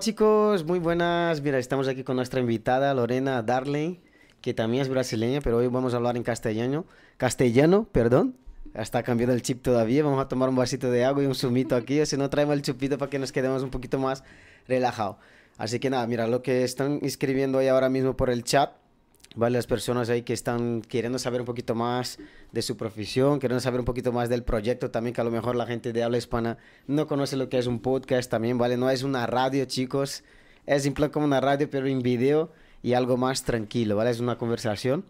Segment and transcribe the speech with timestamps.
[0.00, 1.42] chicos, muy buenas.
[1.42, 4.00] Mira, estamos aquí con nuestra invitada Lorena Darley,
[4.40, 6.86] que también es brasileña, pero hoy vamos a hablar en castellano.
[7.18, 8.34] Castellano, perdón.
[8.72, 10.02] Está cambiando el chip todavía.
[10.02, 12.04] Vamos a tomar un vasito de agua y un zumito aquí.
[12.06, 14.24] Si no, traemos el chupito para que nos quedemos un poquito más
[14.66, 15.16] relajados.
[15.58, 18.70] Así que nada, mira, lo que están escribiendo ahí ahora mismo por el chat
[19.36, 22.18] varias personas ahí que están queriendo saber un poquito más
[22.52, 25.56] de su profesión, queriendo saber un poquito más del proyecto también, que a lo mejor
[25.56, 28.76] la gente de habla hispana no conoce lo que es un podcast también, ¿vale?
[28.76, 30.24] No es una radio, chicos,
[30.66, 32.50] es simple como una radio, pero en video
[32.82, 34.10] y algo más tranquilo, ¿vale?
[34.10, 35.04] Es una conversación.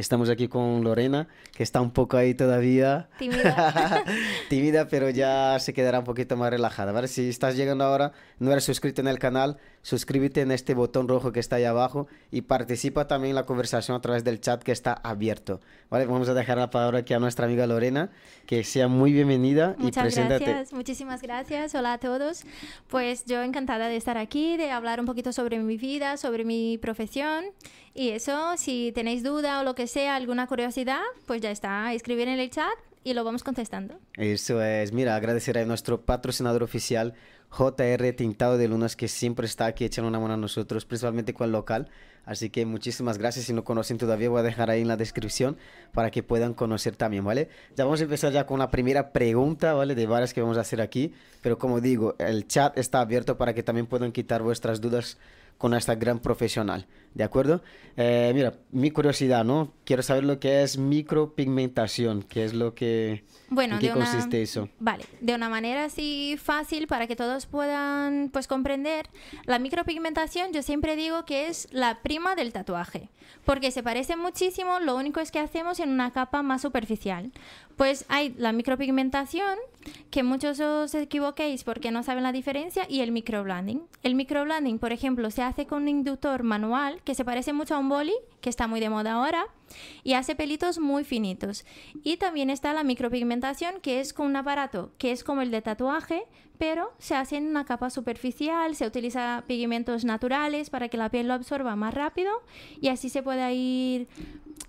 [0.00, 3.10] Estamos aquí con Lorena, que está un poco ahí todavía.
[3.18, 4.02] Tímida.
[4.48, 7.06] Tímida, pero ya se quedará un poquito más relajada, ¿vale?
[7.06, 11.32] Si estás llegando ahora, no eres suscrito en el canal, suscríbete en este botón rojo
[11.32, 14.72] que está ahí abajo y participa también en la conversación a través del chat que
[14.72, 16.06] está abierto, ¿vale?
[16.06, 18.10] Vamos a dejar la palabra aquí a nuestra amiga Lorena,
[18.46, 20.44] que sea muy bienvenida Muchas y preséntate.
[20.46, 21.74] gracias, muchísimas gracias.
[21.74, 22.44] Hola a todos.
[22.88, 26.78] Pues yo encantada de estar aquí, de hablar un poquito sobre mi vida, sobre mi
[26.78, 27.44] profesión.
[27.92, 32.28] Y eso, si tenéis duda o lo que sea, alguna curiosidad, pues ya está, escribir
[32.28, 33.98] en el chat y lo vamos contestando.
[34.14, 37.14] Eso es, mira, agradecer a nuestro patrocinador oficial,
[37.50, 41.46] JR Tintado de Lunas, que siempre está aquí echando una mano a nosotros, principalmente con
[41.46, 41.90] el local.
[42.24, 43.46] Así que muchísimas gracias.
[43.46, 45.56] Si no conocen todavía, voy a dejar ahí en la descripción
[45.92, 47.48] para que puedan conocer también, ¿vale?
[47.74, 49.96] Ya vamos a empezar ya con la primera pregunta, ¿vale?
[49.96, 51.12] De varias que vamos a hacer aquí.
[51.42, 55.18] Pero como digo, el chat está abierto para que también puedan quitar vuestras dudas
[55.60, 57.62] con esta gran profesional, ¿de acuerdo?
[57.96, 59.72] Eh, mira, mi curiosidad, ¿no?
[59.84, 63.24] Quiero saber lo que es micropigmentación, qué es lo que...
[63.48, 64.68] Bueno, ¿En qué de una- consiste eso?
[64.78, 69.08] Vale, de una manera así fácil para que todos puedan pues comprender,
[69.44, 73.08] la micropigmentación yo siempre digo que es la prima del tatuaje,
[73.44, 77.32] porque se parece muchísimo, lo único es que hacemos en una capa más superficial.
[77.76, 79.56] Pues hay la micropigmentación,
[80.10, 83.82] que muchos os equivoquéis porque no saben la diferencia, y el microblending.
[84.02, 87.78] El microblending, por ejemplo, se hace con un inductor manual que se parece mucho a
[87.78, 89.46] un boli, que está muy de moda ahora,
[90.02, 91.64] y hace pelitos muy finitos.
[92.02, 95.62] Y también está la micropigmentación, que es con un aparato que es como el de
[95.62, 96.24] tatuaje,
[96.58, 101.28] pero se hace en una capa superficial, se utiliza pigmentos naturales para que la piel
[101.28, 102.30] lo absorba más rápido
[102.80, 104.08] y así se pueda ir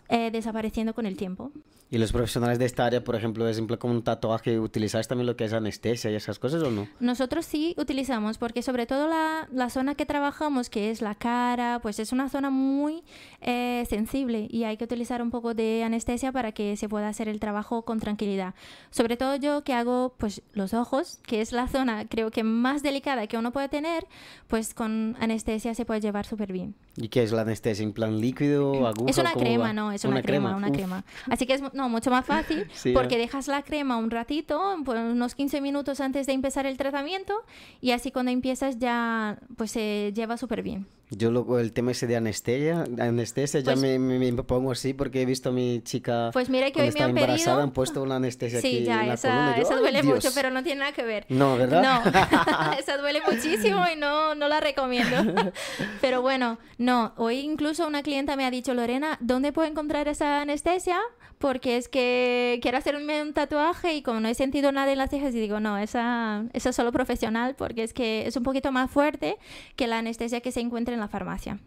[0.08, 1.52] eh, desapareciendo con el tiempo.
[1.94, 5.28] ¿Y los profesionales de esta área, por ejemplo, es simple como un tatuaje, utilizáis también
[5.28, 6.88] lo que es anestesia y esas cosas o no?
[7.02, 12.00] Nosotros sí utilizamos, porque sobre todo la, zona que trabajamos, que es la cara, pues
[12.00, 13.04] es una zona muy
[13.42, 17.28] eh, sensible y hay que utilizar un poco de anestesia para que se pueda hacer
[17.28, 18.56] el trabajo con tranquilidad.
[18.90, 22.84] Sobre todo yo que hago pues los ojos, que es la zona creo que más
[22.84, 24.08] delicada que uno puede tener,
[24.48, 26.74] pues con anestesia se puede llevar súper bien.
[26.98, 27.84] ¿Y qué es la anestesia?
[27.84, 29.10] ¿En plan líquido, aguja?
[29.10, 29.74] Es una crema, va?
[29.74, 30.76] no, es una, crema, una Uf.
[30.76, 31.04] crema.
[31.30, 35.00] Así que es no, mucho más fácil Sí, porque dejas la crema un ratito, pues
[35.00, 37.34] unos 15 minutos antes de empezar el tratamiento
[37.80, 40.86] y así cuando empiezas ya pues se lleva súper bien.
[41.14, 44.94] Yo luego el tema ese de anestesia, anestesia ya Pues- me, me, me pongo así
[44.94, 47.64] porque he visto a mi chica Pues mira que cuando hoy me han embarazada pedido-
[47.64, 49.56] han puesto una anestesia aquí Sí, ya, en la esa, columna.
[49.58, 50.16] yo, esa ¡ay, duele Dios!
[50.16, 51.26] mucho, pero no tiene nada que ver.
[51.28, 51.82] No, ¿verdad?
[51.84, 52.02] No,
[52.80, 55.52] esa duele muchísimo y no, no la recomiendo.
[56.02, 60.42] Pero bueno, no, hoy incluso una clienta me ha dicho, Lorena, ¿dónde puedo encontrar esa
[60.42, 60.98] anestesia?
[61.42, 65.10] Porque es que quiero hacerme un tatuaje y como no he sentido nada en las
[65.10, 68.72] cejas, y digo, no, esa, esa es solo profesional porque es que es un poquito
[68.72, 69.38] más fuerte
[69.76, 71.60] que la anestesia que se encuentra en la farmacia.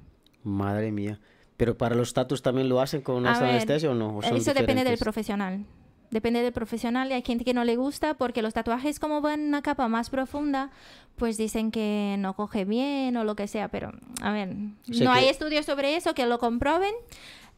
[0.44, 1.20] Madre mía.
[1.56, 4.16] Pero para los tatus también lo hacen con esta anestesia o no?
[4.16, 5.64] ¿O son Eso depende del profesional.
[6.10, 9.40] Depende del profesional y hay gente que no le gusta porque los tatuajes como van
[9.40, 10.70] en una capa más profunda,
[11.16, 13.90] pues dicen que no coge bien o lo que sea, pero
[14.22, 14.50] a ver,
[14.90, 16.94] sea no que- hay estudios sobre eso que lo comprueben.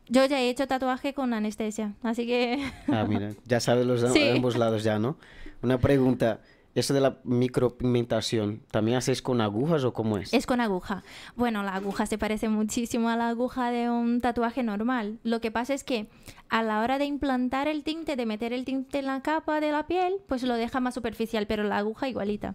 [0.09, 4.11] Yo ya he hecho tatuaje con anestesia, así que Ah, mira, ya sabes los de
[4.11, 4.29] Sí.
[4.29, 5.17] ambos lados ya, ¿no?
[5.63, 6.41] Una pregunta,
[6.75, 10.33] eso de la micropigmentación, ¿también hacéis con agujas o cómo es?
[10.33, 11.03] es con aguja.
[11.35, 15.19] Bueno, la aguja se parece muchísimo a la aguja de un tatuaje normal.
[15.23, 16.07] Lo que pasa es que
[16.49, 19.73] a la hora de implantar el tinte, de meter el tinte en la capa de
[19.73, 22.55] la piel, pues lo deja más superficial, pero la aguja igualita.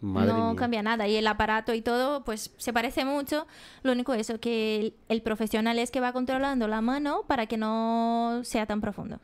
[0.00, 0.56] Madre no mía.
[0.56, 3.46] cambia nada y el aparato y todo pues se parece mucho
[3.82, 7.56] lo único eso que el, el profesional es que va controlando la mano para que
[7.56, 9.18] no sea tan profundo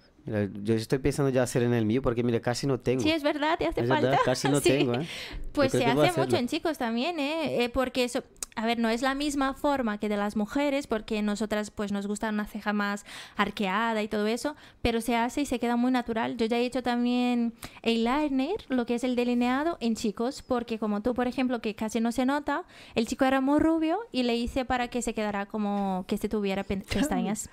[0.62, 3.02] yo estoy pensando ya hacer en el mío porque, mira, casi no tengo.
[3.02, 4.70] sí es verdad te hace Es falta verdad, casi no Sí.
[4.70, 5.06] tengo, ¿eh?
[5.52, 8.23] pues se hace mucho en chicos también eh, Eh, porque eso
[8.58, 12.06] a ver, no es la misma forma que de las mujeres, porque nosotras pues nos
[12.06, 13.05] gusta una ceja más
[13.37, 16.38] arqueada y todo eso, pero se hace y se queda muy natural.
[16.38, 17.52] Yo ya he hecho también
[17.82, 22.00] eyeliner, lo que es el delineado en chicos, porque como tú, por ejemplo, que casi
[22.00, 22.64] no se nota,
[22.94, 26.31] el chico era muy rubio y le hice para que se quedara como que se
[26.31, 27.50] tuviera pe- pestañas.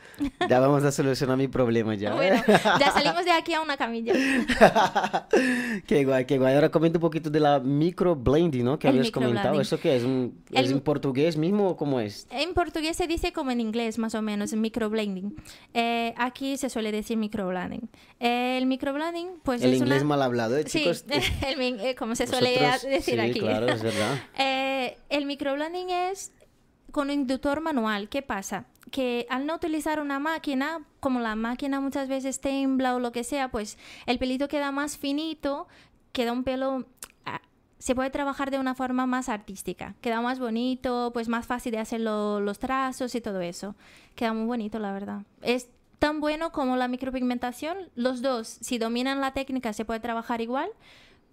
[0.50, 2.14] Ya vamos a solucionar mi problema ya.
[2.16, 2.42] bueno,
[2.80, 4.14] ya salimos de aquí a una camilla.
[5.88, 6.56] qué guay, qué guay.
[6.56, 8.80] Ahora comenta un poquito de la microblending, ¿no?
[8.80, 9.60] Que El habías comentado.
[9.60, 10.04] ¿Eso qué es?
[10.04, 12.28] Un- ¿Es El- en portugués mismo o cómo es?
[12.32, 15.36] En portugués se dice como en inglés, más o menos, microblending.
[15.74, 17.90] Eh, aquí se suele decir microblending.
[18.20, 20.10] Eh, el microblending, pues El es inglés una...
[20.10, 21.06] mal hablado, ¿eh, Sí, chicos?
[21.48, 23.40] el min- eh, como se suele decir sí, aquí.
[23.40, 24.20] claro, es verdad.
[24.38, 26.32] Eh, el microblending es
[26.92, 28.10] con inductor manual.
[28.10, 28.66] ¿Qué pasa?
[28.94, 33.24] Que al no utilizar una máquina, como la máquina muchas veces tembla o lo que
[33.24, 35.68] sea, pues el pelito queda más finito,
[36.12, 36.86] queda un pelo...
[37.26, 37.42] ah,
[37.80, 41.80] Se puede trabajar de una forma más artística, queda más bonito, pues más fácil de
[41.80, 43.74] hacer lo- los trazos y todo eso.
[44.14, 45.24] Queda muy bonito, la verdad.
[45.42, 47.90] Es tan bueno como la micropigmentación.
[47.96, 50.70] Los dos, si dominan la técnica, se puede trabajar igual,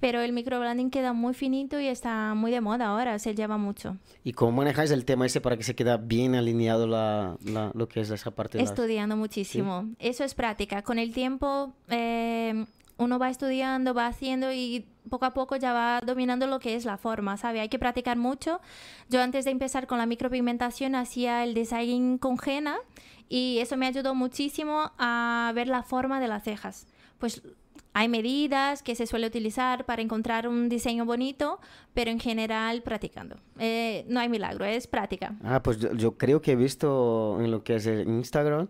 [0.00, 3.96] pero el microblending queda muy finito y está muy de moda ahora, se lleva mucho.
[4.24, 7.86] ¿Y cómo manejáis el tema ese para que se quede bien alineado la, la- lo
[7.88, 9.88] que es esa parte de las- Estudiando muchísimo.
[9.98, 10.82] Eso es práctica.
[10.82, 12.64] Con el tiempo eh,
[12.96, 16.84] uno va estudiando, va haciendo y poco a poco ya va dominando lo que es
[16.84, 17.60] la forma, ¿sabe?
[17.60, 18.60] Hay que practicar mucho.
[19.08, 22.76] Yo antes de empezar con la micropigmentación hacía el design con henna
[23.28, 26.86] y eso me ayudó muchísimo a ver la forma de las cejas.
[27.18, 27.42] Pues
[27.92, 31.60] hay medidas que se suele utilizar para encontrar un diseño bonito,
[31.94, 33.36] pero en general practicando.
[33.58, 35.36] Eh, no hay milagro, es práctica.
[35.42, 38.68] Ah, pues yo, yo creo que he visto en lo que es el Instagram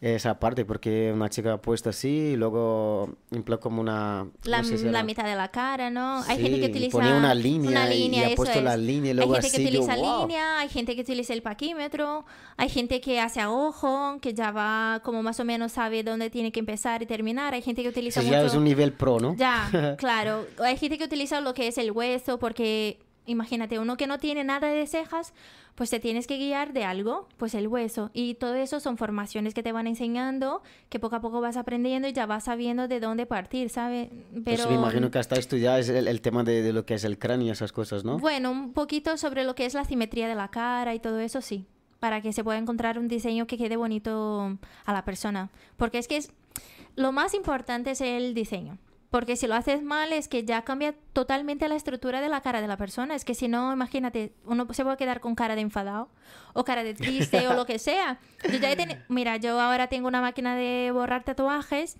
[0.00, 4.28] esa parte, porque una chica ha puesto así y luego en plan como una...
[4.44, 6.22] la, no sé si la era- mitad de la cara, ¿no?
[6.22, 8.80] hay gente que utiliza ponía una línea una y- y línea, ha puesto la es.
[8.80, 10.20] línea y luego hay gente así, que yo, utiliza "Wow".
[10.20, 12.24] línea, hay gente que utiliza el paquímetro,
[12.56, 16.30] hay gente que hace a ojo, que ya va como más o menos sabe dónde
[16.30, 18.92] tiene que empezar y terminar, hay gente que utiliza Eso mucho ya es un nivel
[18.92, 19.34] pro, ¿no?
[19.36, 19.68] ya,
[19.98, 20.46] claro.
[20.62, 24.42] Hay gente que utiliza lo que es el hueso porque, imagínate, uno que no tiene
[24.42, 25.32] nada de cejas,
[25.74, 28.10] pues te tienes que guiar de algo, pues el hueso.
[28.12, 32.08] Y todo eso son formaciones que te van enseñando, que poco a poco vas aprendiendo
[32.08, 34.08] y ya vas sabiendo de dónde partir, ¿sabes?
[34.44, 37.04] Pues me imagino que hasta estudiar es el, el tema de, de lo que es
[37.04, 38.18] el cráneo y esas cosas, ¿no?
[38.18, 41.40] Bueno, un poquito sobre lo que es la simetría de la cara y todo eso,
[41.40, 41.66] sí.
[42.00, 45.50] Para que se pueda encontrar un diseño que quede bonito a la persona.
[45.76, 46.32] Porque es que es,
[46.96, 48.78] lo más importante es el diseño.
[49.10, 52.60] Porque si lo haces mal es que ya cambia totalmente la estructura de la cara
[52.60, 53.14] de la persona.
[53.14, 56.10] Es que si no, imagínate, uno se puede quedar con cara de enfadado
[56.52, 58.18] o cara de triste o lo que sea.
[58.52, 61.96] Yo ya he teni- Mira, yo ahora tengo una máquina de borrar tatuajes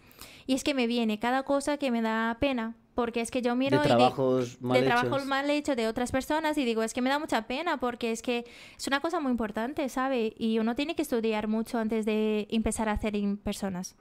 [0.46, 2.74] y es que me viene cada cosa que me da pena.
[2.94, 5.26] Porque es que yo miro de y di- trabajos mal de trabajo hechos.
[5.26, 8.22] mal hecho de otras personas y digo, es que me da mucha pena porque es
[8.22, 8.44] que
[8.76, 10.34] es una cosa muy importante, ¿sabe?
[10.36, 13.94] Y uno tiene que estudiar mucho antes de empezar a hacer en personas.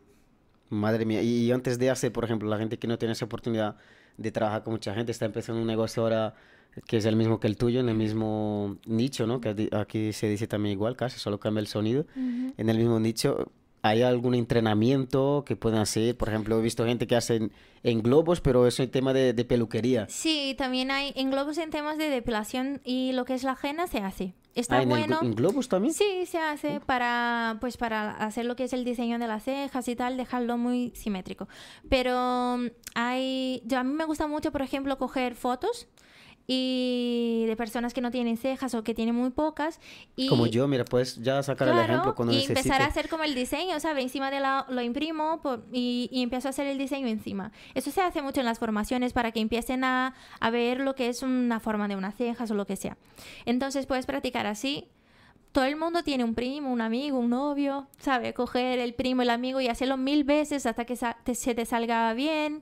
[0.69, 3.77] Madre mía, y, antes de hacer, por ejemplo, la gente que no tiene esa oportunidad
[4.17, 6.35] de trabajar con mucha gente, está empezando un negocio ahora
[6.85, 9.41] que es el mismo que el tuyo, en el mismo nicho, ¿no?
[9.41, 12.05] Que aquí se dice también igual, casi, solo cambia el sonido.
[12.15, 13.51] En el mismo nicho,
[13.87, 16.15] ¿hay algún entrenamiento que pueden hacer?
[16.17, 17.51] Por ejemplo, he visto gente que hacen
[17.83, 20.07] en globos, pero eso es tema de, de peluquería.
[20.09, 23.99] Sí, también hay englobos en temas de depilación y lo que es la henna se
[23.99, 24.33] hace.
[24.55, 25.19] Está Ah, ¿en, el bueno.
[25.21, 25.93] glo- en globos también?
[25.93, 29.87] Sí, se hace para pues para hacer lo que es el diseño de las cejas
[29.87, 31.47] y tal, dejarlo muy simétrico.
[31.87, 35.87] Pero mm, hay yo a mí me gusta mucho, por ejemplo, coger fotos
[36.49, 39.79] y de personas que no tienen cejas o que tienen muy pocas
[40.15, 43.23] y Como yo, mira, puedes ya sacar el ejemplo cuando y empezar a hacer como
[43.25, 44.03] el diseño, ¿sabes?
[44.05, 47.51] Encima de la, lo imprimo por- y, y empiezo a hacer el diseño encima.
[47.75, 51.09] Eso se hace mucho en las formaciones para que empiecen a, a ver lo que
[51.09, 52.97] es una forma de unas cejas o lo que sea.
[53.45, 54.87] Entonces puedes practicar así.
[55.51, 58.33] Todo el mundo tiene un primo, un amigo, un novio, ¿sabe?
[58.33, 62.13] Coger el primo, el amigo y hacerlo mil veces hasta que te- se te salga
[62.13, 62.61] bien.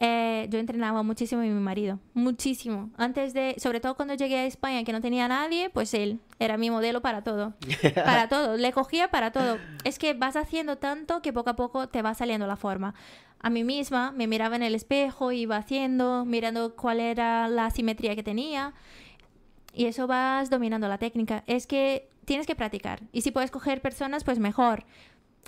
[0.00, 2.90] Eh, yo entrenaba muchísimo a mi marido, muchísimo.
[2.96, 6.56] Antes de, sobre todo cuando llegué a España, que no tenía nadie, pues él era
[6.56, 7.54] mi modelo para todo.
[7.94, 9.58] Para todo, le cogía para todo.
[9.82, 12.94] Es que vas haciendo tanto que poco a poco te va saliendo la forma.
[13.40, 18.14] A mí misma me miraba en el espejo, iba haciendo, mirando cuál era la simetría
[18.14, 18.74] que tenía.
[19.74, 21.42] Y eso vas dominando la técnica.
[21.48, 23.00] Es que tienes que practicar.
[23.12, 24.84] Y si puedes coger personas, pues mejor.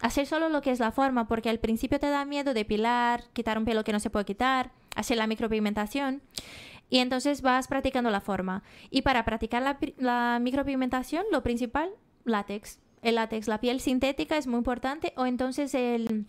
[0.03, 3.59] Hacer solo lo que es la forma, porque al principio te da miedo depilar, quitar
[3.59, 6.23] un pelo que no se puede quitar, hacer la micropigmentación.
[6.89, 8.63] Y entonces vas practicando la forma.
[8.91, 11.91] Y para practicar la, pi- la micropigmentación, lo principal,
[12.25, 12.79] látex.
[13.03, 15.13] El látex, la piel sintética es muy importante.
[15.17, 16.27] O entonces el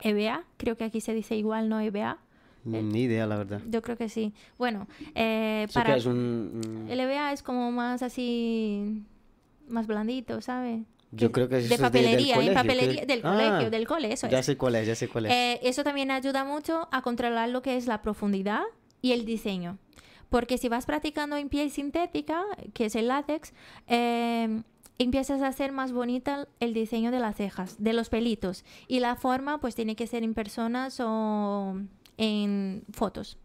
[0.00, 2.18] EVA, creo que aquí se dice igual, no EVA.
[2.64, 3.60] Ni idea, la verdad.
[3.68, 4.32] Yo creo que sí.
[4.58, 6.60] Bueno, eh, para que es un...
[6.64, 9.02] un- LBA es como más así,
[9.68, 10.80] más blandito, ¿sabes?
[11.12, 13.70] Yo creo que de eso es de- del papelería, en colegio, papelería del Ah, colegio,
[13.70, 14.46] del cole, eso Ya es.
[14.46, 15.32] sé cuál es, ya sé cuál es.
[15.32, 18.62] Eh, eso también ayuda mucho a controlar lo que es la profundidad
[19.02, 19.78] y el diseño.
[20.28, 23.52] Porque si vas practicando en piel sintética, que es el látex,
[23.88, 24.62] eh,
[24.98, 28.64] empiezas a hacer más bonita el diseño de las cejas, de los pelitos.
[28.86, 31.74] Y la forma, pues tiene que ser en personas o
[32.18, 33.36] en fotos.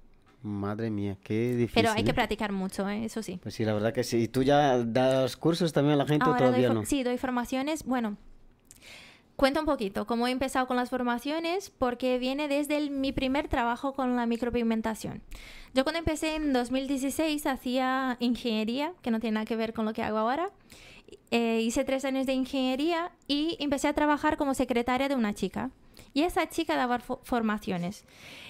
[0.46, 1.74] Madre mía, qué difícil.
[1.74, 2.14] Pero hay que ¿eh?
[2.14, 3.06] practicar mucho, ¿eh?
[3.06, 3.40] eso sí.
[3.42, 4.18] Pues sí, la verdad que sí.
[4.18, 6.86] ¿Y tú ya das cursos también a la gente o Ahora doy todavía no?
[6.86, 7.84] Sí, doy formaciones.
[7.84, 8.16] Bueno,
[9.36, 13.48] cuento un poquito cómo he empezado con las formaciones, porque viene desde el- mi primer
[13.48, 15.24] trabajo con la micropigmentación.
[15.74, 19.94] Yo cuando empecé en 2016 hacía ingeniería, que no tiene nada que ver con lo
[19.94, 20.52] que hago ahora.
[21.32, 25.72] Eh, hice tres años de ingeniería y empecé a trabajar como secretaria de una chica.
[26.16, 28.06] Y esa chica daba fo- formaciones.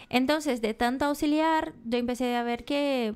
[0.10, 3.14] Entonces, de tanto auxiliar, yo empecé a ver que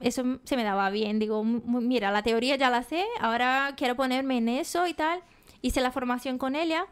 [0.00, 1.18] eso se me daba bien.
[1.20, 4.94] Digo, "M- m- mira, la teoría ya la sé, ahora quiero ponerme en eso y
[4.94, 5.20] tal.
[5.62, 6.86] Hice la formación con ella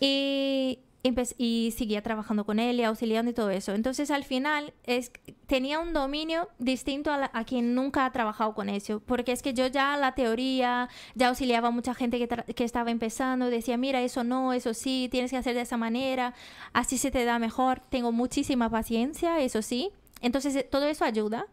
[0.00, 3.72] y, y seguía trabajando con él y auxiliando y todo eso.
[3.72, 5.10] Entonces, al final, es,
[5.46, 9.00] tenía un dominio distinto a, la- a quien nunca ha trabajado con eso.
[9.06, 12.90] Porque es que yo ya la teoría, ya auxiliaba a mucha gente que, que estaba
[12.90, 16.34] empezando, decía, mira, eso no, eso sí, tienes que hacer de esa manera,
[16.72, 17.80] así se te da mejor.
[17.88, 19.90] Tengo muchísima paciencia, eso sí.
[20.20, 21.46] Entonces, eh, todo eso ayuda.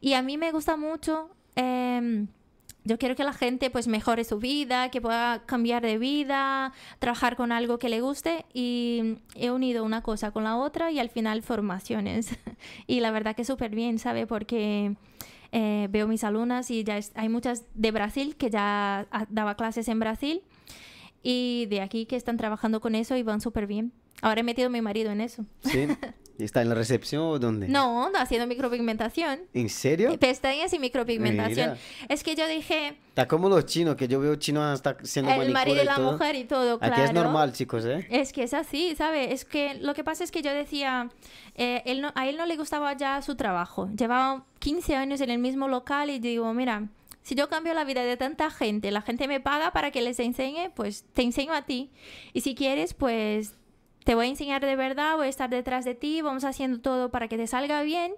[0.00, 1.28] Y a mí me gusta mucho...
[1.56, 2.28] em,
[2.84, 7.36] yo quiero que la gente pues mejore su vida, que pueda cambiar de vida, trabajar
[7.36, 11.08] con algo que le guste y he unido una cosa con la otra y al
[11.08, 12.36] final formaciones.
[12.86, 14.26] y la verdad que súper bien, ¿sabe?
[14.26, 14.94] Porque
[15.52, 19.54] eh, veo mis alumnas y ya es- hay muchas de Brasil que ya ah, daba
[19.56, 20.42] clases en Brasil
[21.22, 23.92] y de aquí que están trabajando con eso y van súper bien.
[24.22, 25.44] Ahora he metido a mi marido en eso.
[25.64, 25.86] ¿Sí?
[26.38, 27.68] ¿Y ¿Está en la recepción o dónde?
[27.68, 29.40] No, haciendo micropigmentación.
[29.54, 30.18] ¿En serio?
[30.18, 31.72] Pestañas y micropigmentación.
[31.72, 31.78] Mira.
[32.08, 35.50] Es que yo dije, Está como los chinos, que yo veo chinos hasta haciendo el
[35.52, 36.12] marido y la todo.
[36.12, 36.94] mujer y todo, claro.
[36.94, 38.06] Aquí es normal, chicos, ¿eh?
[38.10, 39.30] Es que es así, ¿sabes?
[39.32, 41.10] Es que lo que pasa es que yo decía,
[41.54, 43.88] eh, él no- a él no le gustaba ya su trabajo.
[43.96, 46.88] Llevaba 15 años en el mismo local y digo, mira,
[47.22, 50.18] si yo cambio la vida de tanta gente, la gente me paga para que les
[50.18, 51.90] enseñe, pues te enseño a ti.
[52.32, 53.54] Y si quieres, pues
[54.04, 57.10] te voy a enseñar de verdad, voy a estar detrás de ti, vamos haciendo todo
[57.10, 58.14] para que te salga bien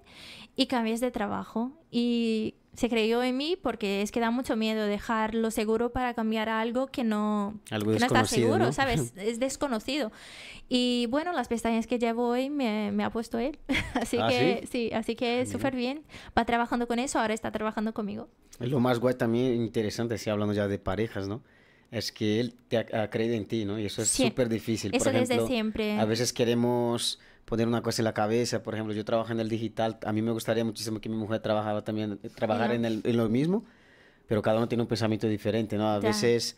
[0.56, 1.72] y cambies de trabajo.
[1.90, 6.48] Y se creyó en mí porque es que da mucho miedo dejarlo seguro para cambiar
[6.48, 8.72] a algo que no, Algo que no está seguro, ¿no?
[8.72, 9.12] ¿sabes?
[9.16, 10.10] Es desconocido.
[10.68, 13.58] Y bueno, las pestañas que llevo hoy me, me ha puesto él.
[13.94, 14.88] así ¿Ah, que sí?
[14.88, 16.02] sí, así que súper bien.
[16.36, 18.28] Va trabajando con eso, ahora está trabajando conmigo.
[18.58, 21.42] Es lo más guay también, interesante, si hablando ya de parejas, ¿no?
[21.94, 23.78] Es que él te ha, ha creído en ti, ¿no?
[23.78, 24.92] Y eso es súper difícil.
[24.94, 25.92] Eso por desde ejemplo, siempre.
[26.00, 29.48] A veces queremos poner una cosa en la cabeza, por ejemplo, yo trabajo en el
[29.48, 32.74] digital, a mí me gustaría muchísimo que mi mujer trabajara también, trabajar no.
[32.74, 33.64] en, el- en lo mismo,
[34.26, 35.88] pero cada uno tiene un pensamiento diferente, ¿no?
[35.88, 36.08] A Ya.
[36.08, 36.56] veces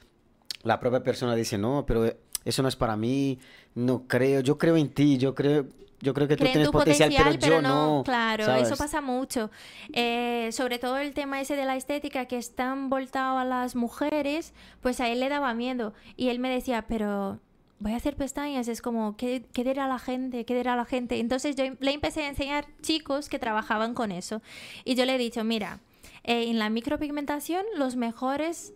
[0.63, 2.15] la propia persona dice, no, pero
[2.45, 3.39] eso no es para mí,
[3.75, 5.67] no creo, yo creo en ti, yo creo,
[6.01, 8.03] yo creo que tú tienes tu potencial, potencial, pero yo no.
[8.05, 8.69] Claro, ¿sabes?
[8.69, 9.51] eso pasa mucho.
[9.93, 13.75] Eh, sobre todo el tema ese de la estética que es tan voltado a las
[13.75, 15.95] mujeres, pues a él le daba miedo.
[16.17, 17.41] Y él me decía, pero
[17.79, 20.45] voy a hacer pestañas, es como, ¿qué, qué dirá la gente?
[20.45, 21.19] ¿Qué dirá la gente?
[21.19, 24.43] Entonces yo le empecé a enseñar chicos que trabajaban con eso.
[24.85, 25.81] Y yo le he dicho, mira,
[26.25, 28.75] eh, en la micropigmentación los mejores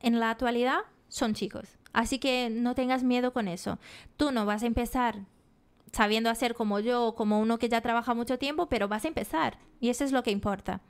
[0.00, 0.78] en la actualidad
[1.08, 1.76] son chicos.
[1.92, 3.78] Así que no tengas miedo con eso.
[4.16, 5.20] Tú no vas a empezar
[5.94, 9.58] sabiendo hacer como yo como uno que ya trabaja mucho tiempo, pero vas a empezar
[9.80, 10.80] y eso es lo que importa.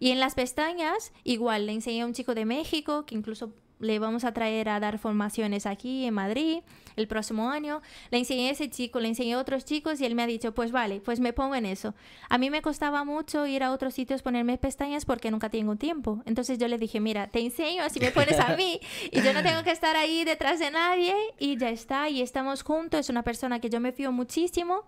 [0.00, 3.98] Y en las pestañas, igual le enseñé a un chico de México que incluso le
[3.98, 6.60] vamos a traer a dar formaciones aquí en Madrid
[6.96, 7.80] el próximo año.
[8.10, 10.52] Le enseñé a ese chico, le enseñé a otros chicos y él me ha dicho,
[10.52, 11.94] pues vale, pues me pongo en eso.
[12.28, 16.22] A mí me costaba mucho ir a otros sitios ponerme pestañas porque nunca tengo tiempo.
[16.26, 18.80] Entonces yo le dije, mira, te enseño, así me pones a mí
[19.10, 22.62] y yo no tengo que estar ahí detrás de nadie y ya está, y estamos
[22.62, 23.00] juntos.
[23.00, 24.84] Es una persona que yo me fío muchísimo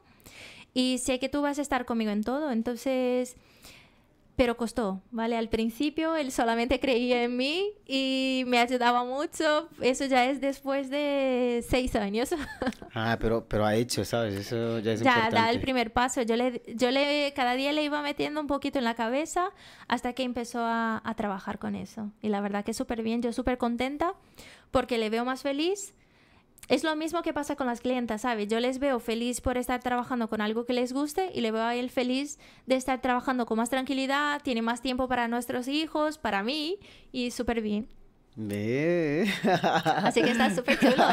[0.75, 2.51] y sé que tú vas a estar conmigo en todo.
[2.51, 3.37] Entonces,
[4.41, 5.37] pero costó, ¿vale?
[5.37, 9.69] Al principio él solamente creía en mí y me ayudaba mucho.
[9.83, 12.31] Eso ya es después de seis años.
[12.93, 14.35] Ah, pero, pero ha hecho, ¿sabes?
[14.35, 15.37] Eso ya es ya importante.
[15.37, 16.23] da el primer paso.
[16.23, 19.51] Yo le, yo le, cada día le iba metiendo un poquito en la cabeza
[19.87, 22.11] hasta que empezó a, a trabajar con eso.
[22.21, 24.15] Y la verdad que súper bien, yo súper contenta
[24.73, 25.95] porque le veo más feliz.
[26.71, 28.47] Es lo mismo que pasa con las clientas, ¿sabes?
[28.47, 31.65] Yo les veo feliz por estar trabajando con algo que les guste y le veo
[31.65, 36.19] a él feliz de estar trabajando con más tranquilidad, tiene más tiempo para nuestros hijos,
[36.19, 36.79] para mí
[37.11, 37.89] y súper bien.
[38.37, 39.29] Ve.
[39.43, 41.05] Así que está súper chulo.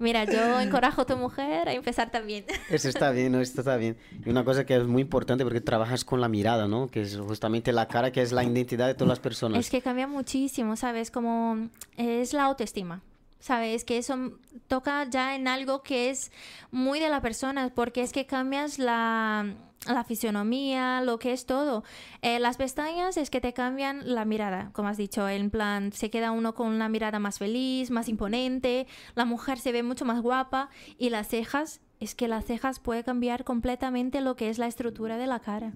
[0.00, 2.44] Mira, yo encorajo a tu mujer a empezar también.
[2.68, 3.40] Eso está bien, ¿no?
[3.40, 3.96] Esto está bien.
[4.26, 6.88] Y una cosa que es muy importante porque trabajas con la mirada, ¿no?
[6.88, 9.60] Que es justamente la cara, que es la identidad de todas las personas.
[9.60, 11.12] Es que cambia muchísimo, ¿sabes?
[11.12, 13.00] Como es la autoestima.
[13.42, 13.84] ¿Sabes?
[13.84, 16.30] Que eso toca ya en algo que es
[16.70, 19.56] muy de la persona, porque es que cambias la,
[19.88, 21.82] la fisionomía, lo que es todo.
[22.22, 26.08] Eh, las pestañas es que te cambian la mirada, como has dicho, en plan, se
[26.08, 30.22] queda uno con una mirada más feliz, más imponente, la mujer se ve mucho más
[30.22, 34.68] guapa y las cejas, es que las cejas puede cambiar completamente lo que es la
[34.68, 35.72] estructura de la cara.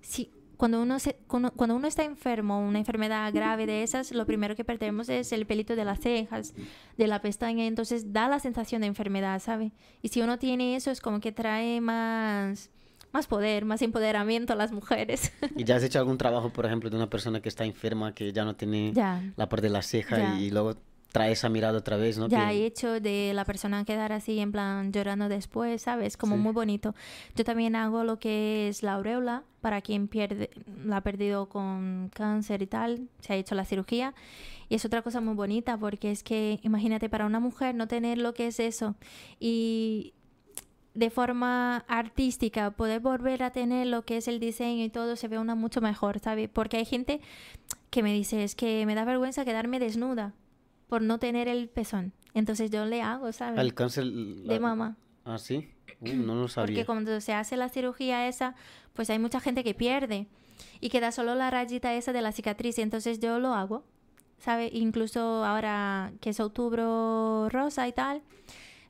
[0.00, 4.26] Sí, cuando uno, se, cuando, cuando, uno está enfermo, una enfermedad grave de esas, lo
[4.26, 6.52] primero que perdemos es el pelito de las cejas,
[6.98, 9.72] de la pestaña, entonces da la sensación de enfermedad, ¿sabe?
[10.02, 12.68] Y si uno tiene eso es como que trae más
[13.10, 15.32] más poder, más empoderamiento a las mujeres.
[15.56, 18.30] ¿Y ya has hecho algún trabajo, por ejemplo, de una persona que está enferma, que
[18.34, 20.76] ya no tiene la parte de la ceja y luego
[21.10, 22.28] trae esa mirada otra vez, ¿no?
[22.28, 26.16] Ya he hecho de la persona quedar así en plan llorando después, ¿sabes?
[26.16, 26.94] Como muy bonito.
[27.34, 30.50] Yo también hago lo que es la aureola para quien pierde,
[30.84, 34.14] la ha perdido con cáncer y tal, se ha hecho la cirugía.
[34.68, 38.18] Y es otra cosa muy bonita porque es que imagínate para una mujer no tener
[38.18, 38.94] lo que es eso
[39.40, 40.14] y
[40.94, 45.28] de forma artística poder volver a tener lo que es el diseño y todo se
[45.28, 46.48] ve una mucho mejor, ¿sabes?
[46.52, 47.20] Porque hay gente
[47.90, 50.34] que me dice, es que me da vergüenza quedarme desnuda
[50.90, 52.12] por no tener el pezón.
[52.34, 53.60] Entonces yo le hago, ¿sabes?
[53.60, 54.96] El cáncer de mama.
[55.24, 55.70] Ah, sí.
[56.00, 56.66] no lo sabía.
[56.66, 58.56] Porque cuando se hace la cirugía esa,
[58.92, 60.26] pues hay mucha gente que pierde
[60.80, 62.76] y queda solo la rayita esa de la cicatriz.
[62.78, 63.84] Y entonces yo lo hago,
[64.38, 64.72] ¿sabes?
[64.74, 66.82] Incluso ahora que es octubre
[67.50, 68.22] rosa y tal,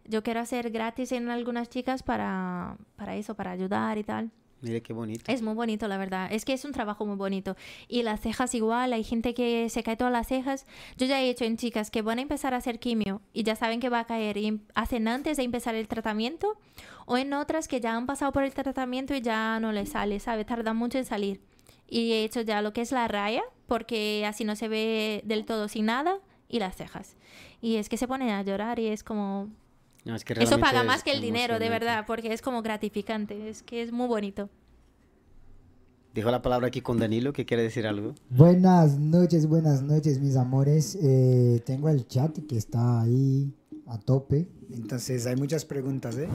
[0.06, 4.30] yo quiero hacer gratis en algunas chicas para, para eso, para ayudar y tal.
[4.62, 5.24] Mire qué bonito.
[5.32, 6.30] Es muy bonito, la verdad.
[6.30, 7.56] Es que es un trabajo muy bonito.
[7.88, 10.66] Y las cejas igual, hay gente que se cae todas las cejas.
[10.96, 13.56] Yo ya he hecho en chicas que van a empezar a hacer quimio y ya
[13.56, 16.58] saben que va a caer y hacen antes de empezar el tratamiento.
[17.06, 20.20] O en otras que ya han pasado por el tratamiento y ya no les sale,
[20.20, 20.44] ¿sabe?
[20.44, 21.40] Tardan mucho en salir.
[21.88, 25.44] Y he hecho ya lo que es la raya, porque así no se ve del
[25.44, 27.16] todo sin nada, y las cejas.
[27.60, 29.48] Y es que se ponen a llorar y es como,
[30.04, 33.92] eso paga más que el dinero, de verdad, porque es como gratificante, es que es
[33.92, 34.48] muy bonito.
[36.14, 38.14] Dejo la palabra aquí con Danilo, que quiere decir algo.
[38.30, 40.98] Buenas noches, buenas noches, mis amores.
[41.00, 43.54] Eh, tengo el chat que está ahí
[43.86, 44.48] a tope.
[44.72, 46.28] Entonces hay muchas preguntas, ¿eh?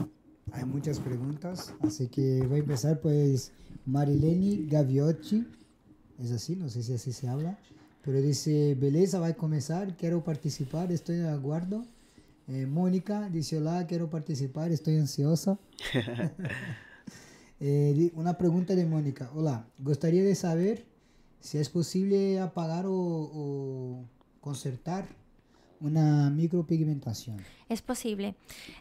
[0.52, 1.74] Hay muchas preguntas.
[1.80, 3.52] Así que voy a empezar, pues,
[3.84, 5.46] Marileni Gaviotti.
[6.22, 7.58] Es así, no sé si así se habla.
[8.02, 11.84] Pero dice, beleza, va a comenzar, quiero participar, estoy de acuerdo.
[12.48, 15.58] Eh, Mónica dice, hola, quiero participar, estoy ansiosa.
[17.60, 19.30] eh, una pregunta de Mónica.
[19.34, 20.84] Hola, gustaría de saber
[21.40, 24.04] si es posible apagar o, o
[24.40, 25.06] concertar
[25.80, 27.38] una micropigmentación.
[27.68, 28.34] Es posible.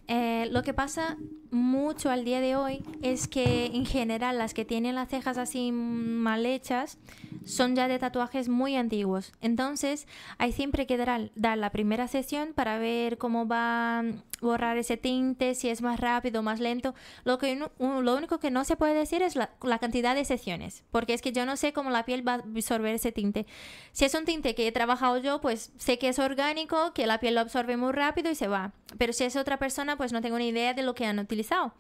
[0.08, 1.18] Eh, lo que pasa
[1.52, 5.72] mucho al día de hoy es que en general las que tienen las cejas así
[5.72, 6.98] mal hechas
[7.46, 9.34] son ya de tatuajes muy antiguos.
[9.42, 14.04] Entonces hay siempre que dar, dar la primera sesión para ver cómo va
[14.46, 16.96] borrar ese tinte, si es más rápido más lento.
[17.26, 20.84] Lo, que, lo único que no se puede decir es la, la cantidad de sesiones,
[20.92, 23.46] porque es que yo no sé cómo la piel va a absorber ese tinte.
[23.92, 27.20] Si es un tinte que he trabajado yo, pues sé que es orgánico, que la
[27.20, 28.72] piel lo absorbe muy rápido y se va.
[28.98, 31.74] Pero si es otra persona, pues no tengo ni idea de lo que han utilizado.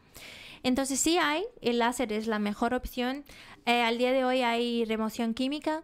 [0.63, 3.23] Entonces sí hay, el láser es la mejor opción.
[3.65, 5.83] Eh, al día de hoy hay remoción química.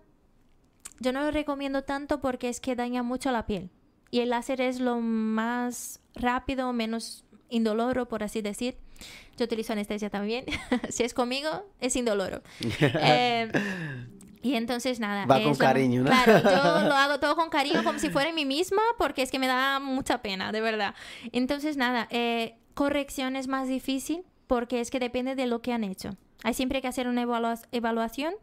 [1.00, 3.70] Yo no lo recomiendo tanto porque es que daña mucho la piel.
[4.10, 8.78] Y el láser es lo más rápido, menos indoloro, por así decir.
[9.38, 10.46] Yo utilizo anestesia también.
[10.90, 12.42] si es conmigo, es indoloro.
[12.80, 13.52] eh,
[14.42, 15.26] y entonces nada.
[15.26, 16.10] Va con cariño, ¿no?
[16.10, 16.50] Claro, yo
[16.88, 19.80] lo hago todo con cariño como si fuera mí misma porque es que me da
[19.80, 20.96] mucha pena, de verdad.
[21.32, 25.84] Entonces nada, eh, corrección es más difícil porque es que depende de lo que han
[25.84, 26.18] hecho.
[26.44, 27.22] Hay siempre que hacer una
[27.72, 28.34] evaluación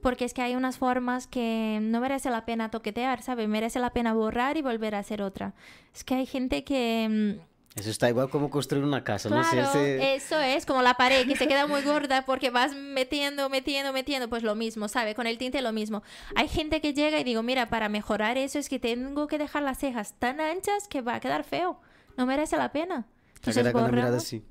[0.00, 3.48] porque es que hay unas formas que no merece la pena toquetear, ¿sabes?
[3.48, 5.54] Merece la pena borrar y volver a hacer otra.
[5.94, 9.80] Es que hay gente que mm, eso está igual como construir una casa, claro, ¿no?
[9.80, 14.28] Eso es como la pared que se queda muy gorda porque vas metiendo, metiendo, metiendo,
[14.28, 15.14] pues lo mismo, ¿sabe?
[15.14, 16.02] Con el tinte lo mismo.
[16.34, 19.62] Hay gente que llega y digo, mira, para mejorar eso es que tengo que dejar
[19.62, 21.80] las cejas tan anchas que va a quedar feo.
[22.16, 23.06] No merece la pena.
[23.36, 24.44] Entonces, así.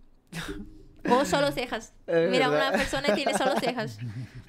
[1.09, 1.93] O solo cejas.
[2.07, 3.99] mira, una persona tiene solo cejas.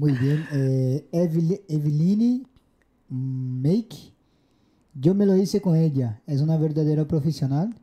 [0.00, 0.46] Muy bien.
[0.50, 1.06] Eh,
[1.68, 2.42] Evelini
[3.10, 4.14] Make.
[4.94, 6.22] Yo me lo hice con ella.
[6.26, 7.74] Es una verdadera profesional.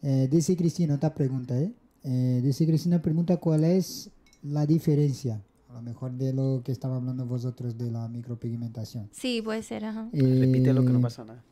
[0.00, 1.70] Eh, dice Cristina otra pregunta, ¿eh?
[2.02, 2.40] ¿eh?
[2.42, 4.08] Dice Cristina pregunta cuál es
[4.42, 9.10] la diferencia, a lo mejor de lo que estaba hablando vosotros de la micropigmentación.
[9.12, 10.08] Sí, puede ser, ajá.
[10.14, 11.44] Eh, Repite lo que no pasa nada.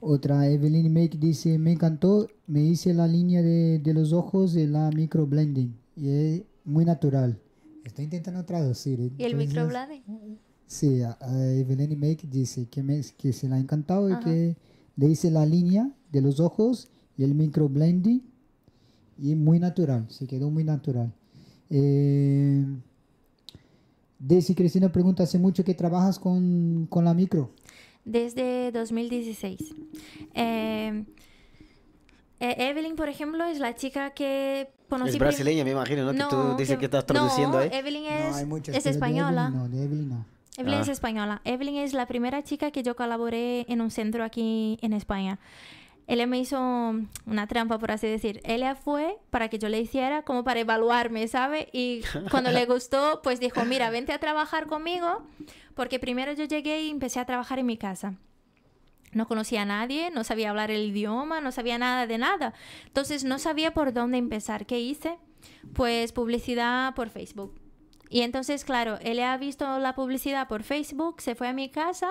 [0.00, 4.66] Otra, Evelyn Make dice, me encantó, me hice la línea de, de los ojos de
[4.66, 7.38] la microblending y es muy natural.
[7.84, 9.12] Estoy intentando traducir.
[9.16, 10.02] ¿Y el microblending?
[10.66, 14.56] Sí, a- a Evelyn Make dice que, me, que se le ha encantado y que
[14.96, 18.22] le hice la línea de los ojos y el microblending
[19.18, 21.12] y muy natural, se quedó muy natural.
[21.70, 22.64] Eh,
[24.18, 27.50] Daisy Cristina pregunta, ¿hace mucho que trabajas con, con la micro?
[28.04, 29.74] Desde 2016.
[30.34, 31.04] Eh,
[32.40, 36.12] eh, Evelyn, por ejemplo, es la chica que conocí Es brasileña, me imagino, ¿no?
[36.12, 37.70] que tú No, dices que, estás traduciendo no, ahí.
[37.72, 39.46] Evelyn No, es, hay muchas, es española.
[39.48, 40.24] Evelyn no, de Evelyn no.
[40.56, 40.92] Evelyn es Ah.
[40.92, 41.40] española.
[41.44, 45.38] Evelyn es la primera chica que yo colaboré en un centro aquí en España.
[46.06, 46.58] Ella me hizo
[47.24, 48.40] una trampa, por así decir.
[48.44, 51.68] Ella fue para que yo le hiciera como para evaluarme, ¿sabe?
[51.72, 55.22] Y cuando le gustó, pues dijo, mira, vente a trabajar conmigo,
[55.76, 58.14] porque primero yo llegué y empecé a trabajar en mi casa.
[59.12, 62.54] No conocía a nadie, no sabía hablar el idioma, no sabía nada de nada.
[62.86, 64.66] Entonces no sabía por dónde empezar.
[64.66, 65.18] ¿Qué hice?
[65.74, 67.58] Pues publicidad por Facebook.
[68.08, 72.08] Y entonces, claro, él ha visto la publicidad por Facebook, se fue a mi casa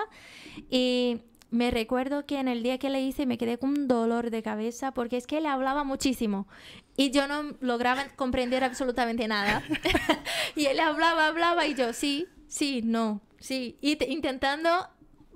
[0.70, 4.30] y me recuerdo que en el día que le hice me quedé con un dolor
[4.30, 6.48] de cabeza porque es que él hablaba muchísimo
[6.96, 9.64] y yo no lograba comprender absolutamente nada.
[10.56, 14.70] y él hablaba, hablaba y yo, sí, sí, no, sí, y te- intentando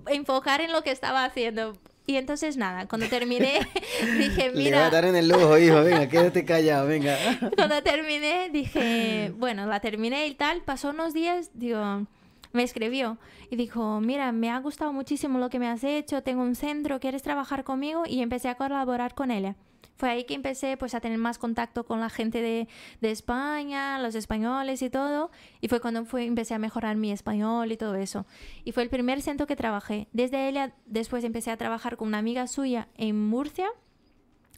[0.08, 1.78] enfocar en lo que estaba haciendo.
[2.06, 3.60] Y entonces nada, cuando terminé
[4.18, 7.18] dije, Le voy a mira, dar en el lujo, hijo, venga, quédate callado, venga.
[7.56, 10.62] cuando terminé, dije, bueno, la terminé y tal.
[10.64, 12.06] Pasó unos días, digo,
[12.52, 13.18] me escribió
[13.50, 17.00] y dijo, mira, me ha gustado muchísimo lo que me has hecho, tengo un centro,
[17.00, 18.04] ¿quieres trabajar conmigo?
[18.06, 19.56] Y empecé a colaborar con ella.
[20.04, 22.68] Fue ahí que empecé pues a tener más contacto con la gente de,
[23.00, 25.32] de España, los españoles y todo.
[25.62, 28.26] Y fue cuando fue, empecé a mejorar mi español y todo eso.
[28.66, 30.10] Y fue el primer centro que trabajé.
[30.12, 33.70] Desde ella, después empecé a trabajar con una amiga suya en Murcia.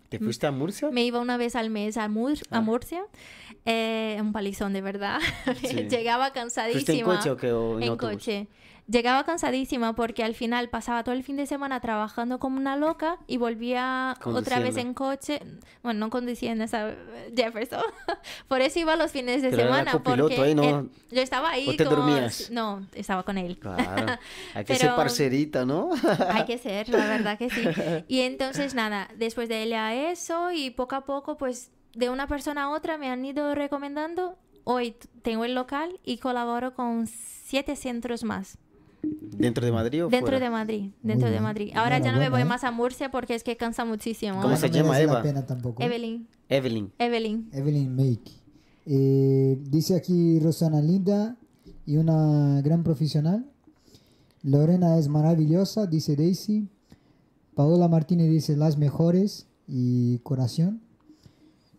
[0.09, 0.89] ¿Te fuiste a Murcia?
[0.89, 2.61] Me iba una vez al mes a, Mur- a Ah.
[2.61, 3.03] Murcia.
[3.65, 5.19] Eh, un palizón, de verdad.
[5.61, 5.67] Sí.
[5.89, 6.97] Llegaba ¿Fuiste cansadísima.
[6.97, 7.51] en coche o qué?
[7.51, 8.47] o en En coche.
[8.87, 13.17] Llegaba cansadísima porque al final pasaba todo el fin de semana trabajando como una loca
[13.25, 15.41] y volvía otra vez en coche.
[15.81, 16.93] Bueno, no conduciendo esa
[17.35, 17.81] Jefferson.
[18.47, 19.91] Por eso iba los fines de Pero semana.
[20.03, 20.63] porque ahí, ¿no?
[20.63, 21.67] él- yo estaba ahí.
[21.69, 22.51] ¿O te con- dormías?
[22.51, 23.57] No, estaba con él.
[23.57, 23.83] Claro,
[24.53, 25.89] hay que Pero- ser parcerita, ¿no?
[26.29, 27.63] Hay que ser, la verdad que sí.
[28.07, 32.65] Y entonces nada, después de ella eso y poco a poco pues de una persona
[32.65, 34.37] a otra me han ido recomendando.
[34.63, 38.59] Hoy tengo el local y colaboro con siete centros más
[39.37, 40.45] ¿Dentro de Madrid o dentro fuera?
[40.45, 41.39] de Madrid, dentro de.
[41.39, 41.71] Madrid.
[41.75, 42.45] Ahora ya no me Enhorabuena, voy ¿eh?
[42.45, 44.41] más a Murcia porque es que cansa muchísimo.
[44.41, 45.21] ¿Cómo se llama, la Eva?
[45.21, 45.83] pena tampoco.
[45.83, 46.91] Evelyn, Evelyn.
[46.99, 47.49] Evelyn.
[47.51, 48.31] Evelyn Make.
[48.85, 51.37] Eh, dice aquí Rosana Linda
[51.85, 53.45] y una gran profesional.
[54.43, 56.69] Lorena es maravillosa, dice Daisy.
[57.55, 60.81] Paola Martínez dice las mejores y corazón.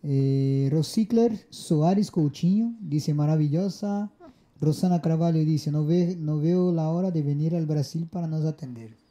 [0.03, 4.11] Eh, Rosicler Soares Coutinho dice maravillosa.
[4.59, 9.06] Rosana Carvalho dice no, no veo la hora de venir al Brasil para nos atender.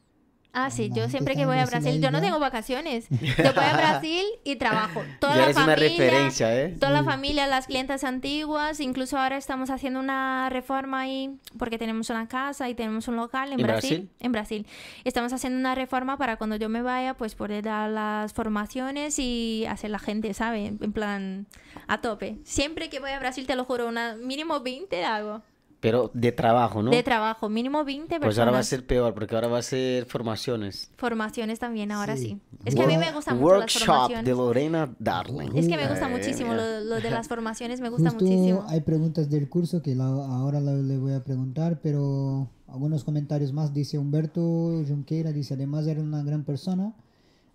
[0.58, 3.08] Ah, sí, yo siempre está que voy a Brasil yo no tengo vacaciones.
[3.10, 5.04] Yo voy a Brasil y trabajo.
[5.20, 6.76] Toda Ya la eres una familia, referencia, ¿eh?
[6.80, 12.08] Toda la familia, las clientas antiguas, incluso ahora estamos haciendo una reforma ahí porque tenemos
[12.08, 14.10] una casa y tenemos un local en, ¿En Brasil, Brasil?
[14.18, 14.66] En Brasil.
[15.04, 19.66] Estamos haciendo una reforma para cuando yo me vaya, pues poder dar las formaciones y
[19.68, 20.68] hacer la gente, ¿sabe?
[20.68, 21.46] En plan,
[21.86, 22.38] a tope.
[22.44, 25.42] Siempre que voy a Brasil, te lo juro, una mínimo 20 hago.
[25.86, 26.90] Pero de trabajo, ¿no?
[26.90, 28.26] De trabajo, mínimo 20 personas.
[28.26, 30.90] Pues ahora va a ser peor, porque ahora va a ser formaciones.
[30.96, 32.22] Formaciones también, ahora sí.
[32.26, 32.40] Sí.
[32.64, 34.24] Es que a mí me gustan mucho las Workshop formaciones.
[34.24, 35.50] de Lorena Darling.
[35.54, 38.64] Es que me gusta Eh, muchísimo lo, lo de las formaciones, me gusta Justo muchísimo.
[38.68, 43.52] hay preguntas del curso que la- ahora la- le voy a preguntar, pero algunos comentarios
[43.52, 43.72] más.
[43.72, 44.40] Dice Humberto
[44.88, 46.94] Junqueira, dice, además era una gran persona.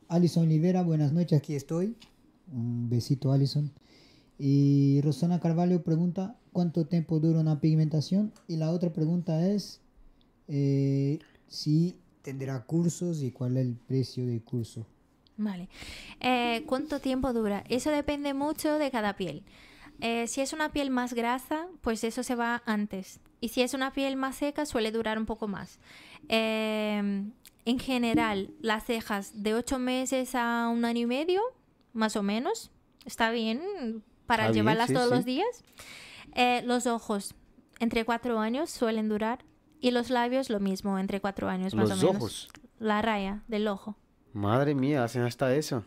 [0.08, 1.98] Alison Olivera, buenas noches, aquí estoy.
[2.54, 3.72] Un besito, Alison.
[4.44, 8.34] Y Rosana Carvalho pregunta, ¿cuánto tiempo dura una pigmentación?
[8.48, 9.82] Y la otra pregunta es,
[10.48, 14.88] eh, si tendrá cursos y cuál es el precio del curso.
[15.38, 15.70] Vale.
[16.22, 17.64] Eh, ¿Cuánto tiempo dura?
[17.70, 19.44] Eso depende mucho de cada piel.
[20.00, 23.20] Eh, si es una piel más grasa, pues eso se va antes.
[23.42, 25.78] Y si es una piel más seca, suele durar un poco más.
[26.30, 27.30] Eh,
[27.66, 31.42] en general, las cejas de 8 meses a un año y medio,
[31.94, 32.72] más o menos.
[33.06, 33.62] Está bien
[34.38, 35.16] para bien, llevarlas sí, todos sí.
[35.16, 35.64] los días.
[36.36, 37.36] Eh, los ojos,
[37.80, 39.44] entre 4 años suelen durar.
[39.80, 42.16] Y los labios, lo mismo, entre 4 años más Los o menos.
[42.22, 42.50] ojos.
[42.80, 43.96] La raya del ojo.
[44.34, 45.84] Madre mía, hacen hasta eso.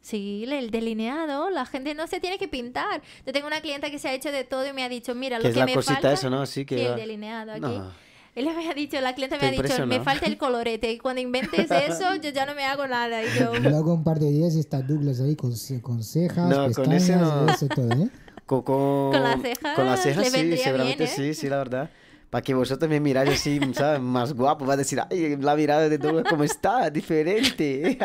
[0.00, 3.02] Sí, el delineado, la gente no se tiene que pintar.
[3.26, 5.38] Yo tengo una clienta que se ha hecho de todo y me ha dicho, mira,
[5.38, 6.12] Que lo es que la me cosita falta...
[6.12, 6.40] eso, ¿no?
[6.42, 7.60] Así que Sí, el delineado aquí.
[7.60, 7.92] No.
[8.38, 10.92] Él me ha dicho, la clienta Te me ha dicho, me falta el colorete.
[10.92, 13.22] Y cuando inventes eso, yo ya no me hago nada.
[13.24, 16.56] Y yo, Luego un par de días y está Douglas ahí con, con cejas, No,
[16.72, 17.48] con pestañas, ese no.
[17.48, 18.08] eso todo, ¿eh?
[18.46, 21.12] Con, con, Con las cejas con las cejas, sí, seguramente bien, ¿eh?
[21.14, 21.90] sí, sí, la verdad.
[22.30, 24.00] Para que vosotros me miráis así, ¿sabes?
[24.00, 26.88] Más guapo, va a decir, ay, la mirada de Douglas, ¿cómo está?
[26.88, 27.98] Diferente.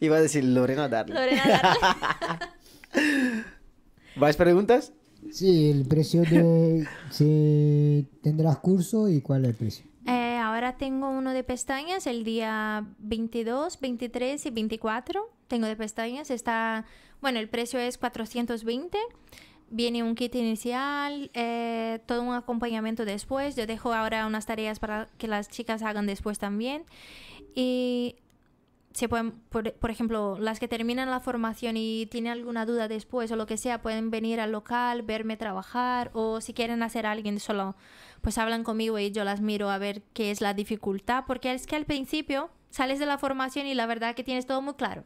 [0.00, 1.14] y va a decir, Lorena Darling.
[1.14, 1.42] Lorena
[2.92, 3.42] Darling.
[4.16, 4.92] ¿Vais preguntas?
[5.30, 6.86] Sí, el precio de...
[7.10, 9.86] Si tendrás curso y cuál es el precio.
[10.06, 15.30] Eh, ahora tengo uno de pestañas el día 22, 23 y 24.
[15.48, 16.30] Tengo de pestañas.
[16.30, 16.86] Está,
[17.20, 18.98] bueno, el precio es 420.
[19.70, 23.56] Viene un kit inicial, eh, todo un acompañamiento después.
[23.56, 26.84] Yo dejo ahora unas tareas para que las chicas hagan después también.
[27.54, 28.16] Y
[28.92, 33.30] se pueden, por, por ejemplo, las que terminan la formación y tienen alguna duda después
[33.32, 37.12] o lo que sea, pueden venir al local, verme trabajar o si quieren hacer a
[37.12, 37.76] alguien solo,
[38.20, 41.66] pues hablan conmigo y yo las miro a ver qué es la dificultad, porque es
[41.66, 45.04] que al principio sales de la formación y la verdad que tienes todo muy claro.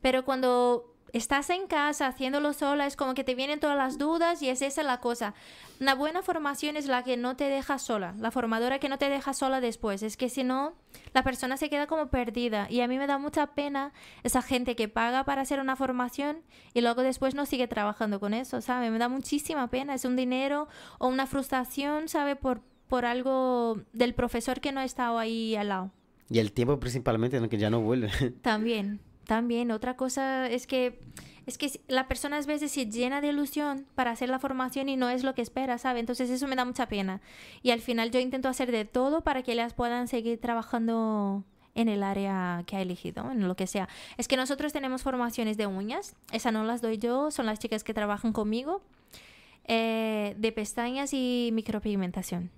[0.00, 4.42] Pero cuando estás en casa haciéndolo sola, es como que te vienen todas las dudas
[4.42, 5.32] y es esa la cosa.
[5.80, 9.08] Una buena formación es la que no te deja sola, la formadora que no te
[9.08, 10.02] deja sola después.
[10.02, 10.74] Es que si no,
[11.12, 12.66] la persona se queda como perdida.
[12.68, 13.92] Y a mí me da mucha pena
[14.24, 16.38] esa gente que paga para hacer una formación
[16.74, 18.90] y luego después no sigue trabajando con eso, ¿sabe?
[18.90, 19.94] Me da muchísima pena.
[19.94, 20.66] Es un dinero
[20.98, 22.34] o una frustración, ¿sabe?
[22.34, 25.90] Por, por algo del profesor que no ha estado ahí al lado.
[26.28, 28.10] Y el tiempo principalmente en el que ya no vuelve.
[28.42, 29.70] También, también.
[29.70, 30.98] Otra cosa es que
[31.46, 34.96] es que la persona a veces se llena de ilusión para hacer la formación y
[34.96, 36.00] no es lo que espera, ¿sabe?
[36.00, 37.20] Entonces eso me da mucha pena.
[37.62, 41.88] Y al final yo intento hacer de todo para que ellas puedan seguir trabajando en
[41.88, 43.88] el área que ha elegido, en lo que sea.
[44.16, 47.84] Es que nosotros tenemos formaciones de uñas, esa no las doy yo, son las chicas
[47.84, 48.80] que trabajan conmigo,
[49.66, 52.50] eh, de pestañas y micropigmentación.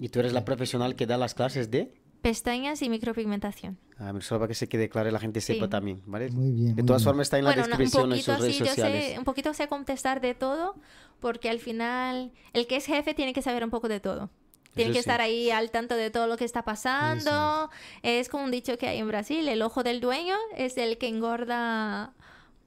[0.00, 1.92] y tú eres la profesional que da las clases de...
[2.22, 3.78] Pestañas y micropigmentación.
[3.98, 5.70] A ver, solo para que se quede claro y la gente sepa Sí.
[5.70, 6.30] también, ¿vale?
[6.30, 7.10] Muy bien, De todas bien.
[7.10, 9.04] formas está en la Bueno, no, descripción en poquito sus redes así, yo sociales.
[9.12, 10.74] sé, un poquito sé contestar de todo,
[11.20, 14.30] porque al final el que es jefe tiene que saber un poco de todo.
[14.74, 15.08] Tiene Eso que sí.
[15.10, 17.68] estar ahí al tanto de todo lo que está pasando.
[18.02, 21.08] Es como un dicho que hay en Brasil, el ojo del dueño es el que
[21.08, 22.12] engorda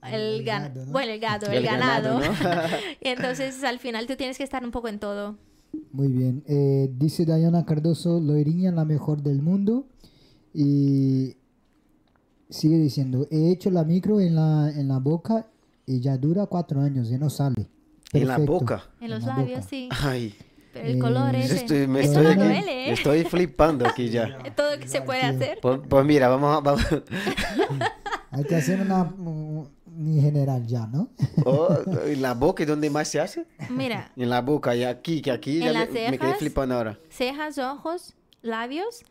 [0.04, 0.92] el, El gan- gado, ¿no?
[0.92, 2.44] bueno, el gado, el, El ganado, ganado.
[2.44, 2.78] ¿no?
[3.02, 5.38] y entonces al final tú tienes que estar un poco en todo.
[5.92, 6.44] Muy bien.
[6.48, 9.86] Eh, dice Diana Cardoso, Loiriña la mejor del mundo.
[10.54, 11.36] Y
[12.50, 15.48] sigue diciendo, he hecho la micro en la, en la boca
[15.86, 17.68] y ya dura cuatro años y no sale.
[18.14, 18.84] En la boca.
[19.02, 19.70] En los la labios, boca.
[19.70, 19.90] sí.
[19.92, 20.34] Ay,
[20.74, 21.56] Pero el Eh, color yo ese.
[21.56, 22.92] estoy, me Eso estoy, no aquí- duele, ¿eh?
[22.94, 24.38] estoy flipando aquí ya.
[24.56, 25.58] Todo lo que se puede hacer.
[25.62, 26.60] Pues, pues mira, vamos a...
[26.62, 26.86] Vamos,
[28.32, 29.04] Hay que hacer una
[29.98, 31.10] en general ya, ¿no?
[31.46, 31.70] Oh,
[32.06, 33.46] ¿En la boca es donde más se hace?
[33.70, 36.40] Mira, En la boca y aquí, que aquí En ya las me, me quedé cejas.
[36.40, 37.00] flipando ahora.
[37.10, 39.04] cejas, ojos, labios,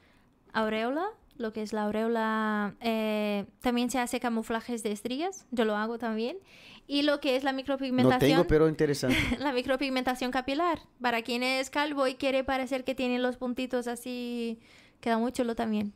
[0.53, 1.05] aureola,
[1.37, 5.99] lo que es la aureola, eh, también se hace camuflajes de estrías, yo lo hago
[5.99, 6.37] también,
[6.87, 9.17] y lo que es la No micropigmentación, tengo, pero interesante.
[9.39, 14.61] la micropigmentación capilar, para quien es calvo y quiere parecer que tiene los puntitos así,
[15.01, 15.93] queda muy chulo también.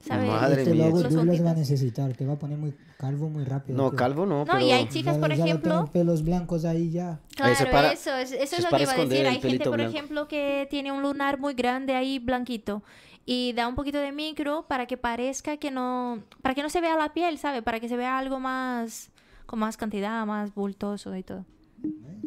[0.00, 0.26] ¿Sabes?
[0.28, 3.28] Madre este mía, luego Los Douglas va a necesitar, te va a poner muy calvo
[3.28, 3.76] muy rápido.
[3.76, 3.98] No, tío.
[3.98, 4.60] calvo no, No, pero...
[4.60, 7.20] y hay chicas, Ya- por ya lo ejemplo, pelos blancos ahí ya.
[7.36, 9.26] Claro, Eso es para- eso, es, eso es es lo que iba a decir.
[9.26, 9.92] Hay gente, por blanco.
[9.94, 12.82] ejemplo, que tiene un lunar muy grande ahí, blanquito,
[13.26, 16.80] y da un poquito de micro para que parezca que no, para que no se
[16.80, 17.60] vea la piel, ¿sabe?
[17.60, 19.10] Para que se vea algo más,
[19.44, 21.44] con más cantidad, más bultoso y todo.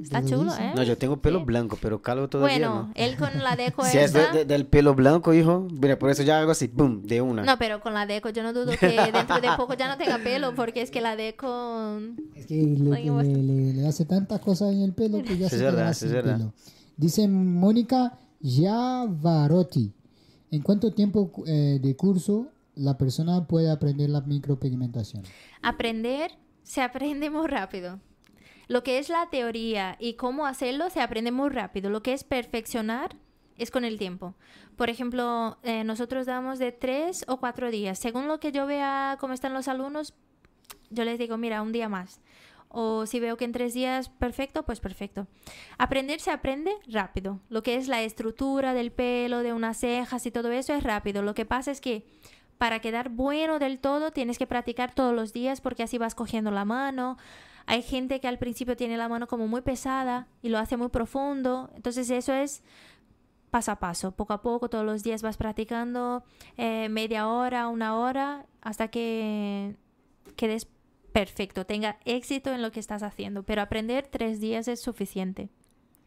[0.02, 0.52] Está chulo.
[0.60, 0.74] ¿eh?
[0.76, 1.46] No, yo tengo pelo Sí.
[1.46, 2.92] blanco, pero calvo todavía Bueno, no.
[2.96, 4.34] él con la deco Si es de- esa...
[4.34, 7.44] de- del pelo blanco, hijo, mira, por eso ya hago así, boom, de una.
[7.44, 10.18] No, pero con la deco yo no dudo que dentro de poco ya no tenga
[10.18, 12.00] pelo, porque es que la deco...
[12.36, 15.58] Es que le, le- le- le hace tantas cosas en el pelo que ya se
[15.58, 16.38] verdad, es sin verdad.
[16.38, 16.54] pelo.
[16.98, 19.94] Dice Mónica Yavarotti.
[20.52, 25.24] ¿En cuánto tiempo eh, de curso la persona puede aprender la micropigmentación?
[25.62, 26.32] Aprender
[26.64, 28.00] se aprende muy rápido.
[28.68, 31.90] Lo que es la teoría y cómo hacerlo se aprende muy rápido.
[31.90, 33.16] Lo que es perfeccionar
[33.58, 34.36] es con el tiempo.
[34.76, 38.00] Por ejemplo, eh, nosotros damos de tres o cuatro días.
[38.00, 40.14] Según lo que yo vea cómo están los alumnos,
[40.90, 42.22] yo les digo, mira, un día más.
[42.76, 45.28] O si veo que en tres días, perfecto, pues perfecto.
[45.78, 47.40] Aprender se aprende rápido.
[47.50, 51.22] Lo que es la estructura del pelo, de unas cejas y todo eso es rápido.
[51.22, 52.04] Lo que pasa es que
[52.58, 56.50] para quedar bueno del todo tienes que practicar todos los días porque así vas cogiendo
[56.50, 57.18] la mano.
[57.66, 60.90] Hay gente que al principio tiene la mano como muy pesada y lo hace muy
[60.90, 61.72] profundo.
[61.76, 62.64] Entonces eso es
[63.52, 66.24] paso a paso, poco a poco, todos los días vas practicando
[66.58, 69.76] eh, media hora, una hora, hasta que
[70.36, 70.68] quedes
[71.12, 73.44] perfecto, tenga éxito en lo que estás haciendo.
[73.44, 75.50] Pero aprender tres días es suficiente.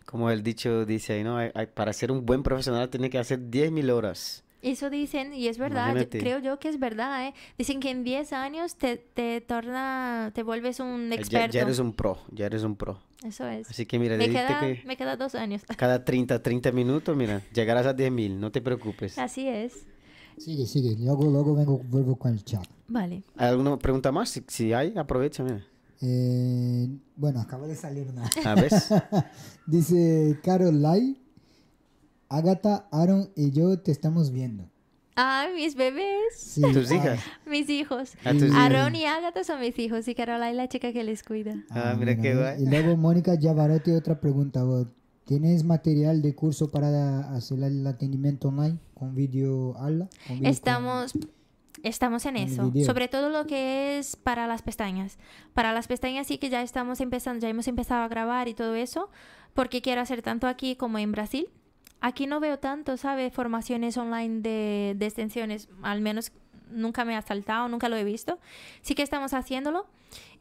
[0.05, 1.39] Como el dicho dice ahí, ¿no?
[1.75, 4.45] Para ser un buen profesional tiene que hacer 10.000 horas.
[4.63, 7.35] Eso dicen, y es verdad, yo- creo yo que es verdad, ¿eh?
[7.59, 11.53] Dicen que en 10 años te, te torna, te vuelves un Ya, experto.
[11.55, 12.99] ya eres un pro, ya eres un pro.
[13.25, 13.69] Eso es.
[13.71, 15.63] Así que mira, me, queda, que me queda dos años.
[15.77, 19.19] cada 30, 30 minutos, mira, llegarás a 10.000, no te preocupes.
[19.19, 19.87] Así es.
[20.39, 20.97] Sigue, sigue.
[20.99, 22.67] Luego, luego vengo, vuelvo con el chat.
[22.89, 23.23] Vale.
[23.37, 24.29] ¿Hay alguna pregunta más?
[24.31, 25.65] Si, si hay, aprovecha, mira.
[26.03, 28.29] Eh, bueno, acaba de salir una.
[28.45, 28.71] A ver.
[29.67, 31.17] Dice Carol Lai,
[32.29, 34.69] Agatha, Aaron y yo te estamos viendo.
[35.19, 37.21] Ah, mis bebés, Sí, ¿Tus ah, hijas?
[37.47, 38.13] mis hijos.
[38.25, 38.55] A tus hijas.
[38.55, 41.55] Aaron y Agatha son mis hijos y Caroline la chica que les cuida.
[41.71, 42.63] Ah, mira bueno, qué guay.
[42.63, 44.63] Y luego Mónica Yavarotti, otra pregunta.
[44.65, 44.89] vos,
[45.25, 50.09] ¿Tienes material de curso para hacer el atendimiento online con vídeo habla?
[50.29, 51.13] con vídeo Estamos,
[51.83, 52.71] estamos en con eso.
[52.71, 52.87] video.
[52.87, 55.19] Sobre todo lo que es para las pestañas.
[55.55, 58.75] Para las pestañas sí que ya estamos empezando, ya hemos empezado a grabar y todo
[58.75, 59.09] eso,
[59.55, 61.49] porque quiero hacer tanto aquí como en Brasil.
[62.07, 63.33] Aquí no veo tanto, ¿sabes?
[63.33, 66.31] Formaciones online de, de extensiones, al menos
[66.71, 68.39] nunca me ha saltado, nunca lo he visto.
[68.81, 69.89] Sí que estamos haciéndolo.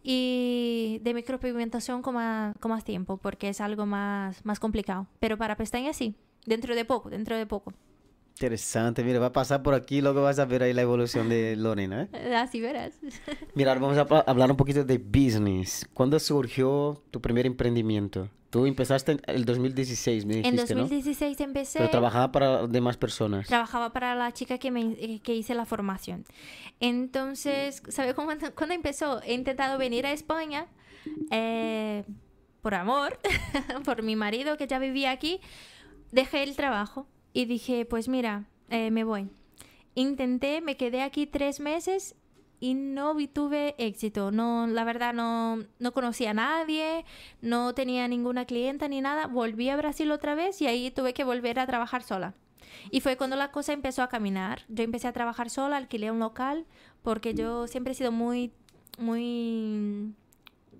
[0.04, 5.08] Y de micropigmentación con más, con más tiempo, porque es algo más, más complicado.
[5.19, 6.13] Pero para pestañas sí,
[6.45, 7.73] dentro de poco, dentro de poco.
[8.36, 11.56] Interesante, mira, va a pasar por aquí, luego vas a ver ahí la evolución de
[11.56, 12.10] Lorena.
[12.12, 12.36] ¿eh?
[12.36, 13.00] Así verás.
[13.56, 15.88] Mira, ahora vamos a hablar un poquito de business.
[15.93, 18.30] ¿Cuándo surgió tu primer emprendimiento?
[18.50, 20.82] Tú empezaste en el 2016, me En dijiste, ¿no?
[20.82, 23.48] 2016 empecé, Pero trabajaba para demás personas.
[23.48, 26.26] trabajaba para la chica que, me, que hice la formación.
[26.82, 29.21] Entonces, ¿sabe cómo, cuándo empezó?
[29.24, 30.67] He intentado venir a España
[31.32, 32.04] eh,
[32.62, 33.17] por amor,
[33.86, 35.39] por mi marido que ya vivía aquí.
[36.12, 39.30] Dejé el trabajo y dije, pues mira, eh, me voy.
[39.93, 42.15] Intenté, me quedé aquí tres meses
[42.62, 44.32] y no tuve éxito.
[44.32, 47.04] No, la verdad no, no conocía a nadie,
[47.41, 49.28] no tenía ninguna clienta ni nada.
[49.28, 52.36] Volví a Brasil otra vez y ahí tuve que volver a trabajar sola.
[52.89, 54.62] Y fue cuando la cosa empezó a caminar.
[54.69, 56.65] Yo empecé a trabajar sola, alquilé un local,
[57.04, 58.54] porque yo siempre he sido muy,
[58.98, 60.13] muy,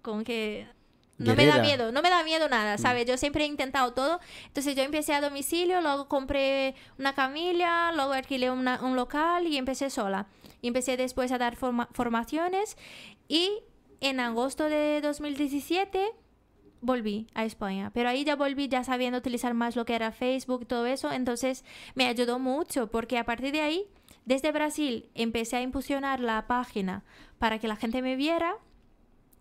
[0.02, 0.68] como que...
[1.18, 3.06] No me da miedo, no me da miedo nada, ¿sabes?
[3.06, 4.20] Yo siempre he intentado todo.
[4.48, 9.58] Entonces yo empecé a domicilio, luego compré una camilla, luego alquilé una- un local y
[9.58, 10.28] empecé sola.
[10.62, 12.76] Y empecé después a dar forma- formaciones
[13.30, 13.50] y
[14.02, 16.12] en agosto de 2017
[16.82, 17.92] volví a España.
[17.94, 21.12] Pero ahí ya volví ya sabiendo utilizar más lo que era Facebook y todo eso.
[21.12, 21.64] Entonces
[21.96, 23.86] me ayudó mucho porque a partir de ahí,
[24.26, 27.04] desde Brasil, empecé a impulsionar la página
[27.40, 28.58] para que la gente me viera.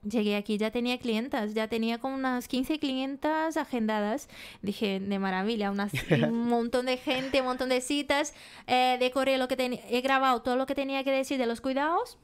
[0.09, 4.29] Llegué aquí, ya tenía clientas, ya tenía como unas 15 clientas agendadas.
[4.63, 5.93] Dije, de maravilla, unas-
[6.29, 8.35] un montón de gente, un montón de citas.
[8.67, 11.61] Eh, decoré lo que tenía, he grabado todo lo que tenía que decir de los
[11.61, 12.19] cuidados.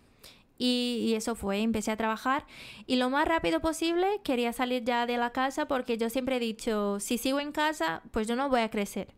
[0.62, 2.44] Y, y eso fue, empecé a trabajar.
[2.86, 6.40] Y lo más rápido posible quería salir ya de la casa porque yo siempre he
[6.40, 9.08] dicho, si sigo en casa, pues yo no voy a crecer.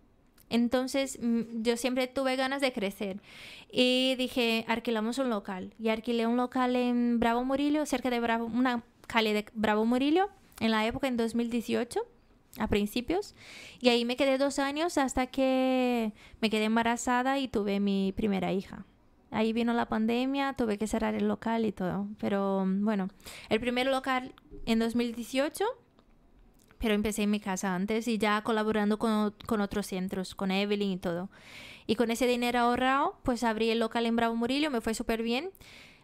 [0.53, 3.21] Entonces mm, yo siempre tuve ganas de crecer.
[3.73, 5.73] Y dije, alquilamos un local.
[5.79, 10.29] Y alquilé un local en Bravo Murillo, cerca de Bravo, una calle de Bravo Murillo,
[10.61, 12.01] en la época, en 2018,
[12.59, 13.35] a principios.
[13.81, 16.13] Y ahí me quedé dos años hasta que
[16.43, 18.85] me quedé embarazada y tuve mi primera hija.
[19.31, 22.09] Ahí vino la pandemia, tuve que cerrar el local y todo.
[22.21, 23.09] Pero bueno,
[23.49, 24.35] el primer local
[24.67, 25.65] en 2018
[26.83, 30.91] pero empecé en mi casa antes y ya colaborando con, con otros centros, con Evelyn
[30.91, 31.31] y todo.
[31.87, 35.23] Y con ese dinero ahorrado, pues abrí el local en Bravo Murillo, me fue súper
[35.23, 35.51] bien.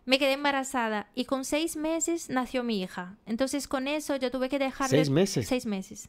[0.05, 3.17] Me quedé embarazada y con seis meses nació mi hija.
[3.27, 4.89] Entonces con eso yo tuve que dejar...
[4.89, 5.49] ¿Seis meses?
[5.49, 6.09] Seis meses.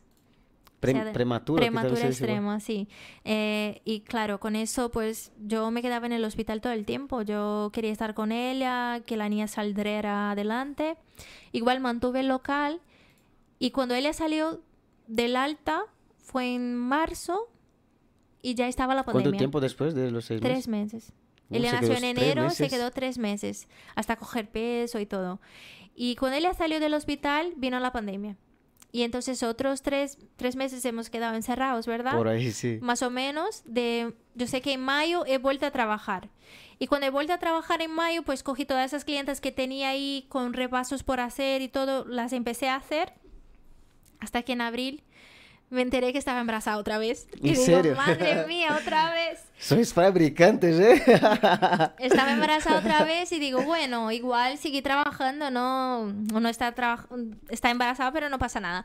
[0.79, 1.65] Pre- O sea, prematura.
[2.07, 2.87] extrema, sí.
[3.25, 7.23] Eh, y claro, con eso pues yo me quedaba en el hospital todo el tiempo.
[7.23, 10.95] Yo quería estar con ella, que la niña saldría adelante.
[11.51, 12.79] Igual mantuve el local
[13.59, 14.61] y cuando ella salió
[15.07, 15.83] del alta
[16.17, 17.49] fue en marzo
[18.41, 19.23] y ya estaba la pandemia.
[19.25, 20.93] ¿Cuánto tiempo después de los seis Tres meses?
[20.93, 21.13] meses.
[21.49, 22.69] Uh, Ella nació en enero, se meses.
[22.69, 25.41] quedó tres meses, hasta coger peso y todo.
[25.95, 28.37] Y cuando ella salió del hospital, vino la pandemia.
[28.91, 32.15] Y entonces otros tres, tres meses hemos quedado encerrados, ¿verdad?
[32.15, 32.79] Por ahí sí.
[32.81, 33.61] Más o menos.
[33.65, 36.29] De, yo sé que en mayo he vuelto a trabajar.
[36.79, 39.89] Y cuando he vuelto a trabajar en mayo, pues cogí todas esas clientes que tenía
[39.89, 43.13] ahí con repasos por hacer y todo, las empecé a hacer.
[44.19, 45.03] Hasta que en abril
[45.69, 47.27] me enteré que estaba embarazada otra vez.
[47.41, 47.95] Y ¿En digo, serio?
[47.95, 49.39] madre mía, otra vez.
[49.59, 51.03] Sois fabricantes, ¿eh?
[51.99, 57.07] Estaba embarazada otra vez y digo, bueno, igual seguí trabajando, no, uno está, traba-
[57.49, 58.83] está embarazada, pero no pasa nada.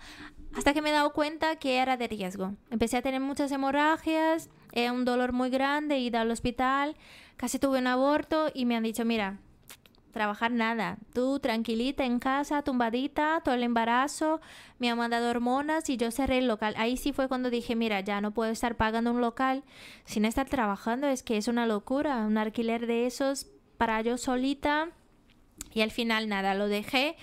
[0.56, 2.52] Hasta que me he dado cuenta que era de riesgo.
[2.70, 6.96] Empecé a tener muchas hemorragias, eh, un dolor muy grande, ida al hospital,
[7.36, 9.38] casi tuve un aborto y me han dicho, mira,
[10.14, 10.96] trabajar nada.
[11.12, 14.40] Tú tranquilita en casa, tumbadita, todo el embarazo,
[14.78, 16.72] me han mandado hormonas y yo cerré el local.
[16.78, 19.64] Ahí sí fue cuando dije, mira, ya no puedo estar pagando un local
[20.06, 24.88] sin estar trabajando, es que es una locura, un alquiler de esos para yo solita.
[25.74, 27.16] Y al final nada, lo dejé,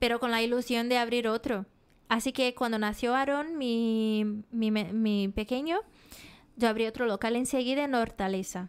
[0.00, 1.66] pero con la ilusión de abrir otro.
[2.08, 5.80] Así que cuando nació Aaron, mi, mi, mi pequeño,
[6.56, 8.68] yo abrí otro local enseguida en Hortaleza.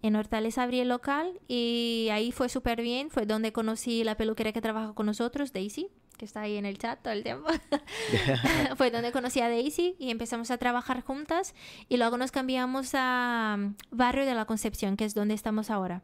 [0.00, 3.10] En Hortaleza abrí el local y ahí fue súper bien.
[3.10, 6.78] Fue donde conocí la peluquera que trabaja con nosotros, Daisy, que está ahí en el
[6.78, 7.48] chat todo el tiempo.
[8.76, 11.54] fue donde conocí a Daisy y empezamos a trabajar juntas.
[11.88, 16.02] Y luego nos cambiamos a mm, Barrio de la Concepción, que es donde estamos ahora.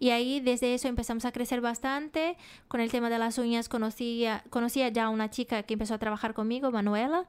[0.00, 2.36] Y ahí desde eso empezamos a crecer bastante.
[2.68, 5.98] Con el tema de las uñas conocía, conocía ya a una chica que empezó a
[5.98, 7.26] trabajar conmigo, Manuela.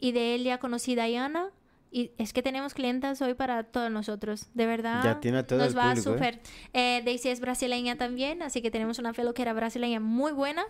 [0.00, 1.50] Y de ella conocí a Diana,
[1.90, 5.02] y es que tenemos clientas hoy para todos nosotros, de verdad.
[5.02, 5.96] Ya tiene todo nos el va ¿eh?
[5.96, 6.40] súper.
[6.74, 10.64] Eh, Daisy es brasileña también, así que tenemos una peluquera brasileña muy buena.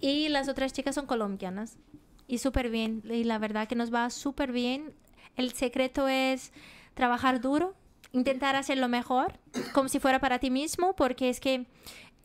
[0.00, 1.78] Y las otras chicas son colombianas.
[2.26, 3.02] Y súper bien.
[3.10, 4.94] Y la verdad que nos va súper bien.
[5.36, 6.52] El secreto es
[6.94, 7.74] trabajar duro,
[8.12, 9.38] intentar hacerlo mejor,
[9.72, 11.66] como si fuera para ti mismo, porque es que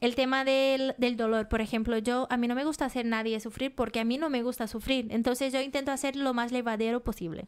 [0.01, 3.39] el tema del, del, dolor, por ejemplo, yo a mí no me gusta hacer nadie
[3.39, 5.07] sufrir porque a mí no me gusta sufrir.
[5.11, 7.47] Entonces yo intento hacer lo más levadero posible.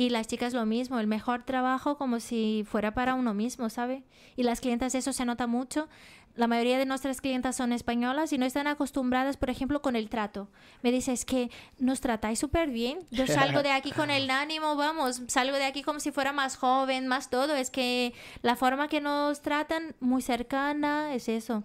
[0.00, 4.02] Y las chicas lo mismo, el mejor trabajo como si fuera para uno mismo, ¿sabe?
[4.34, 5.90] Y las clientas eso se nota mucho.
[6.36, 10.08] La mayoría de nuestras clientas son españolas y no están acostumbradas, por ejemplo, con el
[10.08, 10.48] trato.
[10.80, 13.00] Me dice, es que nos tratáis súper bien.
[13.10, 16.56] Yo salgo de aquí con el ánimo, vamos, salgo de aquí como si fuera más
[16.56, 17.54] joven, más todo.
[17.54, 21.62] Es que la forma que nos tratan, muy cercana, es eso.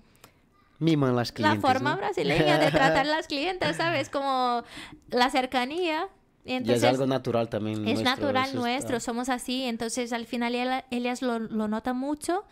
[0.79, 1.63] Miman las clientes.
[1.63, 1.97] La forma ¿no?
[1.99, 4.09] brasileña de tratar las clientes, ¿sabes?
[4.09, 4.65] Como
[5.07, 6.09] la cercanía.
[6.45, 7.87] Entonces, y es algo natural también.
[7.87, 9.63] Es nuestro, natural eso nuestro, somos así.
[9.63, 12.43] Entonces, al final, ella- ellas lo, lo notan mucho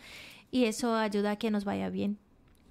[0.52, 2.18] y eso ayuda a que nos vaya bien.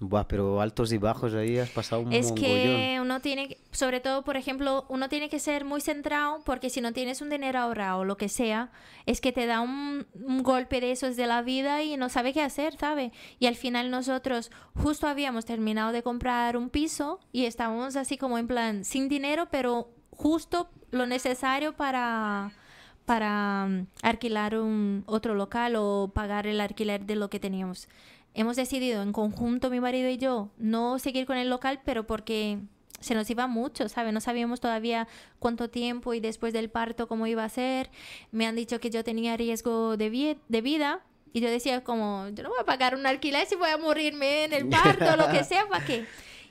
[0.01, 4.25] Buah, pero altos y bajos ahí has pasado un Es que uno tiene, sobre todo,
[4.25, 8.01] por ejemplo, uno tiene que ser muy centrado porque si no tienes un dinero ahorrado
[8.01, 8.73] o lo que sea,
[9.07, 12.33] es que te da un, un golpe de esos de la vida y no sabe
[12.33, 13.13] qué hacer, ¿sabe?
[13.39, 18.39] Y al final nosotros justo habíamos terminado de comprar un piso y estábamos así como
[18.39, 22.53] en plan sin dinero, pero justo lo necesario para
[23.05, 27.89] para mm, alquilar un otro local o pagar el alquiler de lo que teníamos.
[28.35, 32.59] Hemos decidido en conjunto, mi marido y yo, no seguir con el local, pero porque
[33.01, 34.13] se nos iba mucho, ¿sabes?
[34.13, 35.09] No sabíamos todavía
[35.41, 37.91] cuánto tiempo y después del parto cómo iba a ser.
[38.31, 41.01] Me han dicho que yo tenía riesgo de, vi- de vida
[41.33, 44.45] y yo decía como, yo no voy a pagar un alquiler si voy a morirme
[44.45, 46.05] en el parto, lo que sea, ¿para qué?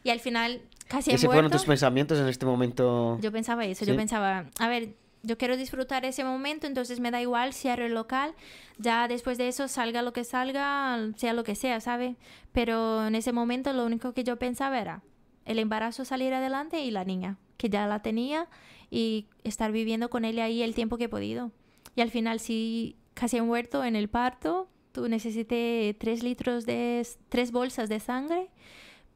[0.03, 0.62] Y al final
[0.92, 3.18] casi he ¿Ese fueron tus pensamientos en este momento?
[3.22, 3.92] Yo pensaba eso, Sí.
[3.92, 7.94] yo pensaba, a ver, yo quiero disfrutar ese momento, entonces me da igual cierro el
[7.94, 8.34] local,
[8.78, 12.16] ya después de eso salga lo que salga, sea lo que sea, ¿sabe?
[12.52, 15.02] Pero en ese momento lo único que yo pensaba era
[15.46, 18.48] el embarazo salir adelante y la niña, que ya la tenía
[18.89, 21.52] y estar viviendo con ella ahí el tiempo que he podido.
[21.96, 27.08] Y al final sí, casi he muerto en el parto, tú necesité tres litros de,
[27.30, 28.50] tres bolsas de sangre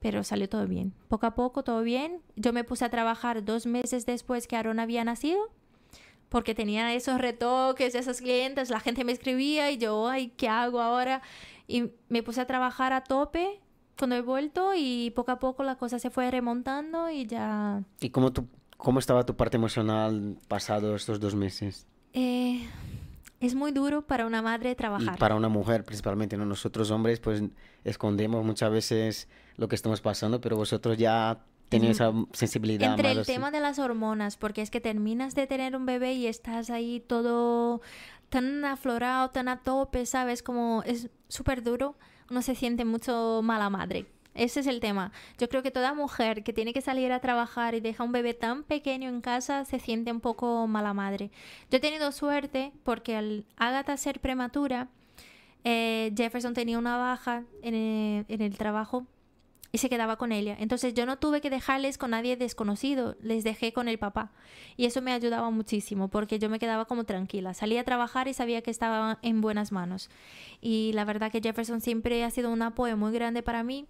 [0.05, 0.93] pero salió todo bien.
[1.07, 2.21] Poco a poco, todo bien.
[2.35, 5.49] Yo me puse a trabajar dos meses después que Aaron había nacido,
[6.29, 10.79] porque tenía esos retoques, esas clientes, la gente me escribía y yo, ay, ¿qué hago
[10.79, 11.23] ahora?
[11.67, 13.59] Y me puse a trabajar a tope
[13.97, 17.81] cuando he vuelto y poco a poco la cosa se fue remontando y ya...
[17.99, 18.47] ¿Y cómo, tu,
[18.77, 21.87] cómo estaba tu parte emocional pasado estos dos meses?
[22.13, 22.63] Eh,
[23.45, 25.17] es muy duro para una madre Y trabajar.
[25.17, 26.45] para una mujer principalmente, ¿no?
[26.45, 27.43] Nosotros hombres pues
[27.83, 29.27] escondemos muchas veces
[29.57, 31.39] lo que estamos pasando, pero vosotros ya
[31.69, 33.33] tenéis esa sensibilidad Entre más el así.
[33.33, 36.99] tema de las hormonas, porque es que terminas de tener un bebé y estás ahí
[37.07, 37.81] todo
[38.29, 40.43] tan aflorado, tan a tope, ¿sabes?
[40.43, 41.95] Como es súper duro,
[42.29, 44.07] uno se siente mucho mala madre.
[44.35, 45.13] Ese es el tema.
[45.37, 48.33] Yo creo que toda mujer que tiene que salir a trabajar y deja un bebé
[48.33, 51.31] tan pequeño en casa se siente un poco mala madre.
[51.71, 54.89] Yo he tenido suerte porque al Agatha ser prematura,
[55.63, 59.07] eh, Jefferson tenía una baja el, en el trabajo
[59.71, 60.55] y se quedaba con ella.
[60.59, 64.31] Entonces yo no tuve que dejarles con nadie desconocido, les dejé con el papá.
[64.75, 67.53] Y eso me ayudaba muchísimo porque yo me quedaba como tranquila.
[67.53, 70.09] Salía a trabajar y sabía que estaba en buenas manos.
[70.61, 73.85] Y la verdad que Jefferson siempre ha sido un apoyo muy grande para mí.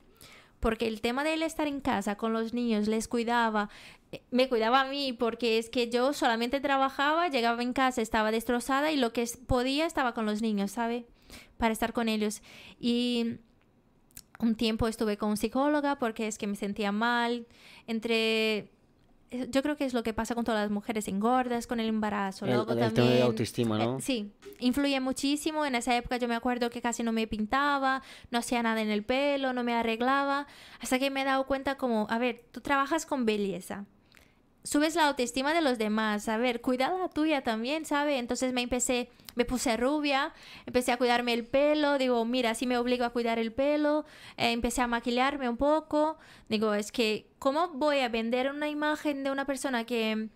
[0.65, 3.69] Porque el tema de él estar en casa con los niños, les cuidaba,
[4.11, 8.31] eh, me cuidaba a mí, porque es que yo solamente trabajaba, llegaba en casa, estaba
[8.31, 11.05] destrozada y lo que podía estaba con los niños, ¿sabe?
[11.57, 12.41] Para estar con ellos.
[12.79, 13.35] Y
[14.39, 17.45] un tiempo estuve con psicóloga porque es que me sentía mal.
[17.85, 18.71] Entre
[19.31, 22.45] yo creo que es lo que pasa con todas las mujeres engordas con el embarazo.
[22.45, 23.97] El, Luego el también, tema de autoestima, ¿no?
[23.97, 25.65] eh, sí, influye muchísimo.
[25.65, 28.01] En esa época yo me acuerdo que casi no me pintaba,
[28.31, 30.47] no hacía nada en el pelo, no me arreglaba,
[30.79, 33.85] hasta que me he dado cuenta como, a ver, tú trabajas con belleza.
[34.65, 38.17] Subes la autoestima de los demás, a ver, cuida la tuya también, ¿sabe?
[38.17, 40.33] Entonces me empecé, me puse rubia,
[40.65, 44.05] empecé a cuidarme el pelo, digo, mira, así me obligo a cuidar el pelo,
[44.37, 46.17] eh, empecé a maquillarme un poco,
[46.49, 50.29] digo, es que, ¿cómo voy a vender una imagen de una persona que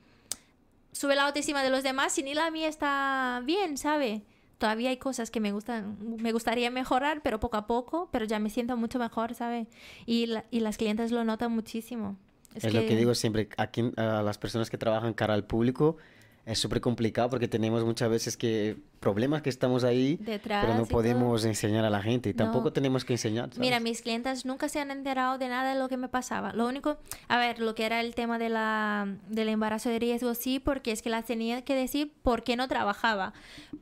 [0.91, 4.21] sube la autoestima de los demás si ni la mía está bien, ¿sabe?
[4.59, 8.38] Todavía hay cosas que me gustan, me gustaría mejorar, pero poco a poco, pero ya
[8.38, 9.65] me siento mucho mejor, ¿sabe?
[10.05, 12.15] Y las clientes lo notan muchísimo.
[12.56, 15.97] Es, lo que digo siempre, aquí a las personas que trabajan cara al público
[16.45, 20.82] es súper complicado porque tenemos muchas veces que problemas que estamos ahí, Detrás pero no
[20.84, 20.97] y todo.
[20.97, 22.74] podemos enseñar a la gente y tampoco No.
[22.74, 23.50] tenemos que enseñar.
[23.50, 23.60] ¿sabes?
[23.60, 26.52] Mira, mis clientas nunca se han enterado de nada de lo que me pasaba.
[26.54, 26.97] Lo único,
[27.28, 30.91] a ver, lo que era el tema de la, del embarazo de riesgo, sí, porque
[30.91, 33.34] es que las tenía que decir por qué no trabajaba.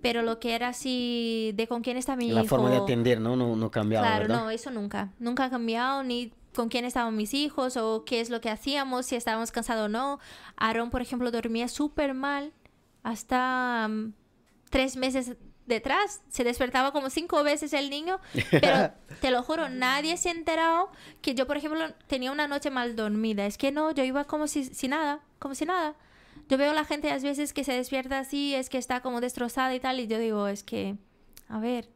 [0.02, 2.50] Pero lo que era así de con quién está mi la hijo.
[2.50, 3.38] forma de atender, ¿no?
[3.38, 4.44] No, no cambiaba, Claro, ¿verdad?
[4.44, 5.10] no, eso nunca.
[5.20, 9.06] Nunca ha cambiado ni con quién estaban mis hijos o qué es lo que hacíamos,
[9.06, 10.20] si estábamos cansados o no.
[10.56, 12.52] Aaron, por ejemplo, dormía súper mal
[13.04, 14.14] hasta mm,
[14.72, 15.38] tres meses
[15.68, 16.22] detrás.
[16.30, 18.92] Se despertaba como cinco veces el niño, pero
[19.22, 20.90] te lo juro, nadie se ha enterado
[21.22, 23.46] que yo, por ejemplo, tenía una noche mal dormida.
[23.46, 25.94] Es que no, yo iba como si, si nada, como si nada.
[26.50, 29.22] Yo veo a la gente a veces que se despierta así, es que está como
[29.22, 30.96] destrozada y tal, y yo digo, es que,
[31.50, 31.88] a ver,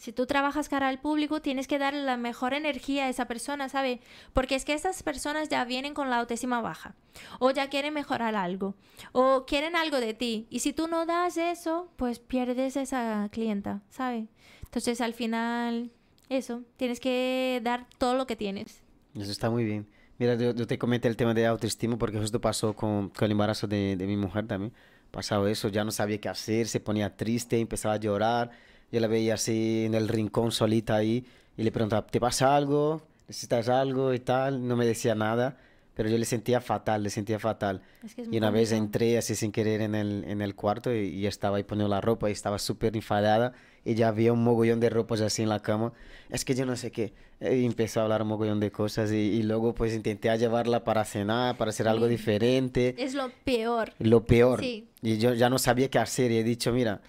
[0.00, 3.68] si tú trabajas cara al público, tienes que dar la mejor energía a esa persona,
[3.68, 4.00] ¿sabe?
[4.32, 6.94] Porque es que estas personas ya vienen con la autoestima baja,
[7.38, 8.76] o ya quieren mejorar algo,
[9.12, 10.46] o quieren algo de ti.
[10.48, 14.28] Y si tú no das eso, pues pierdes esa clienta, ¿sabe?
[14.64, 15.90] Entonces al final,
[16.30, 18.82] eso, tienes que dar todo lo que tienes.
[19.14, 19.86] Eso está muy bien.
[20.18, 23.66] Mira, yo, te comenté el tema de autoestima porque justo pasó con, con el embarazo
[23.66, 24.72] de, de mi mujer también.
[25.10, 28.50] Pasado eso, ya no sabía qué hacer, se ponía triste, empezaba a llorar.
[28.92, 31.24] Yo la veía así en el rincón solita ahí
[31.56, 33.02] y le preguntaba, ¿te pasa algo?
[33.28, 34.66] ¿Necesitas algo y tal?
[34.66, 35.56] No me decía nada,
[35.94, 37.82] pero yo le sentía fatal, le sentía fatal.
[38.04, 40.92] Es que es Y una vez entré así sin querer en el, en el cuarto
[40.94, 43.52] y, y estaba ahí poniendo la ropa y estaba súper enfadada
[43.84, 45.92] y ya había un mogollón de ropas así en la cama.
[46.28, 47.12] Es que yo no sé qué.
[47.40, 51.04] Y empezó a hablar un mogollón de cosas y, y luego pues intenté llevarla para
[51.04, 52.10] cenar, para hacer algo Sí.
[52.12, 52.94] diferente.
[52.98, 53.92] Es lo peor.
[54.00, 54.60] Lo peor.
[54.60, 54.88] Sí.
[55.02, 57.00] Y yo ya no sabía qué hacer y he dicho, mira,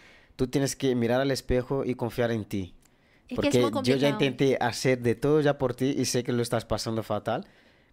[0.41, 2.73] tú tienes que mirar al espejo y confiar en ti.
[3.25, 6.31] Es que Porque yo ya intenté hacer de todo ya por ti y sé que
[6.31, 7.45] lo estás pasando fatal,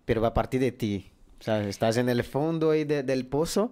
[0.06, 1.10] pero va a partir de ti.
[1.40, 3.70] O sea, estás en el fondo ahí de- del pozo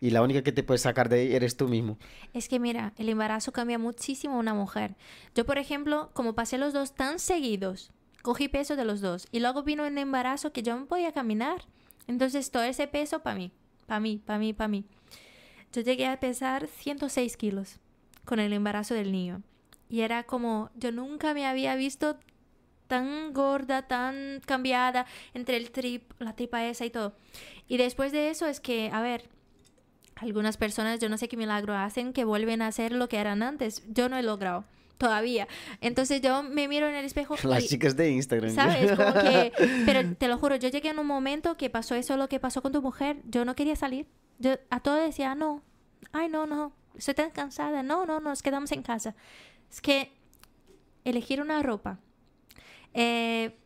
[0.00, 1.98] y la única que te puede sacar de ahí eres tú mismo.
[2.32, 4.94] Es que mira, el embarazo cambia muchísimo a una mujer.
[5.34, 7.90] Yo, por ejemplo, como pasé los dos tan seguidos,
[8.22, 11.66] cogí peso de los dos y luego vino un embarazo que yo no podía caminar.
[12.06, 13.52] Entonces todo ese peso para mí,
[13.86, 14.86] para mí, para mí, para mí.
[15.74, 17.78] Yo llegué a pesar 106 kilos
[18.28, 19.42] con el embarazo del niño.
[19.88, 22.18] Y era como, yo nunca me había visto
[22.86, 27.14] tan gorda, tan cambiada entre el trip, la tripa esa y todo.
[27.68, 29.30] Y después de eso es que, a ver,
[30.16, 33.42] algunas personas, yo no sé qué milagro hacen, que vuelven a ser lo que eran
[33.42, 33.82] antes.
[33.88, 34.66] Yo no he logrado
[34.98, 35.48] todavía.
[35.80, 38.54] Entonces yo me miro en el espejo Las y, chicas de Instagram.
[38.54, 38.92] ¿sabes?
[38.92, 39.52] Como que,
[39.86, 42.60] pero te lo juro, yo llegué en un momento que pasó eso, lo que pasó
[42.60, 43.22] con tu mujer.
[43.24, 44.06] Yo no quería salir.
[44.38, 45.62] Yo a todo decía, no,
[46.12, 47.82] ay, no, no, estoy tan cansada.
[47.82, 49.14] No, no, nos quedamos en casa.
[49.70, 50.12] Es que
[51.04, 51.98] elegir una ropa
[52.94, 53.56] eh,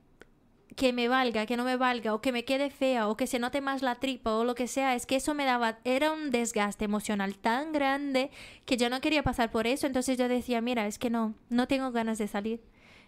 [0.77, 3.39] que me valga, que no me valga, o que me quede fea, o que se
[3.39, 6.31] note más la tripa, o lo que sea, es que eso me daba, era un
[6.31, 8.31] desgaste emocional tan grande
[8.65, 9.87] que yo no quería pasar por eso.
[9.87, 12.63] Entonces yo decía, mira, es que no, no tengo ganas de salir.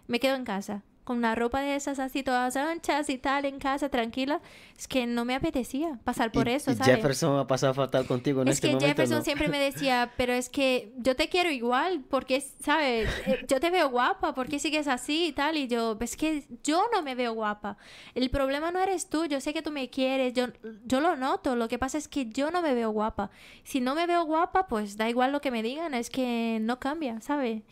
[0.06, 3.58] Me quedo en casa, con una ropa de esas así todas anchas y tal, en
[3.58, 4.40] casa, tranquila.
[4.76, 6.96] Es que no me apetecía pasar por Y- eso, y ¿sabes?
[6.96, 8.88] Jefferson ha pasado fatal contigo en Es este que momento.
[8.88, 9.24] Jefferson ¿no?
[9.24, 13.08] siempre me decía, pero es que yo te quiero igual, porque, ¿sabes?
[13.26, 15.56] Eh, Yo te veo guapa, ¿por qué sigues así y tal?
[15.56, 17.76] Y yo, es que yo no me veo guapa.
[18.14, 20.46] El problema no eres tú, yo sé que tú me quieres, yo,
[20.86, 23.30] yo lo noto, lo que pasa es que yo no me veo guapa.
[23.62, 26.80] Si no me veo guapa, pues da igual lo que me digan, es que no
[26.80, 27.62] cambia, ¿sabes?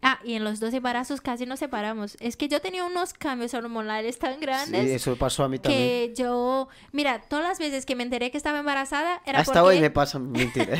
[0.00, 2.16] Ah, y en los dos embarazos casi nos separamos.
[2.20, 5.82] Es que yo tenía unos cambios hormonales tan grandes Sí, eso pasó a mí también.
[5.82, 9.76] que yo, mira, todas las veces que me enteré que estaba embarazada era Hasta porque
[9.76, 10.76] hoy me pasa mentira.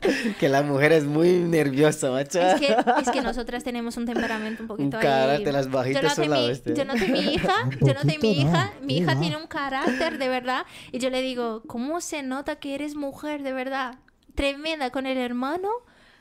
[0.40, 2.40] que la mujer es muy nerviosa, macho.
[2.40, 5.52] es que, es que nosotras tenemos un temperamento un poquito Un carácter, ahí.
[5.52, 6.74] las bajitas yo son la mi, bestia.
[6.74, 9.46] yo noté mi hija, Un yo noté mi hija, no, mi ¿qué hija tiene un
[9.48, 13.96] carácter de verdad y yo le digo, ¿cómo se nota que eres mujer de verdad?
[14.34, 15.68] Tremenda con el hermano.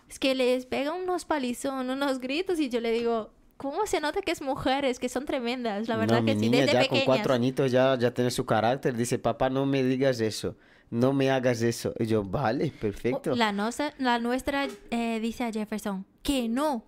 [0.09, 4.21] Es que les pega unos palizón, unos gritos y yo le digo, ¿Cómo se nota
[4.21, 5.87] que es mujeres, que son tremendas?
[5.87, 7.05] La verdad no, que mi sí, niña desde ya pequeñas.
[7.05, 8.93] con cuatro añitos ya, ya tiene su carácter.
[8.97, 10.57] Dice, papá, no me digas eso.
[10.89, 11.93] No me hagas eso.
[11.97, 13.33] Y yo, vale, perfecto.
[13.33, 16.83] La, nosa- la nuestra eh, dice a Jefferson que no,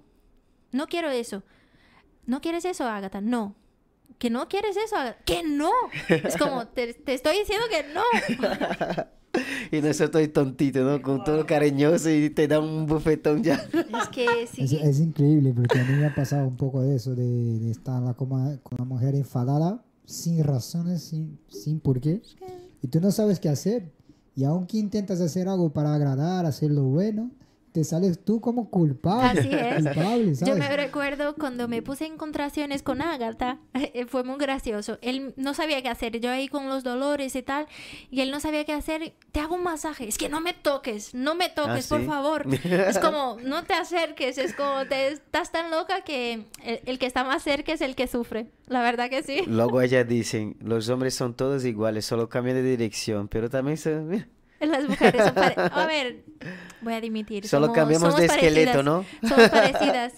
[0.74, 1.42] no quiero eso.
[2.26, 3.22] ¿No quieres eso, Agatha?
[3.22, 3.56] No.
[4.20, 4.98] ¿Que no quieres eso?
[4.98, 5.24] Agatha?
[5.24, 5.72] ¡Que no!
[6.10, 8.04] Es como, te, te estoy diciendo que no.
[9.72, 11.02] Y nosotros estoy tontito, ¿no?
[11.02, 13.56] Con todo cariñoso y te da un bufetón ya.
[13.56, 14.64] Es que sí.
[14.64, 17.26] Es, es increíble porque a mí me ha pasado un poco de eso, de,
[17.60, 22.22] de estar la coma- con la mujer enfadada, sin razones, sin, sin por qué.
[22.82, 23.92] Y tú no sabes qué hacer.
[24.36, 27.32] Y aunque intentas hacer algo para agradar, hacerlo bueno,
[27.78, 29.40] te sales tú como culpable.
[29.40, 29.84] Así es.
[29.84, 30.58] culpable, Yo ¿sabes?
[30.58, 34.98] me recuerdo cuando me puse en contracciones con Agatha, eh, fue muy gracioso.
[35.04, 37.68] Él no sabía qué hacer, yo ahí con los dolores y tal,
[38.10, 39.14] y él no sabía qué hacer.
[39.32, 42.08] Te hago un masaje, es que no me toques, no me toques, por ¿sí?
[42.08, 42.48] favor.
[42.88, 47.06] Es como, no te acerques, es como, te, estás tan loca que el, el que
[47.06, 48.48] está más cerca es el que sufre.
[48.66, 49.44] La verdad que sí.
[49.46, 54.37] Luego ellas dicen, los hombres son todos iguales, solo cambian de dirección, pero también son...
[54.68, 56.24] Las mujeres son pare- A ver,
[56.82, 57.48] voy a dimitir.
[57.48, 58.86] Solo somos- cambiamos somos de esqueleto, parecidas.
[59.22, 59.30] ¿no?
[59.30, 60.14] Somos parecidas.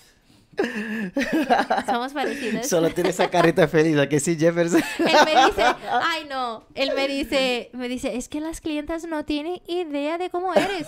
[1.85, 2.67] somos parecidas.
[2.67, 4.81] Solo tiene esa carita feliz, ¿a que sí, Jefferson?
[4.99, 5.63] Él me dice,
[6.03, 10.29] ay no, él me dice, me dice, es que las clientas no tienen idea de
[10.29, 10.87] cómo eres.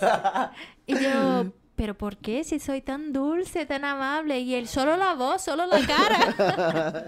[0.88, 2.44] Y yo, pero ¿por qué?
[2.44, 4.40] Si soy tan dulce, tan amable.
[4.40, 7.04] Y él, solo la voz, solo la cara.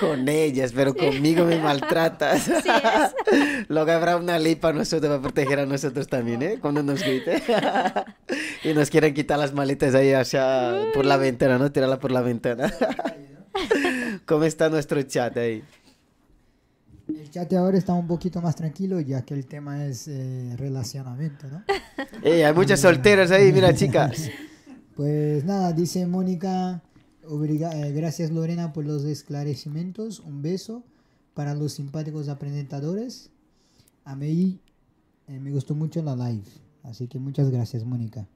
[0.00, 2.48] Con ellas, pero conmigo me maltratas.
[2.48, 3.66] Así es.
[3.68, 6.58] Luego habrá una ley para nosotros, para proteger a nosotros también, ¿eh?
[6.60, 7.42] Cuando nos grite.
[8.64, 11.70] y nos quieren quitar las maletas ahí hacia por la ventana, ¿no?
[11.70, 12.72] Tirarla por la ventana.
[14.26, 15.62] ¿Cómo está nuestro chat ahí?
[17.08, 21.46] El chat ahora está un poquito más tranquilo ya que el tema es eh, relacionamiento,
[21.48, 21.64] ¿no?
[22.24, 24.30] Hay muchas solteras ahí, mira, chicas.
[24.94, 26.80] Pues nada, dice Mónica,
[27.32, 30.82] obriga- eh, gracias Lorena por los esclarecimientos, un beso
[31.34, 33.30] para los simpáticos aprendedores.
[34.04, 34.60] A mí
[35.28, 36.44] eh, me gustó mucho la live,
[36.82, 38.26] así que muchas gracias Mónica.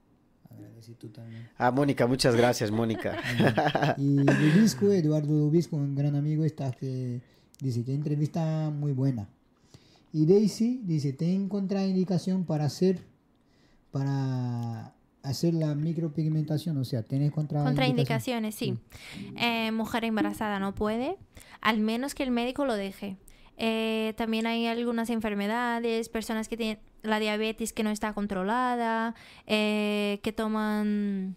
[1.00, 1.48] Tú también.
[1.58, 3.16] Ah, Mónica, muchas gracias, Mónica.
[3.98, 7.20] Y Lubisco, Eduardo Lubisco, un gran amigo, está que
[7.60, 9.28] dice que entrevista muy buena.
[10.12, 13.00] Y Daisy dice, ten contraindicación para hacer
[13.90, 14.94] para
[15.26, 17.74] hacer la micropigmentación, o sea, tienes contraindicación.
[17.74, 18.78] Contraindicaciones, sí.
[19.36, 21.16] Eh, mujer embarazada no puede,
[21.60, 23.16] al menos que el médico lo deje.
[23.58, 29.14] Eh, también hay algunas enfermedades, personas que tienen la diabetes que no está controlada,
[29.46, 31.36] eh, que toman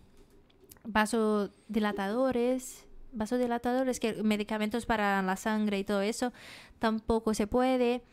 [0.85, 6.31] vasodilatadores, vasodilatadores, que medicamentos para la sangre y todo eso,
[6.77, 8.03] tampoco se puede.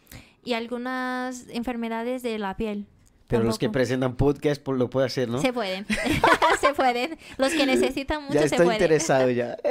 [0.43, 2.87] Y algunas enfermedades de la piel.
[3.29, 5.41] Pero los que presentan podcast pues, lo puede hacer, ¿no?
[5.41, 5.85] Se pueden,
[6.61, 7.19] se pueden.
[7.39, 8.81] Los que necesitan mucho ya se estoy pueden.
[8.83, 9.57] interesado ya.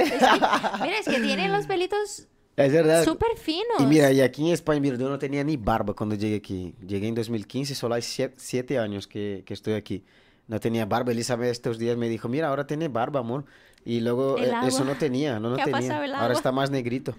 [0.81, 2.27] Mira, es que tienen los pelitos
[2.57, 3.03] Es verdad.
[3.05, 3.79] súper finos.
[3.79, 6.75] Y mira, y aquí en España, mira, yo no tenía ni barba cuando llegué aquí.
[6.85, 10.03] Llegué en 2015, solo hay sie- siete, años que, que estoy aquí.
[10.47, 11.11] No tenía barba.
[11.11, 13.45] Elizabeth estos días me dijo, mira, ahora tiene barba, amor.
[13.83, 16.19] Y luego eh, eso no tenía, no, no ¿Qué ha tenía.
[16.19, 17.15] Ahora está más negrito.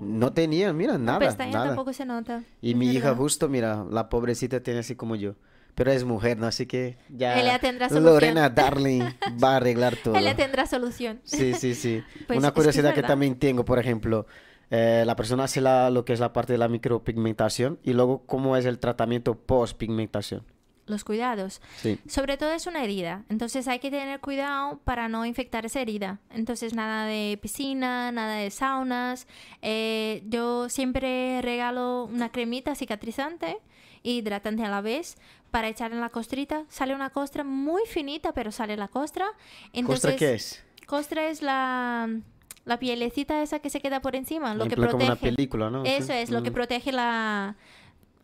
[0.00, 1.66] No tenía, mira, La nada, nada.
[1.66, 2.42] tampoco se nota.
[2.62, 5.34] Y mi hija justo, mira, la pobrecita tiene así como yo.
[5.74, 6.46] Pero es mujer, ¿no?
[6.46, 8.10] Así que ya Ella tendrá solución.
[8.10, 9.02] Lorena Darling
[9.44, 10.16] va a arreglar todo.
[10.16, 11.20] Ella tendrá solución.
[11.24, 12.02] Sí, sí, sí.
[12.26, 14.26] Pues Una es que es curiosidad que, también tengo, por ejemplo,
[14.70, 18.22] eh, la persona hace la, lo que es la parte de la micropigmentación y luego
[18.24, 20.42] cómo es el tratamiento post-pigmentación.
[20.86, 21.60] Los cuidados.
[21.82, 21.98] Sí.
[22.08, 23.24] Sobre todo es una herida.
[23.28, 26.20] Entonces hay que tener cuidado para no infectar esa herida.
[26.30, 29.26] Entonces nada de piscina, nada de saunas.
[29.62, 33.58] Eh, yo siempre regalo una cremita cicatrizante
[34.04, 35.16] e hidratante a la vez
[35.50, 36.64] para echar en la costrita.
[36.68, 39.26] Sale una costra muy finita, pero sale la costra.
[39.72, 40.62] Entonces, ¿Costra qué es?
[40.86, 42.08] Costra es la,
[42.64, 45.26] la pielecita esa que se queda por encima, lo En que plan como protege.
[45.26, 45.82] una película, ¿no?
[45.84, 46.54] Eso es, lo que Mm.
[46.54, 47.56] protege la...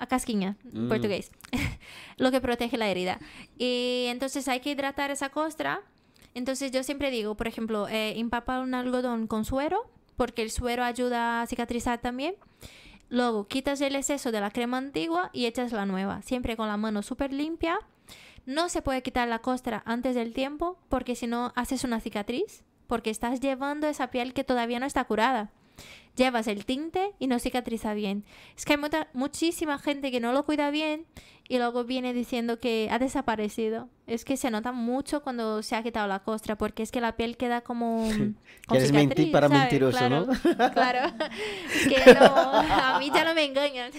[0.03, 0.89] A casquiña, en Mm.
[0.89, 1.31] portugués.
[2.17, 3.21] lo que protege la herida.
[3.57, 5.81] Y entonces hay que hidratar esa costra.
[6.35, 10.83] Entonces yo siempre digo, por ejemplo, eh, empapa un algodón con suero, porque el suero
[10.83, 12.35] ayuda a cicatrizar también.
[13.11, 16.77] Luego quitas el exceso de la crema antigua y echas la nueva, siempre con la
[16.77, 17.79] mano súper limpia.
[18.45, 22.65] No se puede quitar la costra antes del tiempo, porque si no haces una cicatriz,
[22.89, 25.51] porque estás llevando esa piel que todavía no está curada
[26.17, 28.25] llevas el tinte y no cicatriza bien.
[28.57, 31.07] Es que hay mucha- muchísima gente que no lo cuida bien
[31.49, 33.89] y luego viene diciendo que ha desaparecido.
[34.07, 37.17] Es que se nota mucho cuando se ha quitado la costra, porque es que la
[37.17, 38.05] piel queda como...
[38.09, 38.37] con
[38.69, 39.63] Quieres mentir para ¿sabes?
[39.63, 40.73] mentiroso, claro, ¿no?
[40.73, 41.15] Claro.
[41.75, 43.91] Es que no, a mí ya no me engañan.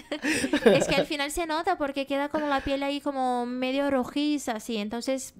[0.64, 4.52] Es que al final se nota porque queda como la piel ahí como medio rojiza,
[4.52, 4.76] así.
[4.78, 5.34] Entonces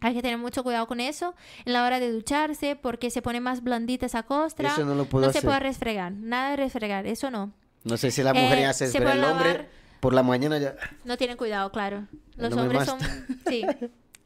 [0.00, 1.34] Hay que tener mucho cuidado con eso
[1.64, 4.68] en la hora de ducharse porque se pone más blandita esa costra.
[4.70, 5.48] Eso no lo puedo se hacer.
[5.48, 7.52] puede resfregar, nada de resfregar, eso no.
[7.84, 9.68] No sé si la mujer Eh, ya hace, se pero el hombre lavar.
[10.00, 10.74] por la mañana ya...
[11.04, 12.06] No tienen cuidado, claro.
[12.36, 12.98] Los No hombres son...
[13.48, 13.64] Sí.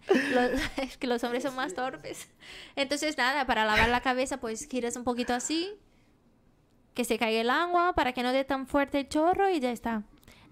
[0.09, 2.29] Los- es que los hombres son más torpes.
[2.77, 5.71] Entonces, nada, para lavar la cabeza, pues giras un poquito así.
[6.95, 9.71] Que se caiga el agua para que no dé tan fuerte el chorro y ya
[9.71, 10.03] está.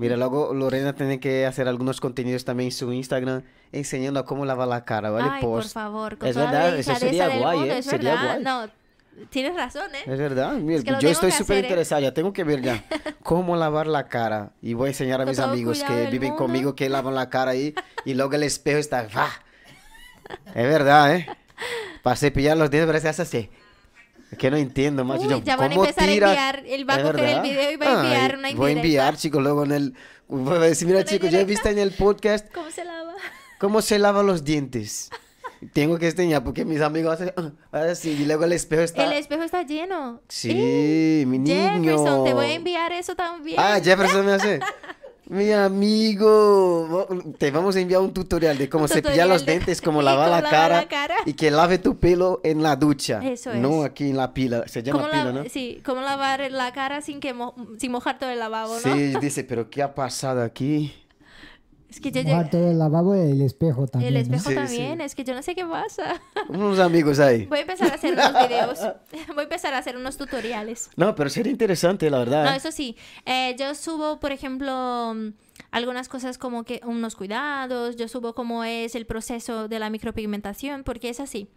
[0.01, 4.47] Mira, luego Lorena tiene que hacer algunos contenidos también en su Instagram enseñando a cómo
[4.47, 5.29] lavar la cara, ¿vale?
[5.31, 7.79] Ay, por favor, con Es toda la verdad, eso sería guay, mundo, ¿eh?
[7.79, 8.33] es Sería verdad.
[8.33, 8.43] guay.
[8.45, 9.99] No, tienes razón, ¿eh?
[10.07, 11.69] Es verdad, mira, Es que lo yo estoy súper hacer, ¿eh?
[11.69, 12.83] interesado, ya tengo que ver ya
[13.23, 16.45] cómo lavar la cara y voy a enseñar a mis amigos que viven mundo.
[16.47, 17.75] conmigo que lavan la cara ahí
[18.07, 19.05] y luego el espejo está...
[19.05, 19.29] ¡fa!
[20.47, 21.27] Es verdad, ¿eh?
[22.03, 23.51] Para cepillar los dientes parece así.
[24.31, 25.23] Es que no entiendo, macho.
[25.27, 26.31] Uy, ya van a ¿cómo empezar a tiras?
[26.31, 27.43] enviar, él va a coger el verdad.
[27.43, 28.77] video y va a enviar Ay, una Voy a enviar,
[29.15, 29.17] indirecta.
[29.17, 29.95] chicos, luego en el...
[30.29, 31.69] Voy a decir, mira, chicos, ya he indirecta.
[31.71, 33.15] visto en el podcast ¿Cómo se lava?
[33.59, 35.11] cómo se lavan los dientes.
[35.75, 37.33] Tengo que enseñar porque mis amigos hacen
[37.73, 39.05] así y luego el espejo está...
[39.05, 40.23] El espejo está lleno.
[40.29, 41.83] Sí, mi niño.
[41.83, 43.59] Jefferson, te voy a enviar eso también.
[43.61, 44.61] Ah, Jefferson me hace.
[45.33, 47.07] Mi amigo,
[47.39, 50.43] te vamos a enviar un tutorial de cómo cepillar los de- dientes, cómo lavar la
[50.43, 51.15] cara, la cara.
[51.25, 53.21] y que lave tu pelo en la ducha.
[53.23, 53.91] Eso No es.
[53.91, 55.45] aquí en la pila, se llama ¿Cómo, pila, la- ¿no?
[55.49, 58.81] sí, cómo lavar la cara sin, que mo- sin mojar todo el lavabo, ¿no?
[58.81, 60.93] Sí, dice, pero ¿qué ha pasado aquí?
[61.91, 64.17] Es que yo Mojar todo el lavabo y el espejo también.
[64.17, 64.37] El ¿no?
[64.37, 65.05] espejo Sí, también, sí.
[65.05, 66.23] es que yo no sé qué pasa.
[66.49, 67.47] Unos amigos ahí.
[67.47, 68.79] Voy a empezar a hacer unos videos.
[69.29, 70.89] Voy a empezar a hacer unos tutoriales.
[70.97, 72.45] No, pero sería interesante, la verdad.
[72.45, 72.97] No, eso sí.
[73.27, 75.33] eh, yo subo, por ejemplo, mm,
[75.73, 77.97] algunas cosas como que unos cuidados.
[77.97, 81.49] Yo subo cómo es el proceso de la micropigmentación, porque es así.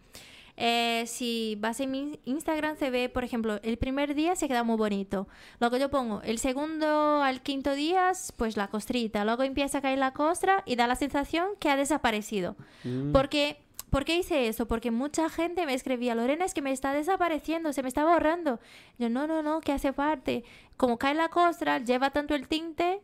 [0.56, 4.62] Eh, si vas en mi Instagram se ve, por ejemplo, el primer día se queda
[4.62, 5.26] muy bonito.
[5.60, 9.24] Luego yo pongo el segundo al quinto día, pues la costrita.
[9.24, 12.56] Luego empieza a caer la costra y da la sensación que ha desaparecido.
[12.84, 13.12] Mm.
[13.12, 13.58] Porque,
[13.90, 14.66] ¿Por qué hice eso?
[14.66, 18.58] Porque mucha gente me escribía, Lorena, es que me está desapareciendo, se me está borrando.
[18.98, 20.42] Yo, no, no, no, que hace parte.
[20.76, 23.00] Como cae la costra, lleva tanto el tinte,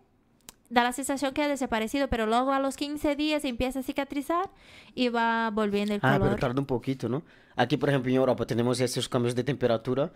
[0.71, 4.49] da la sensación que ha desaparecido, pero luego a los 15 días empieza a cicatrizar
[4.95, 6.41] y va volviendo el Ah, pero color.
[6.41, 7.23] tarda un poquito, ¿no?
[7.57, 10.13] Aquí, por ejemplo, en Europa tenemos estos cambios de temperatura.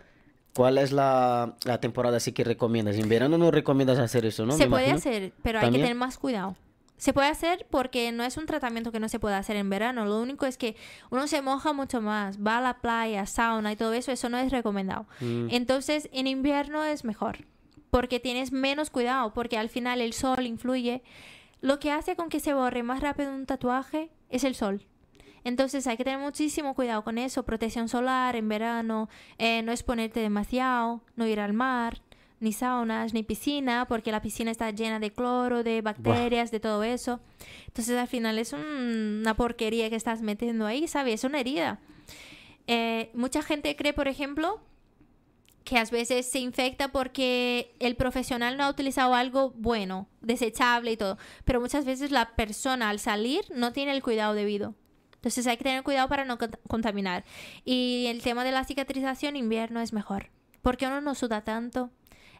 [0.55, 2.95] ¿Cuál es la, la temporada así que recomiendas?
[2.97, 4.53] En verano no recomiendas hacer eso, ¿no?
[4.53, 4.97] Se Me puede imagino.
[5.11, 5.83] hacer, pero hay que ¿También?
[5.83, 6.55] tener más cuidado.
[6.97, 10.05] Se puede hacer porque no es un tratamiento que no se pueda hacer en verano.
[10.05, 10.77] Lo único es que
[11.09, 14.37] uno se moja mucho más, va a la playa, sauna y todo eso, eso no
[14.37, 15.05] es recomendado.
[15.19, 15.47] Mm.
[15.51, 17.39] Entonces, en invierno es mejor
[17.95, 21.01] porque tienes menos cuidado, porque al final el sol influye.
[21.61, 24.85] Lo que hace con que se borre más rápido un tatuaje es el sol.
[25.45, 30.19] Entonces hay que tener muchísimo cuidado con eso, protección solar en verano, eh, no exponerte
[30.19, 32.01] demasiado, no ir al mar,
[32.41, 36.83] ni saunas, ni piscina, porque la piscina está llena de cloro, de bacterias, de todo
[36.83, 37.21] eso.
[37.67, 41.13] Entonces al final es un- una porquería que estás metiendo ahí, ¿sabes?
[41.13, 41.79] Es una herida.
[42.67, 44.59] Eh, mucha gente cree, por ejemplo,
[45.65, 50.97] que a veces se infecta porque el profesional no ha utilizado algo bueno, desechable y
[50.97, 51.17] todo.
[51.43, 54.75] Pero muchas veces la persona al salir no tiene el cuidado debido.
[55.15, 57.25] Entonces hay que tener cuidado para no cont- contaminar.
[57.65, 60.29] Y el tema de la cicatrización invierno es mejor.
[60.61, 61.89] Porque uno no suda tanto.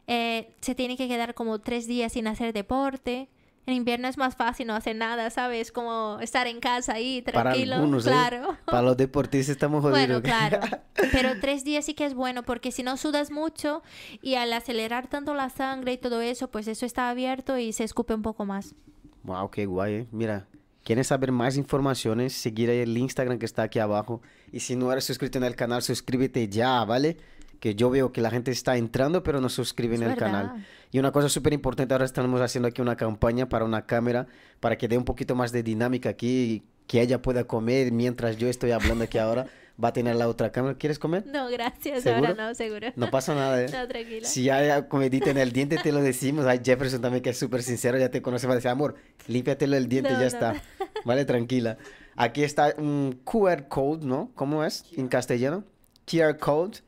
[0.06, 3.28] Eh, se tiene que quedar como tres días sin hacer deporte.
[3.66, 5.72] En invierno es más fácil no hacer nada, ¿sabes?
[5.72, 7.84] Como estar en casa ahí, Para tranquilo.
[7.98, 8.40] ¿eh?
[8.64, 10.06] Para los deportistas estamos jodidos.
[10.06, 10.60] Bueno, claro.
[11.12, 13.82] Pero tres días sí que es bueno porque si no sudas mucho
[14.22, 17.82] y al acelerar tanto la sangre y todo eso, pues eso está abierto y se
[17.82, 18.76] escupe un poco más.
[19.24, 20.06] Wow, qué guay, ¿eh?
[20.12, 20.46] Mira,
[20.84, 22.34] ¿quieres saber más informaciones?
[22.34, 24.22] Seguir ahí el Instagram que está aquí abajo.
[24.52, 27.16] Y si no eres suscrito en el canal, suscríbete ya, ¿vale?
[27.60, 30.26] Que yo veo que la gente está entrando, pero no suscribe Es en el verdad.
[30.32, 30.66] canal.
[30.92, 34.26] Y una cosa súper importante, ahora estamos haciendo aquí una campaña para una cámara,
[34.60, 38.36] para que dé un poquito más de dinámica aquí, y que ella pueda comer mientras
[38.36, 39.46] yo estoy hablando aquí ahora.
[39.82, 40.74] Va a tener la otra cámara.
[40.78, 41.26] ¿Quieres comer?
[41.26, 42.02] No, gracias.
[42.02, 42.28] ¿Seguro?
[42.28, 42.86] Ahora no, seguro.
[42.96, 43.66] No pasa nada, ¿eh?
[43.72, 44.26] No, tranquila.
[44.26, 46.46] Si hay comedita en el diente, te lo decimos.
[46.46, 48.94] Hay Jefferson también que es súper sincero, ya te conoce, va a decir, amor,
[49.26, 50.62] límpiatelo el diente, No, ya no, está.
[51.04, 51.76] Vale, tranquila.
[52.16, 54.30] Aquí está un QR code, ¿no?
[54.34, 55.62] ¿Cómo es en castellano?
[56.10, 56.78] QR code.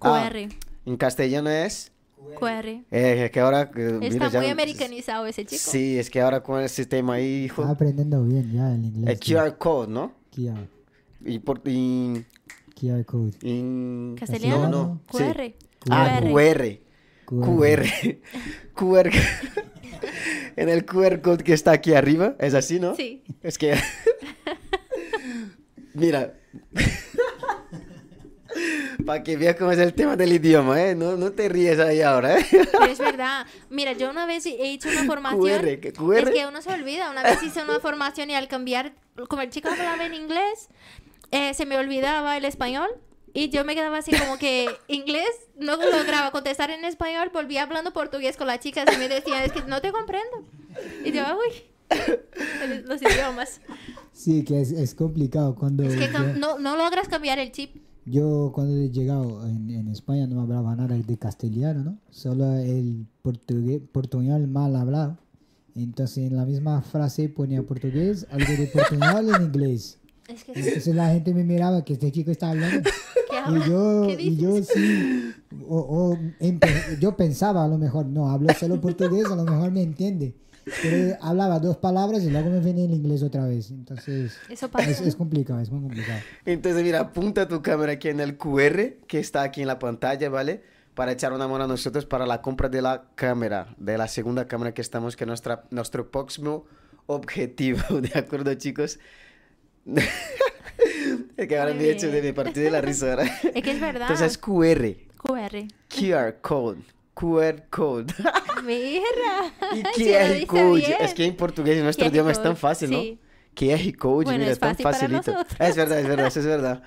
[0.00, 0.48] Ah, QR.
[0.86, 1.90] en castellano es...
[2.38, 2.66] QR.
[2.90, 3.70] eh, que ahora...
[3.76, 5.62] eh, mira, Está ya- muy americanizado ese chico.
[5.64, 7.62] Sí, es que ahora con el sistema ahí, hijo...
[7.62, 9.20] Está aprendiendo bien ya el El inglés.
[9.20, 9.38] tío.
[9.42, 10.12] QR code, ¿no?
[10.34, 10.66] QR,
[11.24, 11.60] Y por...
[11.66, 12.24] y-
[12.80, 13.32] QR code.
[13.42, 14.68] y- Castellano.
[14.68, 15.00] No, no.
[15.12, 15.18] sí.
[15.18, 15.52] QR.
[15.90, 16.30] Ah, QR.
[16.32, 16.78] QR.
[17.26, 17.84] QR.
[18.74, 19.10] QR.
[20.56, 22.94] en el QR code que está aquí arriba, es así, ¿no?
[22.96, 23.22] Sí.
[23.42, 23.74] Es que.
[25.94, 26.34] Mira.
[29.04, 30.94] Para que veas cómo es el tema del idioma, ¿eh?
[30.94, 32.46] No, no te ríes ahí ahora, ¿eh?
[32.50, 33.46] Pero es verdad.
[33.70, 35.40] Mira, yo una vez he hecho una formación.
[35.60, 36.18] QR, ¿qué QR?
[36.28, 37.10] Es que uno se olvida.
[37.10, 38.92] Una vez hice una formación y al cambiar,
[39.28, 40.68] como el chico hablaba en inglés,
[41.30, 42.88] eh, se me olvidaba el español.
[43.36, 45.26] Y yo me quedaba así como que inglés,
[45.58, 49.50] no lograba contestar en español, volvía hablando portugués con las chicas y me decían, es
[49.50, 50.44] que no te comprendo.
[51.04, 51.64] Y yo, uy,
[52.84, 53.60] los idiomas.
[54.12, 55.82] Sí, que es, es complicado cuando...
[55.82, 57.74] Es que cam- no, no logras cambiar el chip.
[58.06, 61.98] Yo cuando he llegado en, en España no hablaba nada de castellano, ¿no?
[62.10, 65.18] Solo el portugués, portuñol mal hablado.
[65.74, 69.98] Entonces en la misma frase ponía portugués, algo de portuñol en inglés.
[70.28, 72.88] Es que Entonces la gente me miraba que este chico está hablando.
[73.30, 73.66] ¿qué habla?
[73.66, 75.32] Y yo, ¿Qué y yo sí,
[75.66, 75.78] o,
[76.12, 76.18] o
[77.00, 80.34] yo pensaba a lo mejor, no, hablo solo portugués, a lo mejor me entiende.
[80.82, 83.70] Pero hablaba dos palabras y luego me venía el inglés otra vez.
[83.70, 84.90] Entonces Eso pasa.
[84.90, 86.20] es, es complicado, es muy complicado.
[86.44, 90.28] Entonces, mira, apunta tu cámara aquí en el QR que está aquí en la pantalla,
[90.30, 90.62] ¿vale?
[90.94, 94.46] Para echar una mano a nosotros para la compra de la cámara, de la segunda
[94.46, 96.66] cámara que estamos, que es nuestra, nuestro próximo
[97.06, 98.98] objetivo, ¿de acuerdo, chicos?
[101.36, 103.24] es que ahora me he hecho de mi partido de la risa ahora.
[103.54, 104.08] Es que es verdad.
[104.10, 105.66] Entonces, QR, QR.
[105.88, 106.80] QR code,
[107.14, 108.12] QR code.
[108.64, 109.52] Mira.
[109.74, 110.96] y QR code, bien.
[111.00, 113.00] es que en portugués en nuestro QR idioma es tan code, fácil, ¿no?
[113.00, 113.18] sí.
[113.56, 115.46] QR code, Bueno, mira, es es tan fácil facilito.
[115.60, 116.82] Es verdad, es verdad, eso es verdad.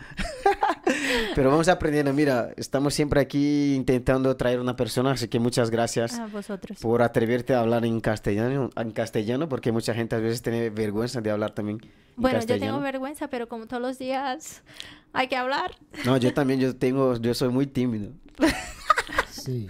[1.36, 6.20] Pero vamos aprendiendo, mira, estamos siempre aquí intentando traer una persona, así que muchas gracias
[6.20, 6.78] A vosotros.
[6.82, 11.22] por atreverte a hablar en castellano, en castellano, porque mucha gente a veces tiene vergüenza
[11.22, 14.62] de hablar también en Bueno, yo tengo vergüenza, pero como todos los días
[15.14, 15.72] hay que hablar.
[16.06, 18.12] No, yo también, yo tengo, yo soy muy tímido.
[19.30, 19.70] Sí.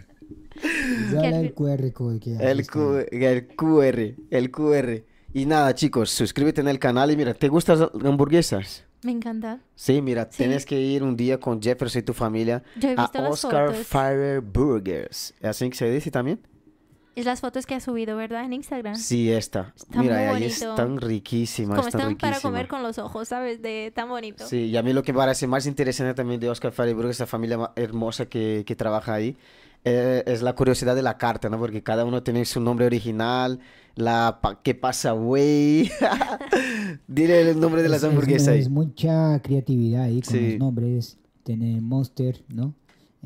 [0.63, 2.67] El QR code que El.
[2.67, 5.03] Q- el QR, el QR.
[5.33, 8.85] Y nada, chicos, suscríbete en el canal y mira, ¿te gustan las hamburguesas?
[9.03, 9.59] Me encanta.
[9.75, 10.37] Sí, mira, Sí.
[10.39, 12.63] tienes que ir un día con Jefferson y tu familia
[12.95, 13.73] a Oscar.
[13.73, 15.35] Fire Burgers.
[15.39, 16.39] ¿Es así que se dice también?
[17.15, 18.45] Es las fotos que ha subido, ¿verdad?
[18.45, 18.95] En Instagram.
[18.95, 19.73] Sí, esta.
[19.75, 20.69] Está mira, muy ahí bonito.
[20.69, 22.41] están riquísimas, Como están están para riquísimas.
[22.41, 23.61] comer con los ojos, ¿sabes?
[23.61, 24.47] De tan bonito.
[24.47, 27.17] Sí, y a mí lo que me parece más interesante también de Oscar Fire Burgers,
[27.17, 29.35] esa familia hermosa que, que trabaja ahí,
[29.83, 31.57] eh, es la curiosidad de la carta, ¿no?
[31.59, 33.59] Porque cada uno tiene su nombre original,
[33.95, 35.89] la pa- ¿qué pasa, güey?
[37.07, 38.59] Dile el nombre de las Es- es- hamburguesas ahí.
[38.59, 40.49] Es mucha creatividad ahí con Sí.
[40.51, 41.17] los nombres.
[41.43, 42.73] Tiene Monster, ¿no?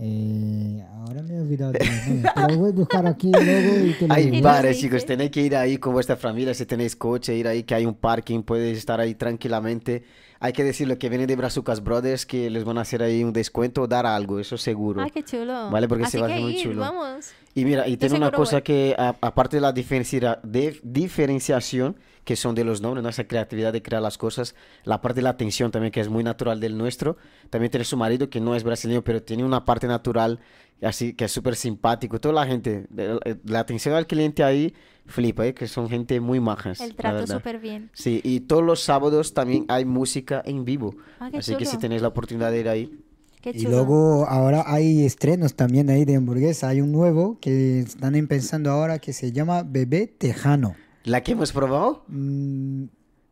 [0.04, 3.94] Eh, ahora me he olvidado de los nombres, pero voy a buscar aquí luego y
[3.94, 7.36] te lo Hay bares, chicos, tenéis que ir ahí con vuestra familia, si tenéis coche,
[7.36, 10.04] ir ahí, que hay un parking, puedes estar ahí tranquilamente.
[10.40, 13.32] Hay que decirlo que vienen de Brazucas Brothers, que les van a hacer ahí un
[13.32, 15.04] descuento o dar algo, eso seguro.
[15.04, 15.70] Ay, qué chulo.
[15.70, 16.82] Vale, porque Así se va a hacer muy chulo.
[16.82, 17.28] vamos.
[17.54, 18.64] Y mira, y tiene una cosa voy.
[18.64, 23.10] que, a- aparte de la diferencia, de diferenciación, que son de los nombres, ¿no?
[23.10, 26.24] esa creatividad de crear las cosas, la parte de la atención también, que es muy
[26.24, 27.18] natural del nuestro.
[27.50, 30.40] También tiene su marido, que no es brasileño, pero tiene una parte natural,
[30.82, 32.20] así, que es súper simpático.
[32.20, 34.74] Toda la gente, eh, la atención al cliente ahí,
[35.06, 35.54] flipa, ¿eh?
[35.54, 36.80] que son gente muy majas.
[36.80, 37.90] El trato súper bien.
[37.94, 40.96] Sí, y todos los sábados también hay música en vivo.
[41.20, 43.00] Ah, así que si tenéis la oportunidad de ir ahí,
[43.42, 46.68] Qué Y luego ahora hay estrenos también ahí de hamburguesa.
[46.68, 50.76] Hay un nuevo que están empezando ahora que se llama Bebé Tejano.
[51.04, 52.04] La que hemos probado.
[52.08, 52.84] Mm,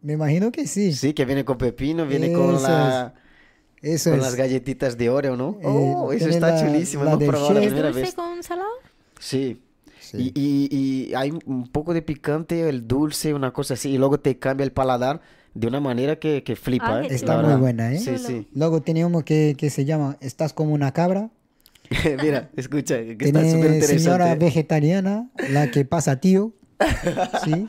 [0.01, 0.93] me imagino que sí.
[0.93, 3.13] Sí, que viene con pepino, viene con Eso la...
[3.81, 4.25] Eso Con es.
[4.25, 5.57] las galletitas de Oreo, ¿no?
[5.61, 7.05] Eh, oh, eso tiene está la- chulísimo.
[7.05, 7.63] la Hemos del probado la chef.
[7.63, 8.13] ¿Es primera dulce vez.
[8.13, 8.69] con salado?
[9.19, 9.61] Sí.
[10.01, 10.33] Sí.
[10.35, 13.91] Y, y- y hay un poco de picante, el dulce, una cosa así.
[13.91, 15.21] Y luego te cambia el paladar
[15.53, 17.07] de una manera que, que flipa, Ah, ¿eh?
[17.11, 17.59] Está La muy verdad.
[17.61, 17.99] buena, ¿eh?
[17.99, 18.47] Sí, sí.
[18.53, 21.29] Luego tiene uno que, que se llama Estás como una cabra.
[22.21, 23.99] Mira, escucha, que está súper Tiene interesante.
[23.99, 26.51] señora vegetariana, la que pasa tío.
[27.43, 27.67] ¿Sí?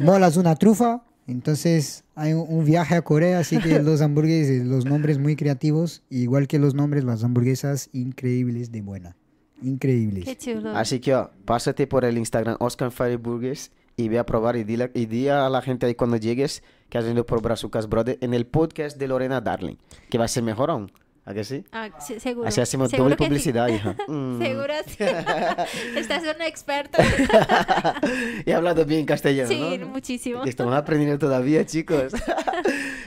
[0.00, 1.02] Molas una trufa.
[1.26, 6.02] Entonces hay un, un viaje a Corea, así que los hamburgueses, los nombres muy creativos,
[6.10, 9.16] igual que los nombres, las hamburguesas increíbles de buena.
[9.62, 10.24] Increíbles.
[10.24, 10.70] Qué chulo.
[10.76, 14.64] Así que oh, pásate por el Instagram Oscar Fire Burgers y ve a probar y
[14.64, 18.18] dile, y di a la gente ahí cuando llegues que has venido por Brazucas Brother
[18.20, 19.76] en el podcast de Lorena Darling,
[20.10, 20.90] que va a ser mejor aún.
[21.24, 21.64] ¿A que sí?
[21.70, 22.48] Ah, sí, seguro.
[22.48, 23.28] Así hacemos Seguro doble que sí.
[23.28, 23.94] publicidad, hija.
[24.08, 24.38] Mm.
[24.42, 24.96] Seguro sí.
[25.96, 26.98] Estás un experto.
[28.46, 29.86] He hablado bien castellano, Sí, ¿no?
[29.88, 30.44] muchísimo.
[30.44, 32.12] Estamos aprendiendo todavía, chicos.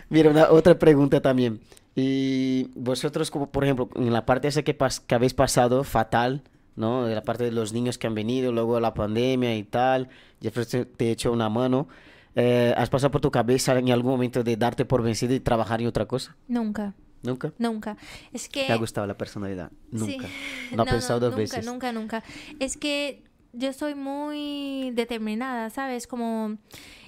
[0.10, 1.60] Mira, una otra pregunta también.
[1.96, 6.42] Y vosotros, como por ejemplo, en la parte esa que, pas- que habéis pasado fatal,
[6.76, 7.06] ¿no?
[7.06, 10.10] De la parte de los niños que han venido, luego la pandemia y tal,
[10.42, 11.88] Jefferson te echó una mano.
[12.36, 15.82] eh, ¿Has pasado por tu cabeza en algún momento de darte por vencido y trabajar
[15.82, 16.36] en otra cosa?
[16.50, 16.94] Nunca,
[17.26, 17.54] ¿Nunca?
[17.58, 17.98] nunca.
[18.32, 18.66] Es que...
[18.66, 19.72] ¿Te ha gustado la personalidad?
[19.92, 19.98] Sí.
[19.98, 20.28] Nunca.
[20.76, 21.66] No, ha pensado dos nunca, veces.
[21.66, 22.24] Nunca, nunca.
[22.60, 23.24] Es que
[23.54, 26.08] yo soy muy determinada, ¿sabes?
[26.08, 26.58] Como...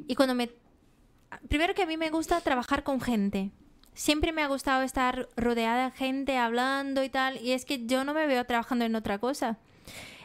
[0.07, 0.49] Y cuando me...
[1.49, 3.51] Primero que a mí me gusta trabajar con gente.
[3.93, 8.03] siempre me ha gustado estar rodeada de gente hablando y tal, y es que yo
[8.03, 9.57] no me veo trabajando en otra cosa.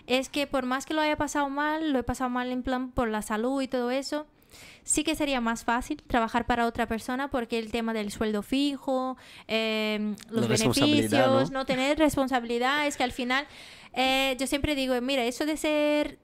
[0.06, 2.90] Es que por más que lo haya pasado mal, lo he pasado mal en plan
[2.90, 4.26] por la salud y todo eso,
[4.82, 9.16] sí que sería más fácil trabajar para otra persona porque el tema del sueldo fijo,
[9.48, 11.60] eh, los beneficios, ¿no?
[11.60, 11.66] ¿no?
[11.66, 13.46] tener responsabilidad, es que al final
[13.94, 16.18] eh, yo siempre digo, mira, eso de ser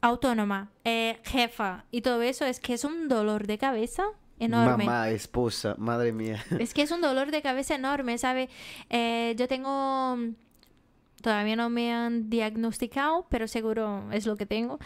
[0.00, 4.04] autónoma, eh, jefa y todo eso es que es un dolor de cabeza
[4.38, 4.84] enorme.
[4.84, 6.44] Mamá, esposa, madre mía.
[6.58, 8.48] Es que es un dolor de cabeza enorme, ¿sabe?
[8.90, 10.16] Eh, yo tengo...
[11.20, 14.78] Todavía no me han diagnosticado, pero seguro es lo que tengo.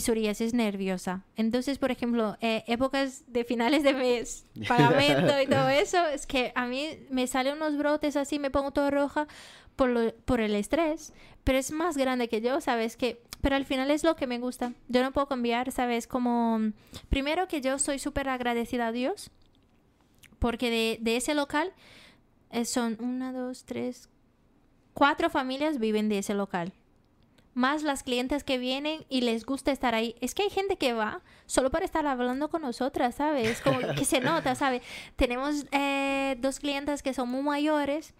[0.00, 1.24] Psoriasis nerviosa.
[1.36, 6.52] Entonces, por ejemplo, eh, épocas de finales de mes, pagamento y todo eso, es que
[6.54, 9.26] a mí me salen unos brotes así, me pongo todo roja
[9.76, 11.12] por, lo- por el estrés,
[11.44, 12.96] pero es más grande que yo, ¿sabes?
[12.96, 14.72] Que, pero al final es lo que me gusta.
[14.88, 16.06] Yo no puedo cambiar, ¿sabes?
[16.06, 16.72] Como,
[17.08, 19.30] primero que yo soy súper agradecida a Dios,
[20.38, 21.72] porque de, de ese local
[22.50, 24.08] eh, son una, dos, tres,
[24.94, 26.72] cuatro familias viven de ese local.
[27.56, 30.14] Más las clientes que vienen y les gusta estar ahí.
[30.20, 33.62] Es que hay gente que va solo para estar hablando con nosotras, ¿sabes?
[33.62, 34.82] Como que se nota, ¿sabes?
[35.16, 38.12] Tenemos eh, dos clientes que son muy mayores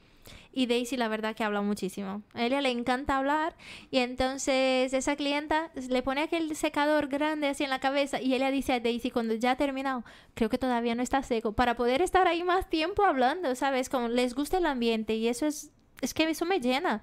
[0.53, 2.23] y Daisy la verdad que habla muchísimo.
[2.33, 3.55] A ella le encanta hablar
[3.91, 8.51] y entonces esa clienta le pone aquel secador grande así en la cabeza y ella
[8.51, 12.01] dice a Daisy cuando ya ha terminado, creo que todavía no está seco, para poder
[12.01, 13.91] estar ahí más tiempo hablando, ¿sabes?
[13.91, 17.03] Como les gusta el ambiente y eso es, es que eso me llena.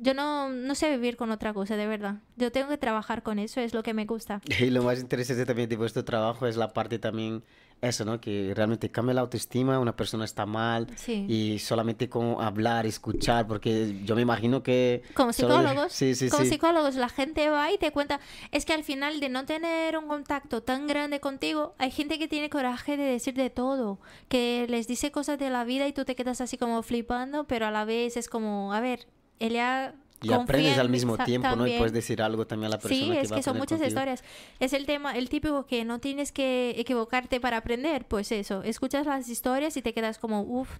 [0.00, 2.16] Yo no, no sé vivir con otra cosa, de verdad.
[2.36, 4.40] Yo tengo que trabajar con eso, es lo que me gusta.
[4.60, 7.42] Y lo más interesante también de vuestro trabajo es la parte también,
[7.80, 8.20] eso, ¿no?
[8.20, 11.26] Que realmente cambia la autoestima, una persona está mal Sí.
[11.28, 15.02] y solamente con hablar, escuchar, porque yo me imagino que...
[15.14, 18.20] Como solo psicólogos, Sí, sí, como psicólogos, la gente va y te cuenta,
[18.52, 22.28] es que al final de no tener un contacto tan grande contigo, hay gente que
[22.28, 26.04] tiene coraje de decir de todo, que les dice cosas de la vida y tú
[26.04, 29.06] te quedas así como flipando, pero a la vez es como, a ver,
[29.46, 31.54] ella Y confía aprendes en al mismo tiempo, ¿no?
[31.54, 31.78] Y también.
[31.78, 33.88] puedes decir algo también a la persona Sí, que es va que son muchas contigo.
[33.88, 34.24] historias.
[34.60, 38.06] Es el tema, el típico que no tienes que equivocarte para aprender.
[38.06, 40.78] Pues eso, escuchas las historias y te quedas como, uff,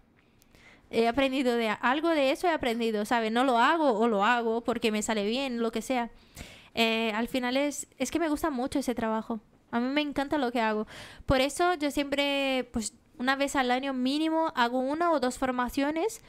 [0.91, 3.33] he aprendido de algo de eso, he aprendido, ¿sabes?
[3.33, 6.11] No lo hago o lo hago porque me sale bien, lo que sea.
[6.75, 9.41] Eh, al final es, es que me gusta mucho ese trabajo.
[9.71, 10.87] A mí me encanta lo que hago.
[11.27, 16.21] Por eso yo siempre, pues una vez al año mínimo, hago una o dos formaciones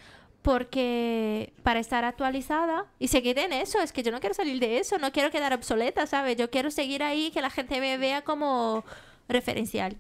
[0.43, 4.77] porque para estar actualizada y seguir en eso, es que yo no quiero salir de
[4.77, 6.35] eso, no quiero quedar obsoleta, ¿sabes?
[6.37, 8.83] Yo quiero seguir ahí, que la gente me vea como
[9.27, 9.97] referencial.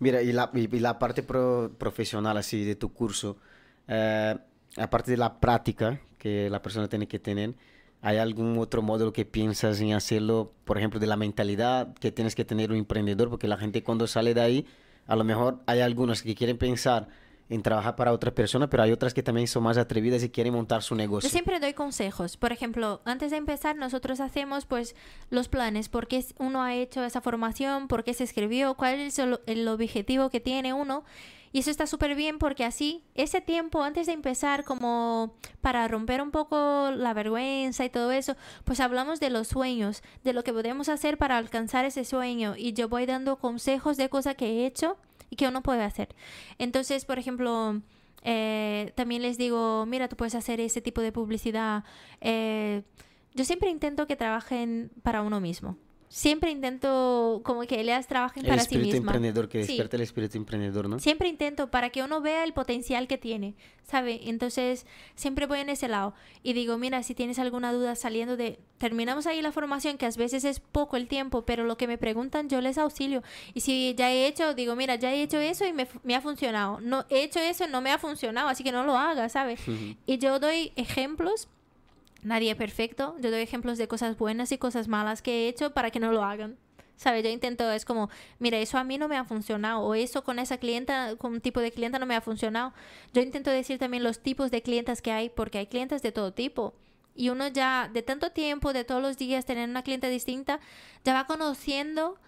[0.00, 3.36] Mira, y la, y, la parte pro- profesional así de tu curso,
[3.86, 4.36] eh,
[4.76, 7.54] aparte de la práctica que la persona tiene que tener,
[8.02, 12.34] ¿hay algún otro módulo que piensas en hacerlo, por ejemplo, de la mentalidad que tienes
[12.34, 13.30] que tener un emprendedor?
[13.30, 14.66] Porque la gente cuando sale de ahí,
[15.06, 17.08] a lo mejor hay algunos que quieren pensar
[17.50, 20.52] en trabajar para otra persona, pero hay otras que también son más atrevidas y quieren
[20.52, 21.30] montar su Yo negocio.
[21.30, 22.36] siempre doy consejos.
[22.36, 24.94] Por ejemplo, antes de empezar, nosotros hacemos pues
[25.30, 29.18] los planes, por qué uno ha hecho esa formación, por qué se escribió, cuál es
[29.18, 31.04] el, el objetivo que tiene uno.
[31.50, 36.20] Y eso está súper bien porque así, ese tiempo antes de empezar, como para romper
[36.20, 40.52] un poco la vergüenza y todo eso, pues hablamos de los sueños, de lo que
[40.52, 42.54] podemos hacer para alcanzar ese sueño.
[42.54, 44.98] Y yo voy dando consejos de cosas que he hecho
[45.30, 46.14] y que uno puede hacer.
[46.58, 47.80] Entonces, por ejemplo,
[48.22, 51.84] eh, también les digo, mira, tú puedes hacer ese tipo de publicidad.
[52.20, 52.82] Eh,
[53.34, 55.76] yo siempre intento que trabajen para uno mismo.
[56.08, 59.14] Siempre intento como que ellas trabajen El para sí espíritu mismas.
[59.14, 59.68] emprendedor, que Sí.
[59.68, 60.98] despierta el espíritu emprendedor, ¿no?
[60.98, 64.20] Siempre intento para que uno vea el potencial que tiene, ¿sabe?
[64.24, 64.86] Entonces,
[65.16, 68.58] siempre voy en ese lado y digo, mira, si tienes alguna duda saliendo de...
[68.78, 71.98] Terminamos ahí la formación, que a veces es poco el tiempo, pero lo que me
[71.98, 73.22] preguntan yo les auxilio.
[73.52, 76.80] Y si ya he hecho, digo, mira, ya he hecho eso y me, ha funcionado.
[76.80, 79.60] No, he hecho eso y no me ha funcionado, así que no lo hagas, ¿sabes?
[80.06, 81.48] Y yo doy ejemplos.
[82.22, 83.16] Nadie es perfecto.
[83.20, 86.12] Yo doy ejemplos de cosas buenas y cosas malas que he hecho para que no
[86.12, 86.56] lo hagan.
[86.96, 87.22] ¿Sabes?
[87.22, 88.10] Yo intento, es como,
[88.40, 91.40] mira, eso a mí no me ha funcionado, o eso con esa clienta, con un
[91.40, 92.72] tipo de clienta no me ha funcionado.
[93.14, 96.32] Yo intento decir también los tipos de clientas que hay, porque hay clientes de todo
[96.32, 96.74] tipo.
[97.14, 100.58] Y uno ya, de tanto tiempo, de todos los días, tener una clienta distinta,
[101.04, 102.18] ya va conociendo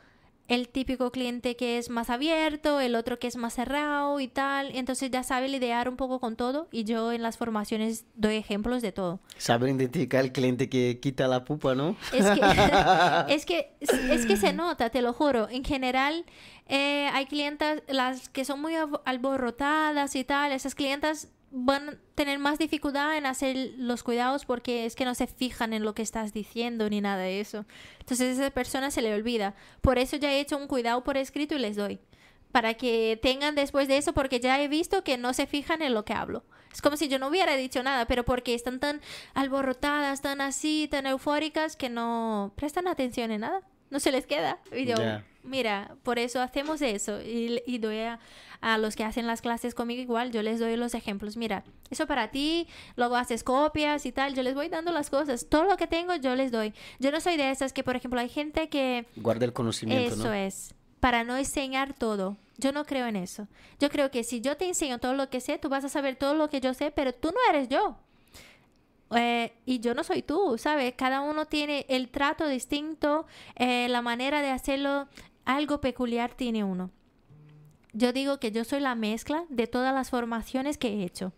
[0.51, 4.73] el típico cliente que es más abierto, el otro que es más cerrado y tal.
[4.75, 8.83] Entonces ya sabe lidiar un poco con todo y yo en las formaciones doy ejemplos
[8.83, 9.21] de todo.
[9.39, 11.95] Saber identificar el cliente que quita la pupa, ¿no?
[12.13, 12.41] Es que,
[13.33, 15.49] es que, es que se nota, te lo juro.
[15.49, 16.25] En general,
[16.67, 18.75] eh, hay clientas, las que son muy
[19.05, 24.87] alborotadas y tal, esas clientas van a tener más dificultad en hacer los cuidados porque
[24.87, 27.65] es que no se fijan en lo que estás diciendo ni nada de eso.
[27.99, 29.55] Entonces a esa persona se le olvida.
[29.81, 32.01] Por eso ya he hecho un cuidado por escrito y les doy.
[32.53, 35.95] para que tengan después de eso, porque ya he visto que no se fijan en
[35.95, 36.45] lo que hablo.
[36.73, 39.01] Es como si yo no hubiera dicho nada, pero porque están tan
[39.35, 43.63] alborotadas, tan así, tan eufóricas, que no prestan atención en nada.
[43.91, 44.59] No se les queda.
[44.73, 44.93] Y.
[45.43, 47.20] mira, por eso hacemos eso.
[47.20, 48.18] Y, y doy a,
[48.61, 51.36] a los que hacen las clases conmigo igual, yo les doy los ejemplos.
[51.36, 52.66] Mira, eso para ti,
[52.97, 54.34] luego haces copias y tal.
[54.34, 55.47] Yo les voy dando las cosas.
[55.49, 56.74] Todo lo que tengo, yo les doy.
[56.99, 60.24] Yo no soy de esas que, por ejemplo, hay gente que Guarda el conocimiento, eso
[60.24, 60.34] ¿no?
[60.34, 60.74] es.
[61.01, 62.36] Para no enseñar todo.
[62.59, 63.49] Yo no creo en eso.
[63.78, 66.16] Yo creo que si yo te enseño todo lo que sé, tú vas a saber
[66.16, 67.97] todo lo que yo sé, pero tú no eres yo.
[69.16, 70.95] Eh, y yo no soy tú, ¿sabes?
[70.97, 73.26] Cada uno tiene el trato distinto,
[73.57, 75.09] eh, la manera de hacerlo,
[75.57, 76.91] algo peculiar tiene uno.
[77.93, 81.33] Yo digo que yo soy la mezcla de todas las formaciones que he hecho.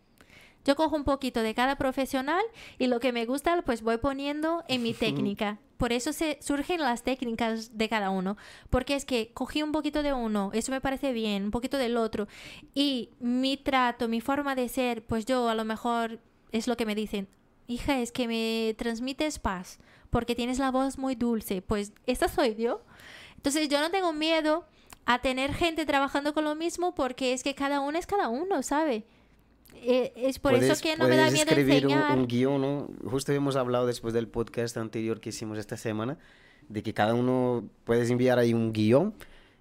[0.65, 2.43] Yo cojo un poquito de cada profesional
[2.79, 5.59] y lo que me gusta pues voy poniendo en mi técnica.
[5.77, 8.37] Por eso se surgen las técnicas de cada uno.
[8.71, 11.97] Porque es que cogí un poquito de uno, eso me parece bien, un poquito del
[11.97, 12.29] otro.
[12.75, 16.21] Y mi trato, mi forma de ser, pues yo a lo mejor
[16.53, 17.29] es lo que me dicen.
[17.67, 19.79] Hija, es que me transmites paz
[20.11, 21.63] porque tienes la voz muy dulce.
[21.63, 22.83] Pues esa soy yo.
[23.43, 24.65] Entonces yo no tengo miedo
[25.05, 28.63] a tener gente trabajando con lo mismo porque es que cada uno es cada uno,
[28.63, 29.03] ¿sabe?
[29.75, 32.17] Eh, es por eso que no me da miedo escribir un- enseñar.
[32.19, 32.89] Un, guion, ¿no?
[33.11, 36.19] Justo hemos hablado después del podcast anterior que hicimos esta semana,
[36.69, 39.13] de que cada uno puedes enviar ahí un guion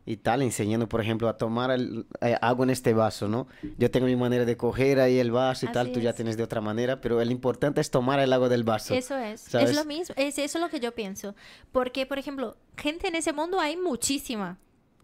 [0.05, 3.47] y tal, enseñando, por ejemplo, a tomar el, eh, agua en este vaso, ¿no?
[3.77, 6.15] Yo tengo mi manera de coger ahí el vaso y tal, Así tú ya es.
[6.15, 8.93] tienes de otra manera, pero el importante es tomar el agua del vaso.
[8.95, 9.69] Eso es, ¿sabes?
[9.69, 11.35] es lo mismo, es eso lo que yo pienso.
[11.71, 14.57] Porque, por ejemplo, gente en ese mundo hay muchísima.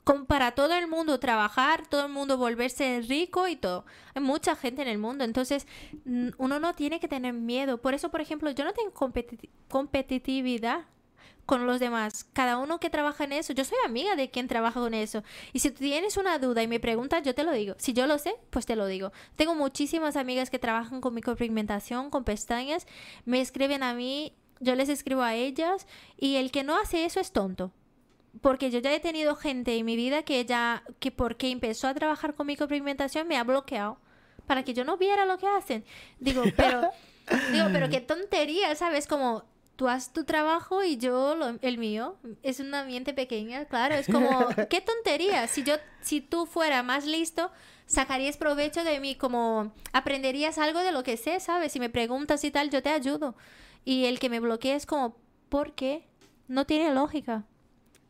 [0.04, 3.86] Como para todo el mundo trabajar, todo el mundo volverse rico y todo.
[4.16, 5.26] Hay mucha gente en el mundo.
[5.26, 5.68] Entonces,
[6.38, 7.78] uno no tiene que tener miedo.
[7.82, 10.86] Por eso, por ejemplo, yo no tengo competi- competitividad
[11.48, 12.26] con los demás.
[12.34, 15.24] Cada uno que trabaja en eso, yo soy amiga de quien trabaja con eso.
[15.54, 17.74] Y si tú tienes una duda y me preguntas, yo te lo digo.
[17.80, 19.14] Si yo lo sé, pues te lo digo.
[19.38, 22.86] Tengo muchísimas amigas que trabajan con micropigmentación, con pestañas,
[23.24, 25.88] me escriben a mí, yo les escribo a ellas
[26.18, 27.72] y el que no hace eso es tonto.
[28.42, 31.94] Porque yo ya he tenido gente en mi vida que ya, que porque empezó a
[31.94, 33.98] trabajar con micropigmentación me ha bloqueado
[34.48, 35.86] para que yo no viera lo que hacen.
[36.20, 36.82] Digo, pero,
[37.54, 39.08] digo, pero qué tontería, ¿sabes?
[39.08, 39.46] Como
[39.78, 42.18] tú haces tu trabajo y yo lo- el mío.
[42.44, 43.96] Es un ambiente pequeño, claro.
[43.96, 45.48] Es como, qué tontería.
[45.48, 47.50] Si yo, si tú fuera más listo,
[47.86, 51.72] sacarías provecho de mí, como aprenderías algo de lo que sé, ¿sabes?
[51.72, 53.36] Si me preguntas y tal, yo te ayudo.
[53.86, 55.16] Y el que me bloquea es como,
[55.48, 56.06] ¿por qué?
[56.50, 57.46] No tiene lógica.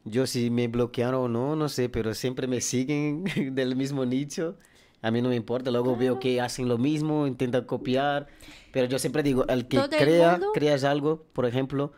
[0.06, 4.58] Yo si me bloquearon o no, no sé, pero siempre me siguen del mismo nicho.
[5.02, 8.28] A mí no me importa, luego veo que hacen lo mismo, intentan copiar,
[8.72, 11.92] pero yo siempre digo, el que el crea, mundo- creas algo, por ejemplo,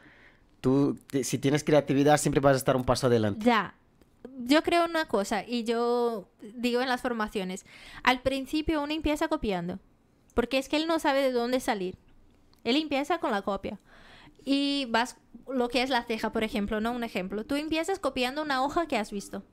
[0.62, 3.46] tú, te- si tienes creatividad, siempre vas a estar un paso adelante.
[3.46, 3.74] Ya.
[4.46, 7.66] Yo creo una cosa, y yo digo en las formaciones,
[8.04, 9.80] al principio uno empieza copiando,
[10.34, 11.96] porque es que él no sabe de dónde salir.
[12.66, 13.80] Él empieza con la copia.
[14.44, 15.16] Y vas,
[15.48, 16.92] lo que es la ceja, por ejemplo, ¿no?
[16.92, 17.46] Un ejemplo.
[17.46, 19.44] Tú empiezas copiando una hoja que has visto.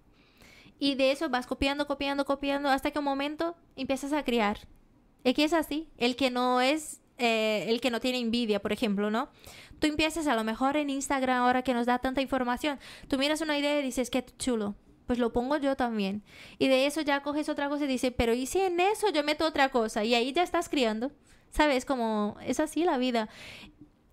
[0.78, 4.58] Y de eso vas copiando, copiando, copiando, hasta que un momento empiezas a criar.
[5.24, 5.88] Es que es así.
[5.96, 9.28] El que no es, eh, el que no tiene envidia, por ejemplo, ¿no?
[9.78, 13.40] Tú empiezas a lo mejor en Instagram, ahora que nos da tanta información, tú miras
[13.40, 14.74] una idea y dices, qué chulo.
[15.06, 16.24] Pues lo pongo yo también.
[16.58, 19.22] Y de eso ya coges otra cosa y dices, pero ¿y si en eso yo
[19.22, 20.04] meto otra cosa?
[20.04, 21.12] Y ahí ya estás criando.
[21.50, 21.84] ¿Sabes?
[21.84, 23.28] Como es así la vida.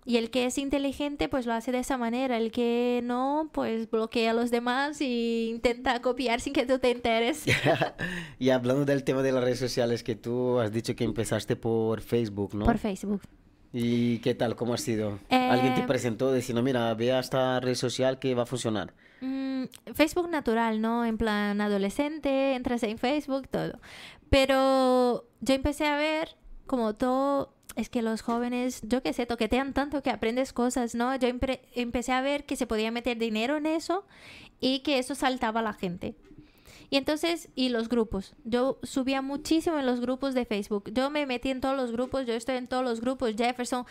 [0.06, 2.36] Y el que es inteligente, pues lo hace de esa manera.
[2.36, 6.90] El que no, pues bloquea a los demás y intenta copiar sin que tú te
[6.90, 7.44] enteres.
[8.38, 12.02] Y hablando del tema de las redes sociales, que tú has dicho que empezaste por
[12.02, 12.66] Facebook, ¿no?
[12.66, 13.22] Por Facebook.
[13.72, 14.54] ¿Y qué tal?
[14.56, 15.18] ¿Cómo ha sido?
[15.30, 18.92] ¿Alguien te Eh, presentó diciendo, mira, ve a esta red social que va a funcionar?
[19.22, 21.04] Mm, Facebook natural, ¿no?
[21.06, 23.80] En plan adolescente, entras en Facebook, todo.
[24.28, 26.36] Pero yo empecé a ver
[26.66, 31.14] como todo, es que los jóvenes, yo qué sé, toquetean tanto que aprendes cosas, ¿no?
[31.16, 34.06] Yo empre- empecé a ver que se podía meter dinero en eso
[34.60, 36.14] y que eso saltaba a la gente.
[36.90, 38.34] Y entonces, y los grupos.
[38.44, 40.92] Yo subía muchísimo en los grupos de Facebook.
[40.92, 43.34] Yo me metí en todos los grupos, yo estoy en todos los grupos.
[43.36, 43.84] Jefferson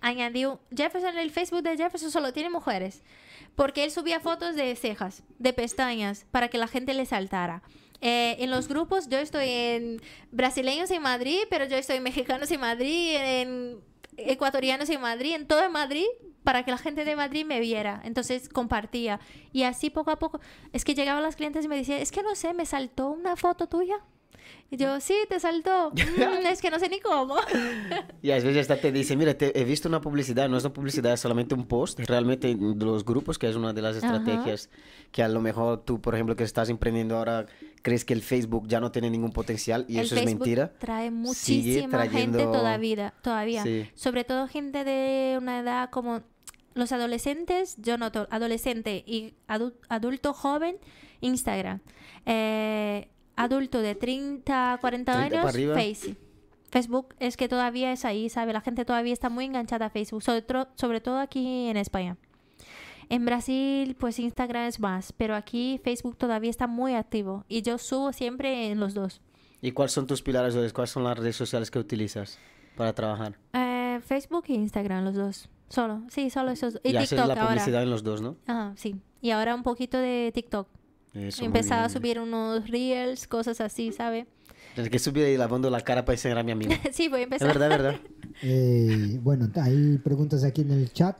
[0.00, 3.02] añadió, Jefferson, el Facebook de Jefferson solo tiene mujeres.
[3.54, 7.62] Porque él subía fotos de cejas, de pestañas, para que la gente le saltara.
[8.02, 10.00] Eh, en los grupos yo estoy en
[10.32, 13.80] brasileños en Madrid, pero yo estoy en mexicanos en Madrid, en
[14.16, 16.04] ecuatorianos en Madrid, en todo en Madrid,
[16.44, 18.02] para que la gente de Madrid me viera.
[18.04, 19.20] Entonces compartía.
[19.52, 20.40] Y así poco a poco,
[20.72, 23.36] es que llegaban las clientes y me decían, es que no sé, me saltó una
[23.36, 23.94] foto tuya.
[24.70, 25.92] Y yo, sí, te saltó.
[25.92, 27.36] "Mm, es que no sé ni cómo.
[28.22, 30.72] Y a veces hasta te dice, mira, te- he visto una publicidad, no es una
[30.72, 34.06] publicidad, es solamente un post, realmente en los grupos, que es una de las Ajá.
[34.16, 34.70] estrategias
[35.10, 37.46] que a lo mejor tú, por ejemplo, que estás emprendiendo ahora,
[37.82, 40.72] crees que el Facebook ya no tiene ningún potencial y el eso Facebook es mentira.
[40.78, 43.62] trae muchísima gente todavía, todavía.
[43.62, 43.88] Sí.
[43.94, 46.22] Sobre todo gente de una edad como
[46.74, 50.76] los adolescentes, yo noto adolescente y adu- adulto joven,
[51.20, 51.80] Instagram.
[52.24, 55.74] Eh, adulto de 30, 40 30 para años.
[55.74, 56.16] Face.
[56.70, 58.52] Facebook es que todavía es ahí, ¿sabe?
[58.54, 62.16] La gente todavía está muy enganchada a Facebook, sobre todo aquí en España.
[63.12, 67.76] En Brasil, pues Instagram es más, pero aquí Facebook todavía está muy activo y yo
[67.76, 69.20] subo siempre en los dos.
[69.60, 70.56] ¿Y cuáles son tus pilares?
[70.56, 72.38] o ¿Cuáles son las redes sociales que utilizas
[72.74, 73.36] para trabajar?
[73.52, 75.50] Eh, Facebook e Instagram, los dos.
[75.68, 76.80] Solo, sí, solo esos.
[76.82, 77.48] Y, Y, haces TikTok la ahora.
[77.48, 78.36] publicidad en los dos, ¿no?
[78.46, 78.96] Ajá, sí.
[79.20, 80.68] Y ahora un poquito de TikTok.
[81.12, 84.26] Eso, empezado a subir unos reels, cosas así, ¿sabe?
[84.74, 86.72] Tienes que subir ahí lavando la cara para enseñar a mi amigo.
[86.92, 87.48] sí, voy a Es empezar.
[87.48, 88.00] verdad, es verdad.
[88.42, 91.18] Eh, bueno, hay preguntas aquí en el chat,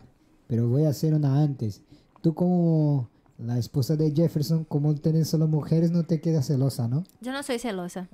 [0.53, 1.81] pero voy a hacer una antes.
[2.21, 3.09] Tú como
[3.39, 7.05] la esposa de Jefferson, como tienes solo mujeres, no te quedas celosa, ¿no?
[7.23, 8.11] Yo no soy celosa.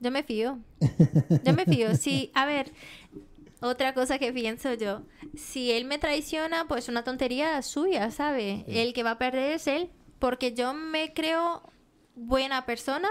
[0.00, 0.58] Yo me fío.
[1.42, 1.96] Yo me fío.
[1.96, 2.70] Sí, a ver,
[3.62, 5.00] otra cosa que pienso yo.
[5.34, 8.66] Si él me traiciona, pues una tontería suya, ¿sabe?
[8.68, 9.88] El que va a perder es él.
[10.18, 11.62] Porque yo me creo
[12.16, 13.08] buena persona.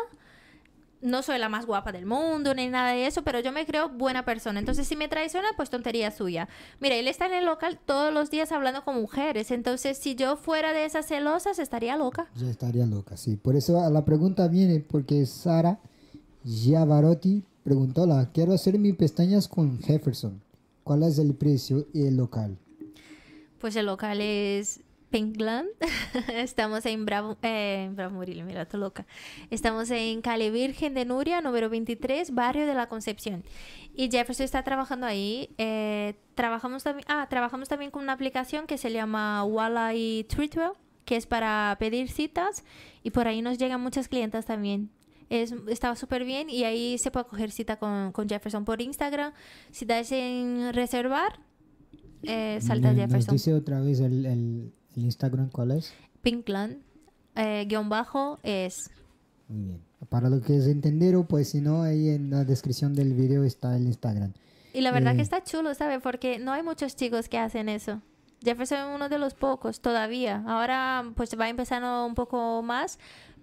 [1.02, 3.90] No soy la más guapa del mundo ni nada de eso, pero yo me creo
[3.90, 4.60] buena persona.
[4.60, 6.50] Entonces, si me traiciona, pues tontería suya.
[6.82, 9.52] Mira, él está en el local todos los días hablando con mujeres.
[9.52, 12.28] Entonces, si yo fuera de esas celosas, estaría loca.
[12.36, 13.38] Ya estaría loca, sí.
[13.38, 15.80] Por eso la pregunta viene, porque Sara
[16.44, 20.42] Giavarotti preguntó, la, quiero hacer mis pestañas con Jefferson.
[20.84, 22.58] ¿Cuál es el precio y el local?
[23.60, 25.68] Pues el local es Pinkland.
[26.34, 29.06] Estamos en Bravo, eh, en Bravo Murillo, mira, estoy loca.
[29.50, 33.44] Estamos en Calle Virgen de Nuria, número 23, barrio de la Concepción.
[33.96, 35.50] Y Jefferson está trabajando ahí.
[35.58, 40.72] Eh, trabajamos, también, ah, trabajamos también con una aplicación que se llama Walleye Treatwell,
[41.06, 42.64] que es para pedir citas.
[43.04, 44.90] Y por ahí nos llegan muchas clientas también.
[45.30, 49.32] Es, estaba súper bien y ahí se puede coger cita con, con Jefferson por Instagram.
[49.72, 51.40] Si dais en reservar,
[52.24, 53.34] eh, salta Jefferson.
[53.36, 55.94] dice otra vez el, el- el Instagram, ¿cuál es?
[56.22, 56.78] Pinkland,
[57.36, 58.92] eh, guion bajo, es...
[59.48, 59.82] Muy bien.
[60.10, 63.76] Para lo que es entender, pues si no, ahí en la descripción del video está
[63.76, 64.34] el Instagram.
[64.74, 65.18] Y la verdad Eh.
[65.18, 66.00] que está chulo, ¿sabes?
[66.02, 68.02] Porque no hay muchos chicos que hacen eso.
[68.42, 70.44] Jefferson es uno de los pocos todavía.
[70.48, 72.98] Ahora pues va empezando un poco más,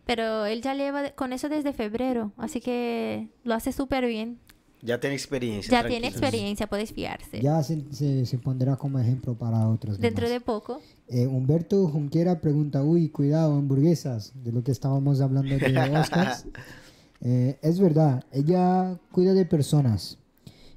[0.07, 4.39] pero él ya lleva con eso desde febrero, así que lo hace súper bien.
[4.87, 5.83] Ya tiene experiencia.
[5.83, 7.41] Ya tiene experiencia, puedes fiarse.
[7.41, 9.99] Ya se, se, se pondrá como ejemplo para otros.
[9.99, 10.41] Dentro demás.
[10.41, 10.81] de poco.
[11.09, 16.47] Eh, Humberto Junquera pregunta, uy, cuidado, hamburguesas, de lo que estábamos hablando de Oscars.
[17.21, 20.19] Eh, es verdad, ella cuida de personas.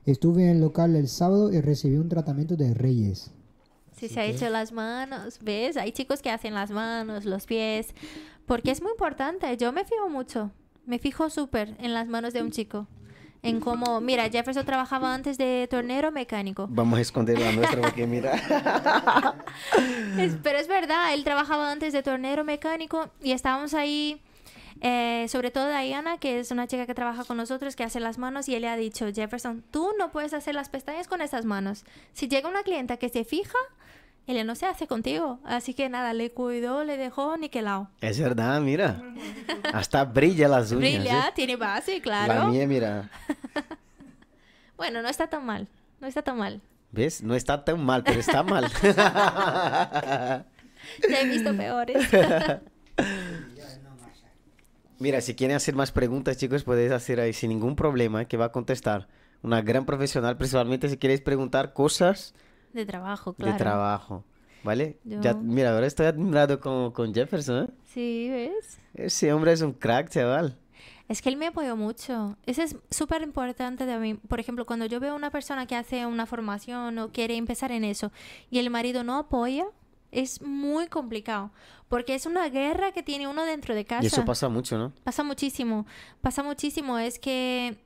[0.07, 3.29] Estuve en el local el sábado y recibí un tratamiento de reyes.
[3.95, 5.77] Si se ha hecho las manos, ¿ves?
[5.77, 7.93] Hay chicos que hacen las manos, los pies,
[8.47, 9.55] porque es muy importante.
[9.57, 10.51] Yo me fijo mucho,
[10.87, 12.87] me fijo súper en las manos de un chico.
[13.41, 16.67] En cómo, mira, Jefferson trabajaba antes de tornero mecánico.
[16.69, 18.33] Vamos a esconder la nuestra porque mira.
[20.17, 24.21] Es- pero es verdad, él trabajaba antes de tornero mecánico y estábamos ahí,
[24.81, 28.17] eh, sobre todo Diana, que es una chica que trabaja con nosotros, que hace las
[28.17, 31.45] manos, y él le ha dicho, Jefferson, tú no puedes hacer las pestañas con esas
[31.45, 31.85] manos.
[32.13, 33.57] Si llega una clienta que se fija,
[34.37, 35.39] él no se hace contigo.
[35.43, 37.89] Así que nada, le cuidó, le dejó niquelado.
[38.01, 39.01] Es verdad, mira.
[39.73, 40.99] Hasta brilla las uñas.
[40.99, 41.31] Brilla, ¿eh?
[41.35, 42.47] tiene base, La claro.
[42.47, 43.09] mía, mira.
[44.77, 45.67] Bueno, no está tan mal,
[45.99, 46.61] no está tan mal.
[46.93, 47.21] ¿Ves?
[47.21, 48.65] No está tan mal, pero está mal.
[51.09, 52.07] Ya he visto peores.
[54.99, 58.45] Mira, si quieren hacer más preguntas, chicos, podéis hacer ahí sin ningún problema, que va
[58.45, 59.07] a contestar
[59.41, 62.33] una gran profesional, principalmente si queréis preguntar cosas
[62.73, 63.53] De trabajo, claro.
[63.53, 64.23] de trabajo,
[64.63, 64.97] ¿vale?
[65.03, 67.67] Yo- Ya, mira, ahora estoy admirado con, con Jefferson, ¿eh?
[67.93, 68.79] Sí, ¿ves?
[68.93, 70.57] Ese hombre es un crack, chaval.
[71.07, 72.37] Es que él me apoyó mucho.
[72.45, 74.13] Eso es súper importante de mí.
[74.13, 77.71] Por ejemplo, cuando yo veo a una persona que hace una formación o quiere empezar
[77.71, 78.11] en eso
[78.51, 79.65] y el marido no apoya,
[80.11, 81.49] es muy complicado.
[81.87, 84.03] Porque es una guerra que tiene uno dentro de casa.
[84.03, 84.93] Y eso pasa mucho, ¿no?
[85.03, 85.87] Pasa muchísimo.
[86.21, 86.99] Pasa muchísimo.
[86.99, 87.77] Es que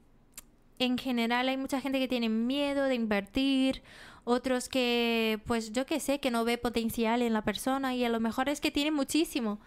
[0.80, 3.82] en general hay mucha gente que tiene miedo de invertir.
[4.26, 8.10] Otros que, pues yo qué sé, que no ve potencial en la persona y a
[8.10, 9.60] lo mejor es que tiene muchísimo.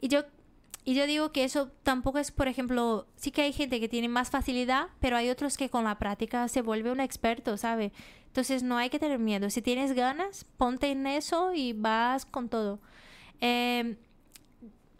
[0.00, 0.24] Y yo,
[0.84, 4.08] y yo digo que eso tampoco es, por ejemplo, sí que hay gente que tiene
[4.08, 7.92] más facilidad, pero hay otros que con la práctica se vuelve un experto, ¿sabe?
[8.28, 9.50] Entonces no hay que tener miedo.
[9.50, 12.80] Si tienes ganas, ponte en eso y vas con todo.
[13.40, 13.96] Em,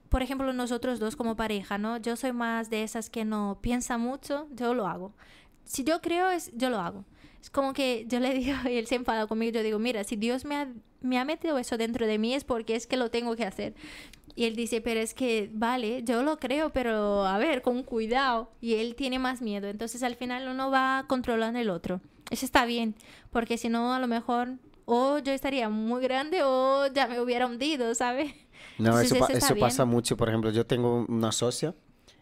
[0.08, 1.98] por ejemplo, nosotros dos como pareja, ¿no?
[1.98, 5.12] Yo soy más de esas que no piensa mucho, yo lo hago.
[5.68, 7.04] Si yo creo, es, yo lo hago.
[7.40, 10.16] Es como que yo le digo, y él se enfada conmigo, yo digo, mira, si
[10.16, 10.68] Dios me ha,
[11.00, 13.74] me ha metido eso dentro de mí es porque es que lo tengo que hacer.
[14.34, 18.50] Y él dice, pero es que, vale, yo lo creo, pero a ver, con cuidado.
[18.60, 19.68] Y él tiene más miedo.
[19.68, 22.00] Entonces al final uno va controlando el otro.
[22.30, 22.94] Eso está bien,
[23.30, 24.50] porque si no, a lo mejor
[24.84, 28.32] o yo estaría muy grande o ya me hubiera hundido, ¿sabes?
[28.78, 30.16] No, Entonces, eso, pa- eso pasa mucho.
[30.16, 31.74] Por ejemplo, yo tengo una socia,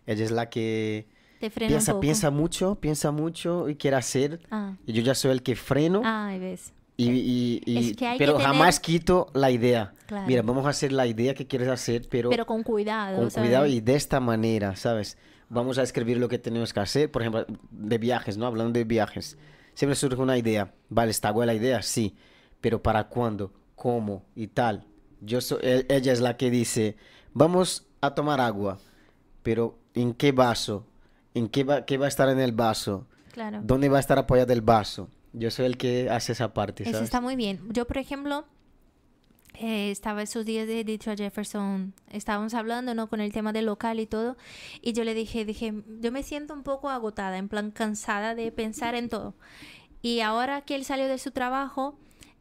[0.07, 1.07] ella es la que
[1.41, 2.01] Te frena un piensa, poco.
[2.01, 4.41] piensa mucho, piensa mucho y quiere hacer.
[4.51, 6.03] Ah, Y yo ya soy el que freno.
[6.05, 6.73] ah, ves.
[6.99, 9.93] Y, y- y- Es que hay que pero tener- jamás quito la idea.
[10.07, 10.27] Claro.
[10.27, 13.19] Mira, vamos a hacer la idea que quieres hacer, pero, Pero con cuidado.
[13.19, 13.49] con ¿sabes?
[13.49, 15.19] cuidado y de esta manera, ¿sabes?
[15.51, 18.47] Vamos a escribir lo que tenemos que hacer, por ejemplo, de viajes, ¿no?
[18.47, 19.37] Hablando de viajes.
[19.75, 20.73] Siempre surge una idea.
[20.89, 22.17] Vale, está buena la idea, sí.
[22.63, 23.53] Pero ¿para cuándo?
[23.75, 24.25] ¿Cómo?
[24.35, 24.87] Y tal.
[25.21, 26.97] Yo e- ella es la que dice,
[27.35, 28.79] vamos a tomar agua,
[29.43, 30.87] pero ¿en qué vaso?
[31.37, 33.07] ¿En qué va, qué va a estar en el vaso?
[33.33, 33.61] Claro.
[33.63, 35.11] ¿Dónde va a estar apoyado el vaso?
[35.35, 37.61] Yo soy el que hace esa parte, Eso está muy bien.
[37.69, 38.47] Yo, por ejemplo,
[39.53, 43.09] eh, estaba esos días de Detroit Jefferson, estábamos hablando, ¿no?
[43.09, 44.39] Con el tema del local y todo,
[44.81, 48.51] y yo le dije, dije, yo me siento un poco agotada, en plan cansada de
[48.51, 49.35] pensar en todo.
[50.01, 51.99] Y ahora que él salió de su trabajo,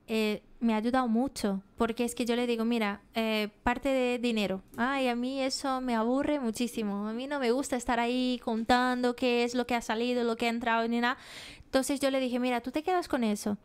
[0.08, 4.20] eh, me ha ayudado mucho, porque es que yo le digo, mira, eh, parte de
[4.20, 4.62] dinero.
[4.78, 7.08] Ay, a mí eso me aburre muchísimo.
[7.08, 10.36] A mí no me gusta estar ahí contando qué es lo que ha salido, lo
[10.36, 11.18] que ha entrado, ni nada.
[11.66, 13.58] Entonces yo le dije, mira, tú te quedas con eso.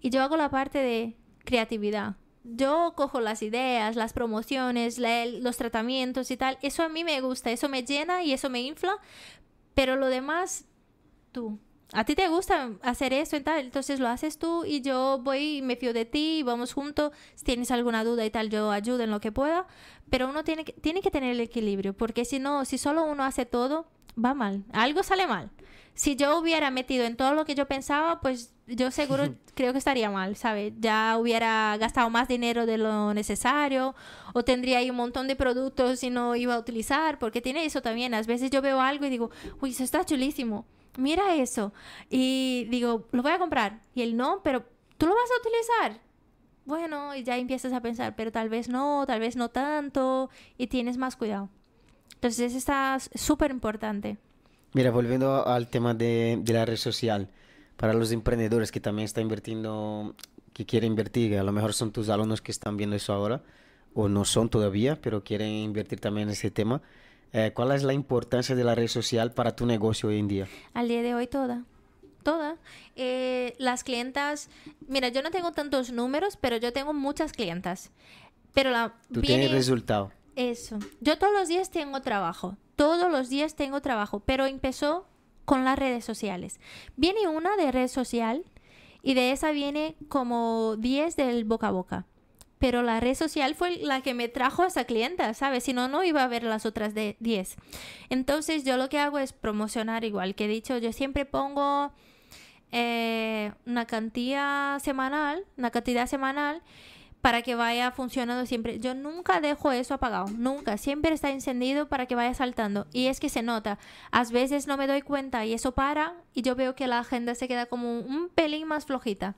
[0.00, 2.16] Y yo hago la parte de creatividad.
[2.44, 6.58] Yo cojo las ideas, las promociones, los tratamientos y tal.
[6.62, 8.98] Eso a mí me gusta, eso me llena y eso me infla.
[9.74, 10.64] Pero lo demás,
[11.32, 11.58] tú.
[11.92, 15.58] A ti te gusta hacer eso y tal, entonces lo haces tú y yo voy
[15.58, 17.12] y me fío de ti y vamos juntos.
[17.36, 19.66] Si tienes alguna duda y tal, yo ayudo en lo que pueda.
[20.10, 23.24] Pero uno tiene que, tiene que tener el equilibrio, porque si no, si solo uno
[23.24, 23.86] hace todo,
[24.22, 24.64] va mal.
[24.72, 25.50] Algo sale mal.
[25.94, 29.78] Si yo hubiera metido en todo lo que yo pensaba, pues yo seguro creo que
[29.78, 30.72] estaría mal, ¿sabes?
[30.78, 33.94] Ya hubiera gastado más dinero de lo necesario
[34.34, 37.80] o tendría ahí un montón de productos y no iba a utilizar, porque tiene eso
[37.80, 38.12] también.
[38.12, 39.30] A veces yo veo algo y digo,
[39.60, 40.66] uy, eso está chulísimo,
[40.98, 41.72] mira eso.
[42.10, 43.80] Y digo, lo voy a comprar.
[43.94, 44.64] Y él no, pero
[44.98, 46.06] tú lo vas a utilizar.
[46.64, 50.66] Bueno, y ya empiezas a pensar, pero tal vez no, tal vez no tanto, y
[50.66, 51.48] tienes más cuidado.
[52.14, 54.18] Entonces, está súper importante.
[54.72, 57.30] Mira, volviendo al tema de, de la red social,
[57.76, 60.14] para los emprendedores que también están invirtiendo,
[60.52, 63.42] que quieren invertir, a lo mejor son tus alumnos que están viendo eso ahora,
[63.94, 66.82] o no son todavía, pero quieren invertir también en ese tema,
[67.32, 70.46] eh, ¿cuál es la importancia de la red social para tu negocio hoy en día?
[70.74, 71.64] Al día de hoy toda.
[72.22, 72.56] Toda.
[72.96, 74.48] Eh, las clientas,
[74.88, 77.90] mira, yo no tengo tantos números, pero yo tengo muchas clientas.
[78.52, 80.10] Pero la Tú viene- tienes resultado.
[80.34, 80.78] Eso.
[81.00, 82.56] Yo todos los días tengo trabajo.
[82.74, 84.20] Todos los días tengo trabajo.
[84.20, 85.06] Pero empezó
[85.44, 86.58] con las redes sociales.
[86.96, 88.44] Viene una de red social
[89.02, 92.06] y de esa viene como 10 del boca a boca.
[92.58, 95.64] Pero la red social fue la que me trajo a esa clienta, ¿sabes?
[95.64, 97.56] Si no, no iba a ver las otras de 10.
[98.08, 100.78] Entonces yo lo que hago es promocionar igual que he dicho.
[100.78, 101.92] Yo siempre pongo
[102.72, 106.62] eh, una cantidad semanal, una cantidad semanal
[107.20, 108.78] para que vaya funcionando siempre.
[108.78, 110.78] Yo nunca dejo eso apagado, nunca.
[110.78, 112.86] Siempre está encendido para que vaya saltando.
[112.92, 113.78] Y es que se nota.
[114.12, 117.34] A veces no me doy cuenta y eso para y yo veo que la agenda
[117.34, 119.34] se queda como un pelín más flojita.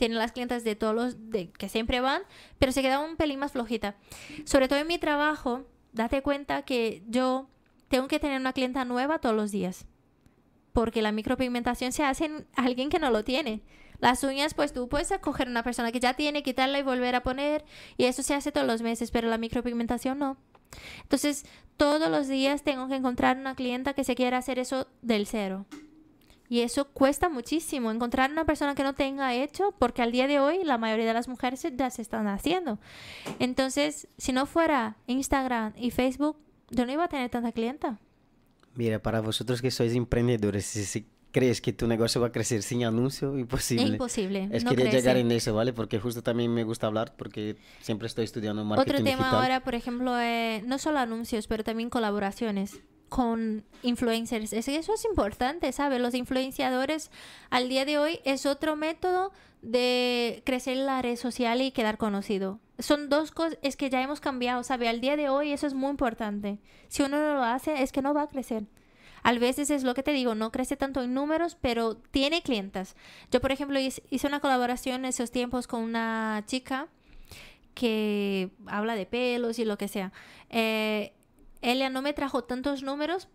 [0.00, 2.22] Tienen las clientas de todos los de, que siempre van,
[2.58, 3.96] pero se queda un pelín más flojita.
[4.46, 7.50] Sobre todo en mi trabajo, date cuenta que yo
[7.88, 9.84] tengo que tener una clienta nueva todos los días.
[10.72, 13.60] Porque la micropigmentación se hace en alguien que no lo tiene.
[13.98, 17.22] Las uñas, pues tú puedes coger una persona que ya tiene, quitarla y volver a
[17.22, 17.66] poner.
[17.98, 20.38] Y eso se hace todos los meses, pero la micropigmentación no.
[21.02, 21.44] Entonces,
[21.76, 25.66] todos los días tengo que encontrar una clienta que se quiera hacer eso del cero.
[26.50, 30.40] Y eso cuesta muchísimo, encontrar una persona que no tenga hecho, porque al día de
[30.40, 32.80] hoy la mayoría de las mujeres ya se están haciendo.
[33.38, 36.36] Entonces, si no fuera Instagram y Facebook,
[36.68, 38.00] yo no iba a tener tanta clienta.
[38.74, 42.64] Mira, para vosotros que sois emprendedores, si, si crees que tu negocio va a crecer
[42.64, 43.84] sin anuncio, imposible.
[43.84, 44.48] Es imposible.
[44.50, 45.20] Es no quería llegar crece.
[45.20, 45.72] en eso, ¿vale?
[45.72, 49.40] Porque justo también me gusta hablar, porque siempre estoy estudiando marketing Otro tema digital.
[49.40, 52.80] ahora, por ejemplo, eh, no solo anuncios, pero también colaboraciones
[53.10, 54.54] con influencers.
[54.54, 56.00] Es- Eso es importante, ¿sabes?
[56.00, 57.10] Los influenciadores
[57.50, 62.60] al día de hoy es otro método de crecer la red social y quedar conocido.
[62.78, 64.88] Son dos cosas, es que ya hemos cambiado, ¿sabes?
[64.88, 66.58] Al día de hoy eso es muy importante.
[66.88, 68.64] Si uno no lo hace, es que no va a crecer.
[69.22, 72.96] A veces es lo que te digo, no crece tanto en números, pero tiene clientas.
[73.30, 76.88] Yo, por ejemplo, hice una colaboración en esos tiempos con una chica
[77.74, 80.12] que habla de pelos y lo que sea.
[80.48, 81.12] Eh,
[81.62, 83.28] ella no me trajo tantos números,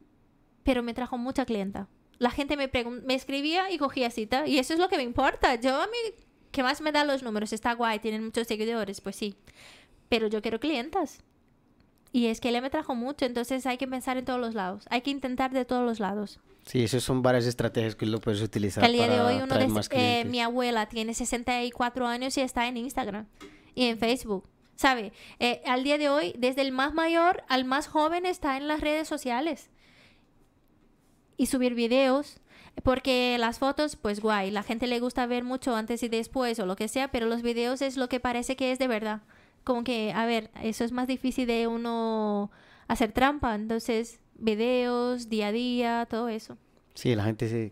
[0.64, 1.88] pero me trajo mucha clienta.
[2.18, 2.69] La gente me,
[3.06, 5.56] me escribía y cogía cita, y eso es lo que me importa.
[5.56, 5.97] Yo a mí,
[6.52, 7.52] ¿qué más me da los números?
[7.53, 9.35] Está guay, tienen muchos seguidores, pues sí.
[10.10, 11.19] Pero yo quiero clientas.
[12.11, 14.85] Y es que él me trajo mucho, entonces hay que pensar en todos los lados.
[14.89, 16.39] Hay que intentar de todos los lados.
[16.65, 19.56] Sí, esas son varias estrategias que lo puedes utilizar Que al día de hoy uno
[19.56, 23.27] de- eh, mi abuela tiene 64 años y está en Instagram
[23.76, 24.47] y en Facebook.
[24.76, 25.14] ¿Sabe?
[25.39, 28.81] Eh, al día de hoy, desde el más mayor al más joven está en las
[28.81, 29.69] redes sociales.
[31.38, 32.41] Y subir videos.
[32.84, 36.65] Porque las fotos, pues guay, la gente le gusta ver mucho antes y después o
[36.65, 39.22] lo que sea, pero los videos es lo que parece que es de verdad.
[39.64, 42.52] Como que, a ver, eso es más difícil de uno
[42.89, 43.56] hacer trampa.
[43.56, 46.57] Entonces, videos, día a día, todo eso.
[46.93, 47.72] Sí, la gente se...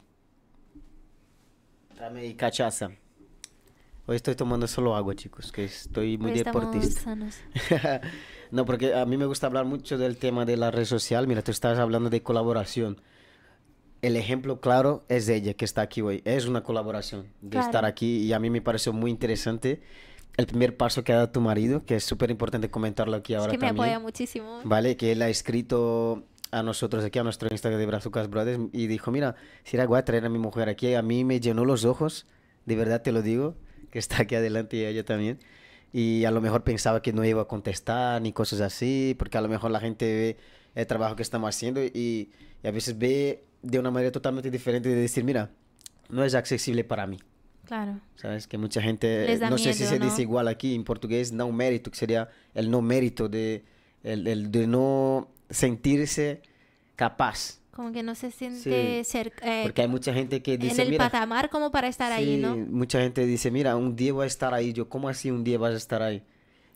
[1.97, 2.91] Dame ahí cachaza.
[4.05, 7.01] Hoy estoy tomando solo agua, chicos, que estoy muy estamos deportista.
[7.01, 7.37] sanos.
[8.51, 11.25] no, porque a mí me gusta hablar mucho del tema de la red social.
[11.25, 12.99] Mira, tú estás hablando de colaboración.
[14.01, 16.21] El ejemplo claro es ella que está aquí hoy.
[16.25, 17.65] Es una colaboración de Claro.
[17.65, 19.81] estar aquí y a mí me pareció muy interesante
[20.35, 23.39] el primer paso que ha dado tu marido, que es súper importante comentarlo aquí Es
[23.39, 23.85] ahora que me también.
[23.85, 24.59] apoya muchísimo.
[24.65, 28.87] Vale, que él ha escrito a nosotros aquí, a nuestro Instagram de Brazucas Brothers, y
[28.87, 31.85] dijo, mira, si era guay traer a mi mujer aquí, a mí me llenó los
[31.85, 32.25] ojos,
[32.65, 33.55] de verdad te lo digo,
[33.93, 35.37] que está aquí adelante y ella también.
[35.91, 39.41] Y a lo mejor pensaba que no iba a contestar ni cosas así, porque a
[39.41, 40.37] lo mejor la gente ve
[40.73, 42.31] el trabajo que estamos haciendo y,
[42.63, 45.51] y a veces ve de una manera totalmente diferente de decir, mira,
[46.09, 47.19] no es accesible para mí.
[47.65, 47.99] Claro.
[48.15, 48.47] ¿Sabes?
[48.47, 50.05] Que mucha gente, da no sé si miedo, se ¿no?
[50.05, 53.63] dice igual aquí en portugués, no mérito, que sería el no mérito de,
[54.01, 56.41] el, el de no sentirse
[56.95, 57.59] capaz.
[57.75, 60.83] Como que no se siente Sí, ser eh, Porque hay mucha gente que en dice,
[60.83, 62.55] el mira, patamar como para estar ahí, sí, ¿no?
[62.55, 64.73] mucha gente dice, mira, un día voy a estar ahí.
[64.73, 66.23] Yo, ¿cómo así un día vas a estar ahí?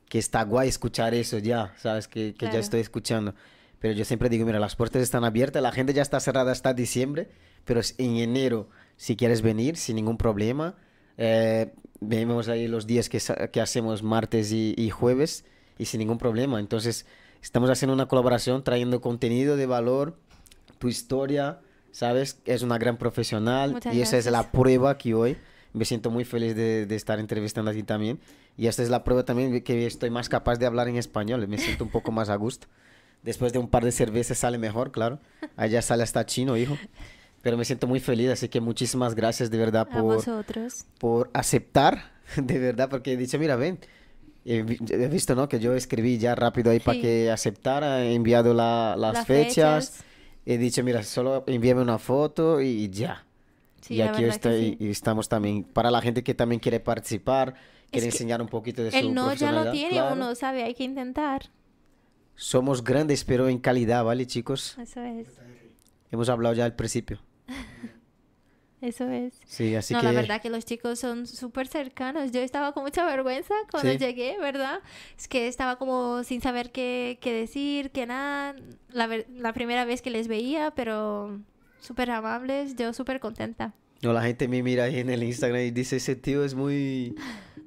[0.09, 2.07] Que está guay escuchar eso ya, ¿sabes?
[2.07, 2.53] Que, que Claro.
[2.55, 3.35] ya estoy escuchando.
[3.79, 6.73] Pero yo siempre digo, mira, las puertas están abiertas, la gente ya está cerrada hasta
[6.73, 7.29] diciembre,
[7.63, 10.75] pero en enero, si quieres venir, sin ningún problema,
[11.17, 13.19] eh, vemos ahí los días que,
[13.51, 15.45] que hacemos martes y, y jueves
[15.77, 16.59] y sin ningún problema.
[16.59, 17.05] Entonces,
[17.43, 20.17] estamos haciendo una colaboración, trayendo contenido de valor,
[20.79, 21.59] tu historia,
[21.91, 22.39] ¿sabes?
[22.45, 24.51] Es una gran profesional Muchas y esa es la gracias.
[24.51, 25.37] prueba que hoy
[25.73, 28.19] me siento muy feliz de, de estar entrevistando aquí también.
[28.57, 31.47] Y esta es la prueba también de que estoy más capaz de hablar en español,
[31.47, 32.67] me siento un poco más a gusto.
[33.23, 35.19] Después de un par de cervezas sale mejor, claro.
[35.55, 36.77] Allá sale hasta chino, hijo.
[37.43, 40.85] Pero me siento muy feliz, así que muchísimas gracias de verdad A por, vosotros.
[40.99, 43.79] por aceptar, de verdad, porque he dicho, mira, ven,
[44.43, 44.57] he,
[44.89, 45.47] he visto, ¿no?
[45.47, 47.01] Que yo escribí ya rápido ahí para Sí.
[47.01, 50.03] que aceptara, he enviado la- las, Las fechas, fechas.
[50.53, 53.25] He dicho, mira, solo envíame una foto y ya.
[53.81, 54.77] Sí, y aquí estoy, sí.
[54.79, 57.53] y estamos también, para la gente que también quiere participar,
[57.91, 60.15] quiere que enseñar un poquito de su El no ya lo tiene claro.
[60.15, 60.63] uno, ¿sabe?
[60.63, 61.49] Hay que intentar.
[62.35, 64.77] Somos grandes, pero en calidad, ¿vale, chicos?
[64.77, 65.27] Eso es.
[66.11, 67.19] Hemos hablado ya al principio.
[68.79, 69.33] Eso es.
[69.45, 70.05] Sí, así no, que...
[70.05, 72.31] la verdad que los chicos son súper cercanos.
[72.31, 73.97] Yo estaba con mucha vergüenza cuando Sí.
[73.97, 74.81] llegué, ¿verdad?
[75.17, 78.55] Es que estaba como sin saber qué, qué decir, qué nada.
[78.89, 81.39] La, ver- la primera vez que les veía, pero
[81.79, 83.73] súper amables, yo súper contenta.
[84.03, 87.15] No, la gente me mira ahí en el Instagram y dice, ese tío es muy...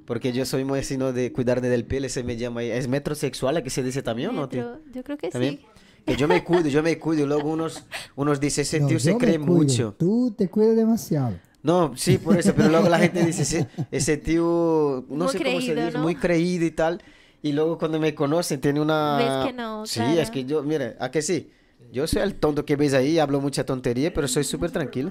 [0.07, 1.13] Porque yo soy muy así, ¿no?
[1.13, 2.63] De cuidar del pelo, se me llama.
[2.63, 4.81] ¿Es metrosexual que se dice también o no, tío?
[4.93, 5.59] Yo creo que ¿También?
[5.59, 5.67] sí.
[6.07, 7.27] Que yo me cuido, yo me cuido.
[7.27, 7.85] Luego unos,
[8.17, 9.95] unos dicen, ese No, tío se cree mucho.
[9.99, 11.35] Tú te cuidas demasiado.
[11.63, 15.39] No, sí, por eso, pero luego la gente dice, ese, ese tío, no Muy sé
[15.39, 16.03] cómo se creído, dice, ¿no?
[16.03, 17.03] muy creído y tal.
[17.43, 19.17] Y luego cuando me conocen tiene una...
[19.19, 20.21] Ves que no, Sí, claro.
[20.21, 21.51] es que yo, mire, ¿a que sí?
[21.93, 25.11] Yo soy el tonto que ves ahí, hablo mucha tontería, pero soy súper tranquilo.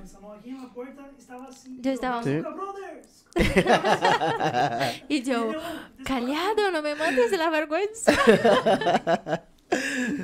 [1.81, 2.41] Yo estaba- Sí.
[5.07, 5.51] Y yo,
[6.03, 8.11] callado, no me mates de la vergüenza.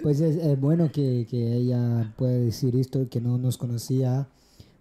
[0.06, 4.27] Pues es, es bueno que, que ella pueda decir esto, que no nos conocía,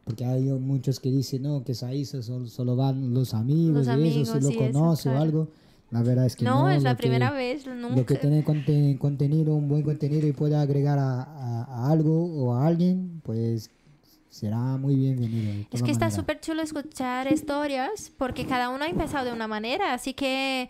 [0.04, 4.06] porque hay muchos que dicen, no, que Saiza solo, solo van los amigos Los y
[4.20, 5.48] eso, si amigos lo conoce o algo.
[5.90, 6.64] La verdad es que no.
[6.64, 10.26] No, es la lo que- primera vez, Lo que tiene conte- contenido, un buen contenido
[10.28, 13.70] y pueda agregar a, a- a algo o a alguien, pues
[14.28, 15.64] será muy bienvenido.
[15.72, 19.94] Es que está súper chulo escuchar historias porque cada uno ha empezado de una manera,
[19.94, 20.68] así que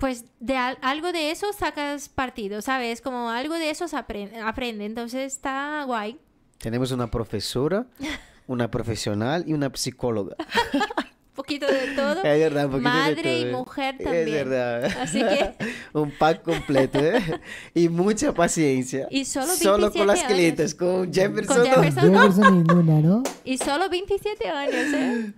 [0.00, 3.00] pues de al- algo de eso sacas partido, ¿sabes?
[3.00, 6.18] Como algo de eso se aprende, aprende, entonces está guay.
[6.58, 7.86] Tenemos una profesora,
[8.48, 10.34] una profesional y una psicóloga.
[10.74, 10.80] Un
[11.34, 12.22] poquito de todo.
[12.22, 13.52] Es verdad, un poquito de Madre y todo, ¿eh?
[13.52, 14.30] mujer Es también.
[14.48, 14.84] verdad.
[15.00, 15.54] Así que-
[15.98, 17.40] un pack completo, ¿eh?
[17.74, 19.06] Y mucha paciencia.
[19.10, 20.32] Y solo Solo con 27 las años.
[20.32, 21.56] clientes, con Jefferson.
[21.56, 21.74] Con no.
[21.76, 22.12] Jefferson.
[22.14, 23.22] Jefferson ninguna, ¿no?
[23.44, 25.32] Y solo 27 años, ¿eh?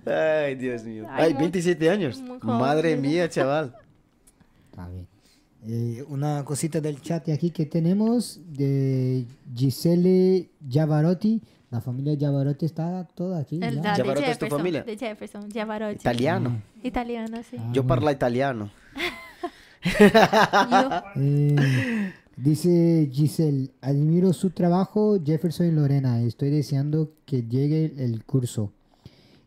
[0.46, 1.06] Ay, Dios mío.
[1.10, 2.20] Ay, Ay, muy- 27 años.
[2.42, 3.76] Madre mía, chaval.
[4.72, 5.06] Está bien.
[5.64, 11.42] Eh, una cosita del chat aquí que tenemos de Gisele Javarotti.
[11.70, 13.60] La familia Javarotti está toda aquí.
[13.62, 14.82] El, de Javarotti es tu Jefferson, familia.
[14.82, 15.48] de Jefferson.
[15.94, 16.62] Italiano.
[16.82, 17.56] Italiano, sí.
[17.58, 17.88] Ah, Yo bueno.
[17.88, 18.70] parlo italiano.
[21.16, 26.22] Eh, Dice Giselle, admiro su trabajo, Jefferson y Lorena.
[26.22, 28.72] Estoy deseando que llegue el curso.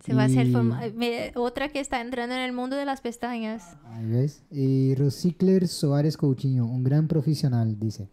[0.05, 3.01] Se va a hacer fama- me- otra que está entrando en el mundo de las
[3.01, 3.75] pestañas.
[3.91, 4.43] Ahí ves.
[4.51, 8.07] Y Rosicler Soares Coutinho, un gran profesional, dice.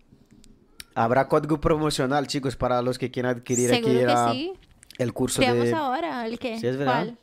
[0.95, 4.53] Habrá código promocional, chicos, para los que quieran adquirir Seguro aquí que la- sí.
[4.99, 5.75] el curso Veamos de...
[5.75, 6.59] ahora el que.
[6.59, 7.05] Sí, es verdad.
[7.05, 7.19] ¿Cuál?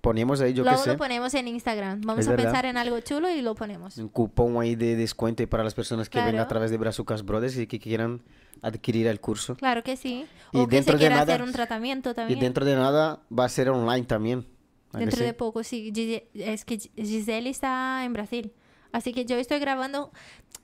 [0.00, 2.00] Ponemos ahí, yo que Luego sé, lo ponemos en Instagram.
[2.00, 2.44] Vamos Es a verdad.
[2.44, 3.98] pensar en algo chulo y lo ponemos.
[3.98, 6.48] un cupón ahí de descuento para las personas que vengan a Claro.
[6.48, 8.22] través de Brazucas Brothers y que quieran
[8.62, 9.56] adquirir el curso.
[9.56, 10.26] Claro que sí.
[10.52, 12.40] Y O que se dentro de quiera nada- hacer un tratamiento Y también.
[12.40, 14.46] dentro de nada va a ser online también.
[14.92, 15.24] ¿a que Dentro sí?
[15.24, 15.92] de poco, sí.
[16.34, 18.52] Es que Gis- Giselle está en Brasil.
[18.92, 20.10] Así que yo estoy grabando.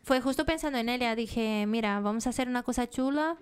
[0.03, 1.15] Fue justo pensando en ella.
[1.15, 3.37] Dije, mira, vamos a hacer una cosa chula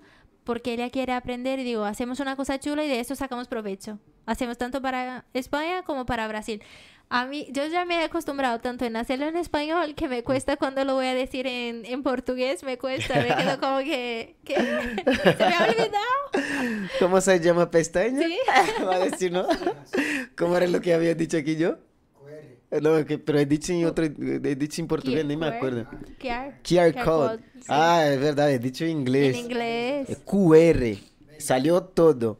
[0.44, 1.58] porque ella quiere aprender.
[1.58, 3.98] Y digo, hacemos una cosa chula y de esto sacamos provecho.
[4.26, 6.62] Hacemos tanto para España como para Brasil.
[7.10, 10.56] A mí, yo ya me he acostumbrado tanto en hacerlo en español que me cuesta
[10.56, 12.62] cuando lo voy a decir en, en portugués.
[12.64, 13.14] Me cuesta.
[13.20, 14.36] Me quedo como que.
[14.44, 16.88] que se me ha olvidado.
[16.98, 18.20] ¿Cómo se llama pestaña?
[18.20, 18.38] Sí.
[18.84, 19.46] Va a decir, ¿no?
[20.36, 21.76] ¿Cómo era lo que había dicho aquí yo?
[22.82, 25.56] No, que- pero he dicho en otro, he dicho en portugués, ni me QR.
[25.56, 25.86] acuerdo.
[26.18, 27.38] QR, QR code.
[27.60, 27.66] sí.
[27.68, 29.36] Ah, es verdad, he dicho en inglés.
[29.36, 30.10] En inglés.
[30.10, 30.98] Eh, QR.
[31.38, 32.38] Salió todo.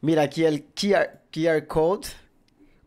[0.00, 2.08] Mira aquí el QR, QR code,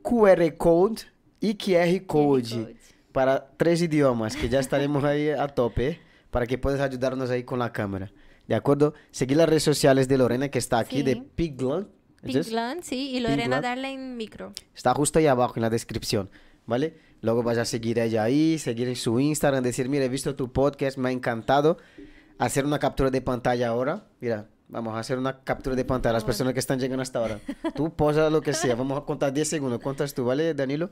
[0.02, 1.02] QR code
[1.40, 2.44] y QR code.
[2.50, 2.76] code.
[3.12, 6.00] Para tres idiomas, que ya estaremos ahí a tope, ¿eh?
[6.32, 8.12] para que puedas ayudarnos ahí con la cámara.
[8.48, 8.94] ¿De acuerdo?
[9.12, 11.04] Seguir las redes sociales de Lorena, que está aquí, Sí.
[11.04, 11.88] de Pigland.
[12.26, 14.54] Pinkland, sí, y Lorena en micro.
[14.76, 16.30] Está justo ahí abajo en la descripción,
[16.66, 16.98] ¿vale?
[17.22, 20.52] Luego vas a seguir ella ahí, seguir en su Instagram, decir, mira, he visto tu
[20.52, 21.78] podcast, me ha encantado.
[22.38, 24.08] Hacer una captura de pantalla ahora.
[24.20, 26.14] Mira, vamos a hacer una captura de pantalla.
[26.14, 27.40] Las personas que están llegando hasta ahora.
[27.74, 28.76] Tú posa lo que sea.
[28.76, 29.80] Vamos a contar 10 segundos.
[29.82, 30.92] ¿Cuántas tú, vale, Danilo?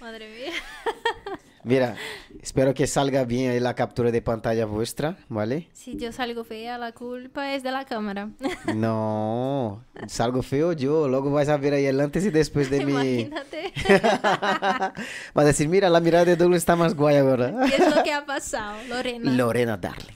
[0.00, 0.52] Madre mía.
[1.72, 1.96] Mira,
[2.42, 5.70] espero que salga bien ahí la captura de pantalla vuestra, ¿vale?
[5.72, 8.28] Si yo salgo fea, la culpa es de la cámara.
[8.74, 11.08] No, salgo feo yo.
[11.08, 12.92] Luego vas a ver ahí el antes y después de mí.
[12.92, 13.72] Imagínate.
[15.34, 17.54] Va a decir, mira, la mirada de Douglas está más guay ahora.
[17.74, 19.32] ¿Qué es lo que ha pasado, Lorena?
[19.32, 20.12] Lorena Darling.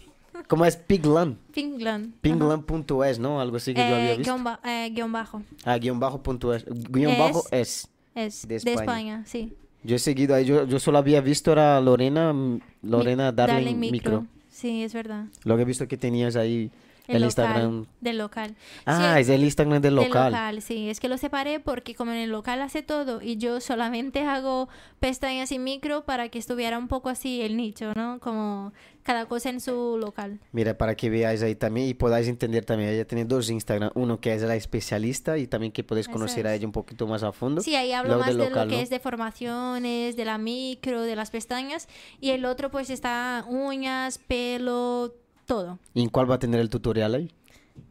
[0.49, 1.39] ¿Cómo es Pigland?
[1.53, 2.13] Pinkland.
[2.21, 3.41] Pingland.es, ¿no?
[3.41, 4.31] Algo así que yo había Eh, visto.
[4.35, 5.43] guion, ba- eh, guion bajo.
[5.65, 6.67] Ah, guion bajo punto es.
[6.67, 7.89] Guión bajo es.
[8.15, 8.81] Es De de España.
[8.83, 9.57] España, sí.
[9.87, 13.77] Yo he seguido ahí, yo, yo solo había visto era Lorena, mm, Lorena Mi- Darling,
[13.77, 14.27] micro.
[14.51, 15.27] Sí, es verdad.
[15.45, 16.71] Luego he visto que tenías ahí
[17.09, 17.87] el, local, Instagram.
[18.01, 18.57] Del local.
[18.85, 20.63] Ah, Sí, es el Instagram del del local.
[20.63, 20.89] sí.
[20.89, 24.69] Es que lo separé porque como en el local hace todo y yo solamente hago
[25.01, 28.19] pestañas y micro para que estuviera un poco así el nicho, ¿no?
[28.21, 28.73] Como
[29.07, 30.41] cada cosa en su local.
[30.51, 32.91] Mira, para que veáis ahí también y podáis entender también.
[32.91, 33.91] Ella tiene dos Instagram.
[33.95, 37.23] Uno que es la especialista y también que podéis conocer a ella un poquito más
[37.23, 37.63] a fondo.
[37.63, 41.03] Sí, ahí hablo más del de local, lo que es de formaciones, de la micro,
[41.03, 41.89] de las pestañas.
[42.21, 45.15] Y el otro pues está uñas, pelo,
[45.47, 47.31] todo ¿Y en cuál va a tener el tutorial ahí?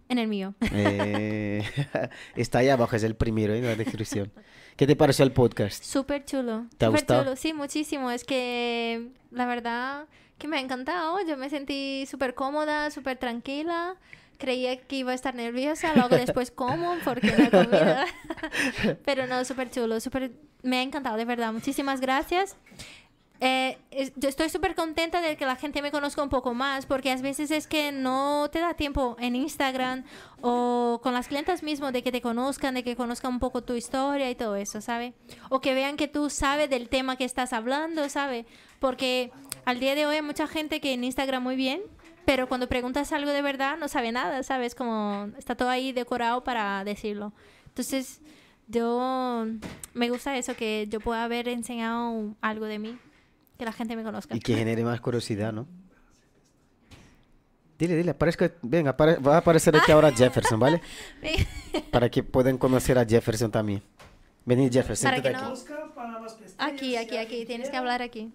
[0.08, 0.54] en el mío.
[0.72, 1.64] Eh,
[2.36, 3.58] está ahí abajo, es el primero ¿eh?
[3.58, 4.32] en la descripción.
[4.76, 5.84] ¿Qué te pareció el podcast?
[5.84, 6.66] Súper chulo.
[6.78, 7.24] ¿Te ha súper gustado?
[7.24, 8.12] chulo, sí, muchísimo.
[8.12, 10.06] Es que la verdad
[10.38, 11.18] que me ha encantado.
[11.28, 13.96] Yo me sentí súper cómoda, súper tranquila.
[14.38, 18.06] Creía que iba a estar nerviosa, luego después como porque la comida.
[19.06, 20.32] Pero no, súper chulo, súper...
[20.62, 21.54] Me ha encantado, de verdad.
[21.54, 22.58] Muchísimas gracias.
[23.42, 27.16] Eh, estoy súper contenta de que la gente me conozca un poco más, porque a
[27.18, 30.04] veces es que no te da tiempo en Instagram
[30.42, 33.74] o con las clientas mismo de que te conozcan, de que conozcan un poco tu
[33.74, 35.14] historia y todo eso, ¿sabe?
[35.50, 38.46] O que vean que tú sabes del tema que estás hablando, ¿sabe?
[38.80, 39.32] Porque
[39.66, 41.82] al día de hoy hay mucha gente que en Instagram muy bien,
[42.26, 44.76] pero cuando preguntas algo de verdad no sabe nada, ¿sabes?
[44.76, 47.34] Como está todo ahí decorado para decirlo.
[47.68, 48.22] Entonces,
[48.68, 49.46] yo
[49.94, 52.98] me gusta eso, que yo pueda haber enseñado algo de mí,
[53.58, 54.36] que la gente me conozca.
[54.36, 55.68] Y que genere más curiosidad, ¿no?
[57.78, 60.82] Dile, dile, aparezca, venga, apare- va a aparecer aquí ahora Jefferson, ¿vale?
[61.92, 63.82] Para que puedan conocer a Jefferson también.
[64.46, 65.60] Vení, Jefferson, Para que siéntate no- aquí.
[65.62, 66.74] Busca para las pestañas.
[66.74, 68.32] Aquí, aquí, aquí, tienes que hablar aquí.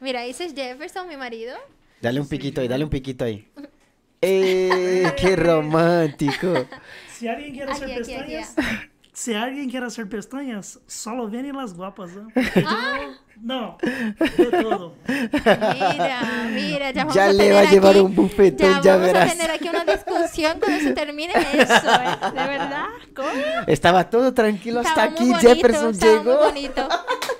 [0.00, 1.54] Mira, ese es Jefferson, mi marido.
[2.00, 3.46] Dale un piquito ahí, dale un piquito ahí.
[4.22, 5.12] ¡Eh!
[5.16, 6.66] ¡Qué romántico!
[7.12, 8.89] Si alguien quiere Aquí, hacer aquí, aquí, pestañas,
[9.22, 12.10] si alguien quiere hacer pestañas, solo vienen las guapas.
[12.12, 12.42] ¿eh?
[12.56, 12.62] Yo-
[13.42, 14.94] no, de todo.
[15.06, 18.92] Mira, mira, ya vamos Ya a le va a llevar aquí- un bufetón, ya ya
[18.96, 19.28] vamos verás.
[19.30, 22.30] a tener aquí una discusión cuando se termine eso, ¿eh?
[22.32, 23.28] De verdad, ¿cómo?
[23.66, 26.32] Estaba todo tranquilo hasta Estaba aquí, bonito, Jefferson estaba llegó.
[26.38, 26.88] Muy bonito.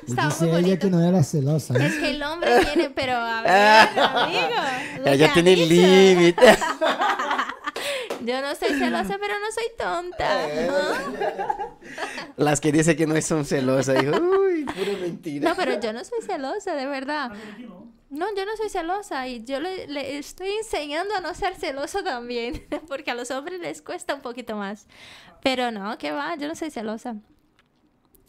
[0.06, 0.86] Y Estaba dice muy ella bonito.
[0.86, 1.74] que no era celosa.
[1.78, 1.86] ¿eh?
[1.86, 3.50] Es que el hombre tiene, pero a ver,
[3.98, 5.28] amigo.
[5.30, 6.58] ha tiene límite.
[8.24, 10.46] Yo no soy celosa, pero no soy tonta.
[12.36, 15.48] Las que dicen que no son celosas, digo, uy, pura mentira.
[15.50, 17.32] No, pero yo no soy celosa, de verdad.
[17.58, 17.90] No.
[18.10, 22.02] No, yo no soy celosa y yo le, le estoy enseñando a no ser celoso
[22.02, 24.88] también, porque a los hombres les cuesta un poquito más.
[25.42, 27.16] Pero no, que va, yo no soy celosa.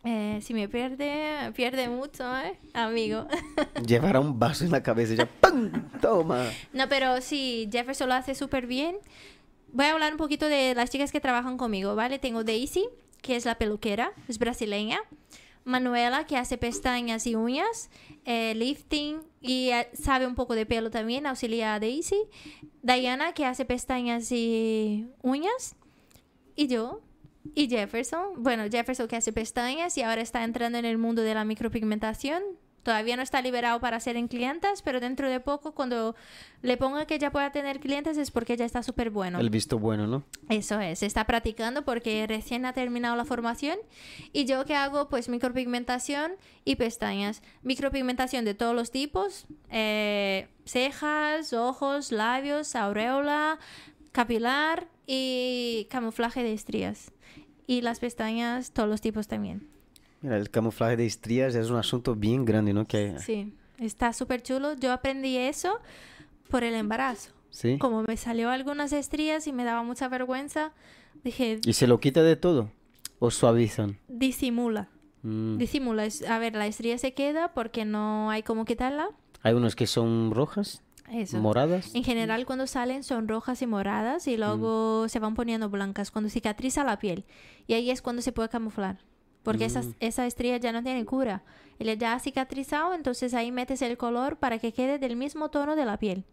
[0.03, 2.57] Eh, si me pierde, pierde mucho, ¿eh?
[2.73, 3.27] Amigo.
[3.85, 5.71] Llevará un vaso en la cabeza y ya, ¡pam!
[5.99, 6.45] Toma.
[6.73, 8.97] No, pero sí, Jefferson lo hace súper bien.
[9.73, 12.19] Voy a hablar un poquito de las chicas que trabajan conmigo, ¿vale?
[12.19, 12.87] Tengo Daisy,
[13.21, 14.99] que es la peluquera, es brasileña.
[15.63, 17.89] Manuela, que hace pestañas y uñas.
[18.25, 22.21] eh, lifting y eh, sabe un poco de pelo también, auxilia a Daisy.
[22.81, 25.75] Diana, que hace pestañas y uñas.
[26.55, 27.01] Y yo.
[27.55, 28.43] Y Jefferson.
[28.43, 32.43] Bueno, Jefferson que hace pestañas y ahora está entrando en el mundo de la micropigmentación.
[32.83, 36.15] Todavía no está liberado para ser en clientes, pero dentro de poco, cuando
[36.63, 39.39] le ponga que ya pueda tener clientes, es porque ya está súper bueno.
[39.39, 40.23] El visto bueno, ¿no?
[40.49, 43.77] Eso es, está practicando porque recién ha terminado la formación.
[44.33, 46.33] Y yo que hago, pues micropigmentación
[46.65, 47.43] y pestañas.
[47.61, 53.59] Micropigmentación de todos los tipos: eh, cejas, ojos, labios, aureola,
[54.11, 57.11] capilar y camuflaje de estrías.
[57.67, 59.69] Y las pestañas, todos los tipos también.
[60.21, 62.85] Mira, el camuflaje de estrías es un asunto bien grande, ¿no?
[62.85, 64.73] Que, Sí, está súper chulo.
[64.73, 65.79] Yo aprendí eso
[66.49, 67.31] por el embarazo.
[67.49, 67.77] ¿Sí?
[67.79, 70.71] Como me salió algunas estrías y me daba mucha vergüenza,
[71.23, 72.69] dije, ¿Y se lo quita de todo?
[73.19, 73.97] ¿O suavizan?
[74.07, 74.87] disimula.
[75.23, 75.57] Mm.
[75.57, 76.07] Disimula.
[76.29, 79.09] A ver, la estría se queda porque no hay cómo quitarla.
[79.43, 80.81] Hay unos que son rojas,
[81.11, 81.39] Eso.
[81.39, 81.93] moradas.
[81.93, 86.29] En general, cuando salen son rojas y moradas y luego se van poniendo blancas cuando
[86.29, 87.25] cicatriza la piel.
[87.67, 88.99] Y ahí es cuando se puede camuflar.
[89.43, 91.43] Porque esas, esa estría ya no tiene cura.
[91.79, 95.75] Él ya ha cicatrizado, entonces ahí metes el color para que quede del mismo tono
[95.75, 96.25] de la piel.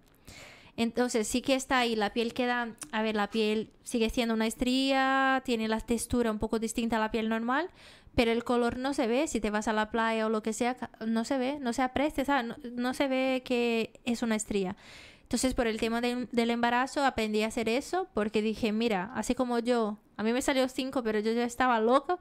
[0.76, 4.47] Entonces sí que está ahí, la piel queda, a ver, la piel sigue siendo una
[4.47, 7.68] estría, tiene la textura un poco distinta a la piel normal,
[8.14, 10.52] pero el color no se ve, si te vas a la playa o lo que
[10.52, 12.47] sea, no se ve, no se aprecia, ¿sabes?
[12.47, 14.76] No, no se ve que es una estría.
[15.22, 19.35] Entonces, por el tema del, del embarazo, aprendí a hacer eso porque dije, mira, así
[19.35, 22.18] como yo, a mí me salió cinco, pero yo ya estaba loca,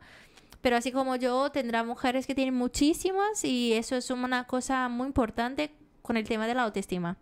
[0.67, 5.07] pero así como yo, tendrá mujeres que tienen muchísimas y eso es una cosa muy
[5.07, 5.71] importante
[6.01, 7.15] con el tema de la autoestima.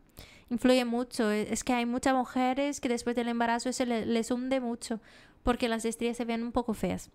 [0.50, 1.30] Influye mucho.
[1.30, 5.00] e- Es que hay muchas mujeres que después del embarazo se le- les hunde mucho
[5.44, 7.12] porque las estrías se ven un poco feas.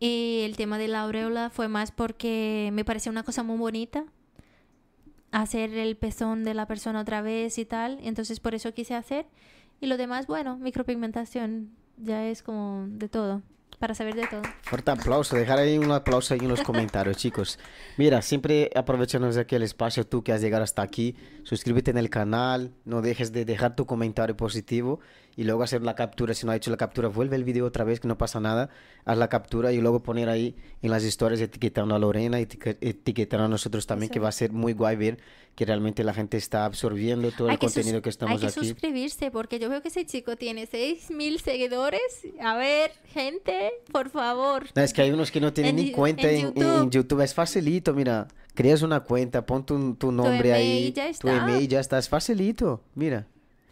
[0.00, 4.06] Y el tema de la aureola fue más porque me pareció una cosa muy bonita
[5.32, 7.98] hacer el pezón de la persona otra vez y tal.
[8.02, 9.26] Entonces por eso quise hacer.
[9.82, 13.42] Y lo demás, bueno, micropigmentación ya es como de todo,
[13.78, 14.42] para saber de todo.
[14.62, 17.58] Fuerte aplauso, dejar ahí un aplauso ahí en los comentarios, chicos.
[17.96, 22.10] Mira, siempre aprovechando aquí el espacio, tú que has llegado hasta aquí, suscríbete en el
[22.10, 25.00] canal, no dejes de dejar tu comentario positivo
[25.38, 26.34] y luego hacer la captura.
[26.34, 28.70] Si no has hecho la captura, vuelve el video otra vez, que no pasa nada.
[29.04, 33.46] Haz la captura y luego poner ahí en las historias etiquetando a Lorena, etique- etiquetando
[33.46, 35.18] a nosotros también, Eso que va a ser muy guay ver
[35.54, 38.40] que realmente la gente está absorbiendo todo el Hay que sus- contenido que estamos Hay
[38.40, 38.68] que aquí.
[38.68, 42.00] suscribirse porque yo veo que ese chico tiene 6.000 seguidores.
[42.40, 44.66] A ver, gente, por favor.
[44.74, 46.90] No, es que hay unos que no tienen En ni cuenta en en, en YouTube.
[46.90, 47.20] YouTube.
[47.22, 48.26] Es facilito, mira.
[48.54, 50.88] Creas una cuenta, pon tu, tu nombre ahí.
[50.88, 51.36] email, ya Tu está.
[51.36, 51.98] email ya está.
[51.98, 52.82] Es facilito.
[52.96, 53.26] Mira.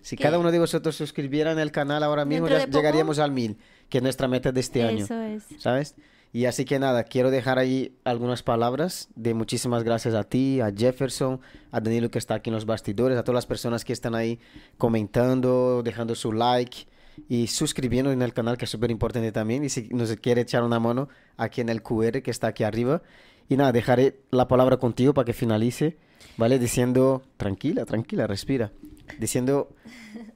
[0.07, 0.23] Si ¿Qué?
[0.23, 3.59] cada uno de vosotros suscribieran el canal ahora mismo, ya llegaríamos al mil,
[3.89, 5.05] que es nuestra meta de este año.
[5.05, 5.43] Eso es.
[5.59, 5.97] ¿Sabes?
[6.33, 10.71] Y así que nada, quiero dejar ahí algunas palabras de muchísimas gracias a ti, a
[10.71, 11.41] Jefferson,
[11.73, 14.39] a Danilo que está aquí en los bastidores, a todas las personas que están ahí
[14.79, 16.87] comentando, dejando su like
[17.29, 19.65] y suscribiendo en el canal, que es súper importante también.
[19.65, 23.03] Y si nos quiere echar una mano aquí en el QR que está aquí arriba.
[23.49, 25.97] Y nada, dejaré la palabra contigo para que finalice,
[26.37, 26.61] ¿vale?
[26.61, 28.71] Diciendo, tranquila, tranquila, respira.
[29.19, 29.69] Diciendo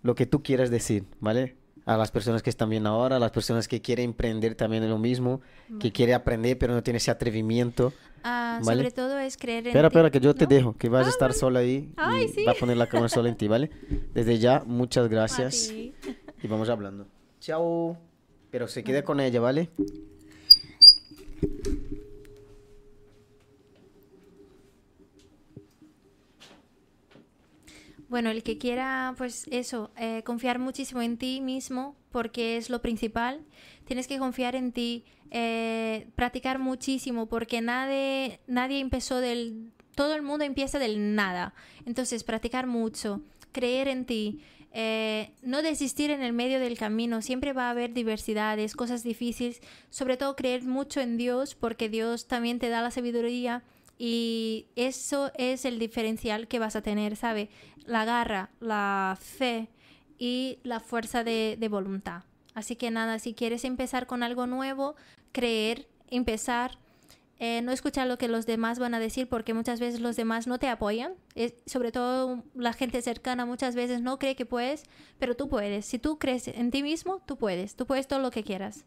[0.02, 1.56] lo que tú quieras decir, ¿vale?
[1.86, 4.90] A las personas que están viendo ahora, a las personas que quieren emprender también en
[4.90, 5.40] lo mismo,
[5.80, 7.92] que quiere aprender pero no tiene ese atrevimiento.
[8.22, 8.82] Ah, Vale.
[8.82, 10.48] Sobre todo es creer en Espera, espera, que yo te ¿no?
[10.50, 11.38] dejo, que vas a Ah, estar vale.
[11.40, 12.44] sola ahí Ay, y sí.
[12.44, 13.70] va a poner la cámara sola en ti, ¿vale?
[14.12, 15.94] Desde ya, muchas A gracias y
[16.48, 17.06] vamos hablando.
[17.40, 17.96] Chao.
[18.50, 19.70] Pero se quede con ella, ¿vale?
[28.10, 32.82] Bueno, el que quiera, pues eso, eh, confiar muchísimo en ti mismo, porque es lo
[32.82, 33.46] principal.
[33.84, 39.70] Tienes que confiar en ti, eh, practicar muchísimo, porque nadie, nadie empezó del...
[39.94, 41.54] Todo el mundo empieza del nada.
[41.86, 43.22] Entonces, practicar mucho,
[43.52, 44.40] creer en ti,
[44.72, 47.22] eh, no desistir en el medio del camino.
[47.22, 49.60] Siempre va a haber diversidades, cosas difíciles.
[49.88, 53.62] Sobre todo creer mucho en Dios, porque Dios también te da la sabiduría
[54.02, 57.50] y eso es el diferencial que vas a tener, ¿sabe?
[57.84, 59.68] La garra, la fe
[60.16, 62.22] y la fuerza de, de voluntad.
[62.54, 64.96] Así que nada, si quieres empezar con algo nuevo,
[65.32, 66.78] creer, empezar,
[67.38, 70.46] eh, no escuchar lo que los demás van a decir porque muchas veces los demás
[70.46, 71.12] no te apoyan.
[71.66, 74.84] Sobre todo la gente cercana muchas veces no cree que puedes,
[75.18, 75.84] pero tú puedes.
[75.84, 77.76] Si tú crees en ti mismo, tú puedes.
[77.76, 78.86] Tú puedes todo lo que quieras.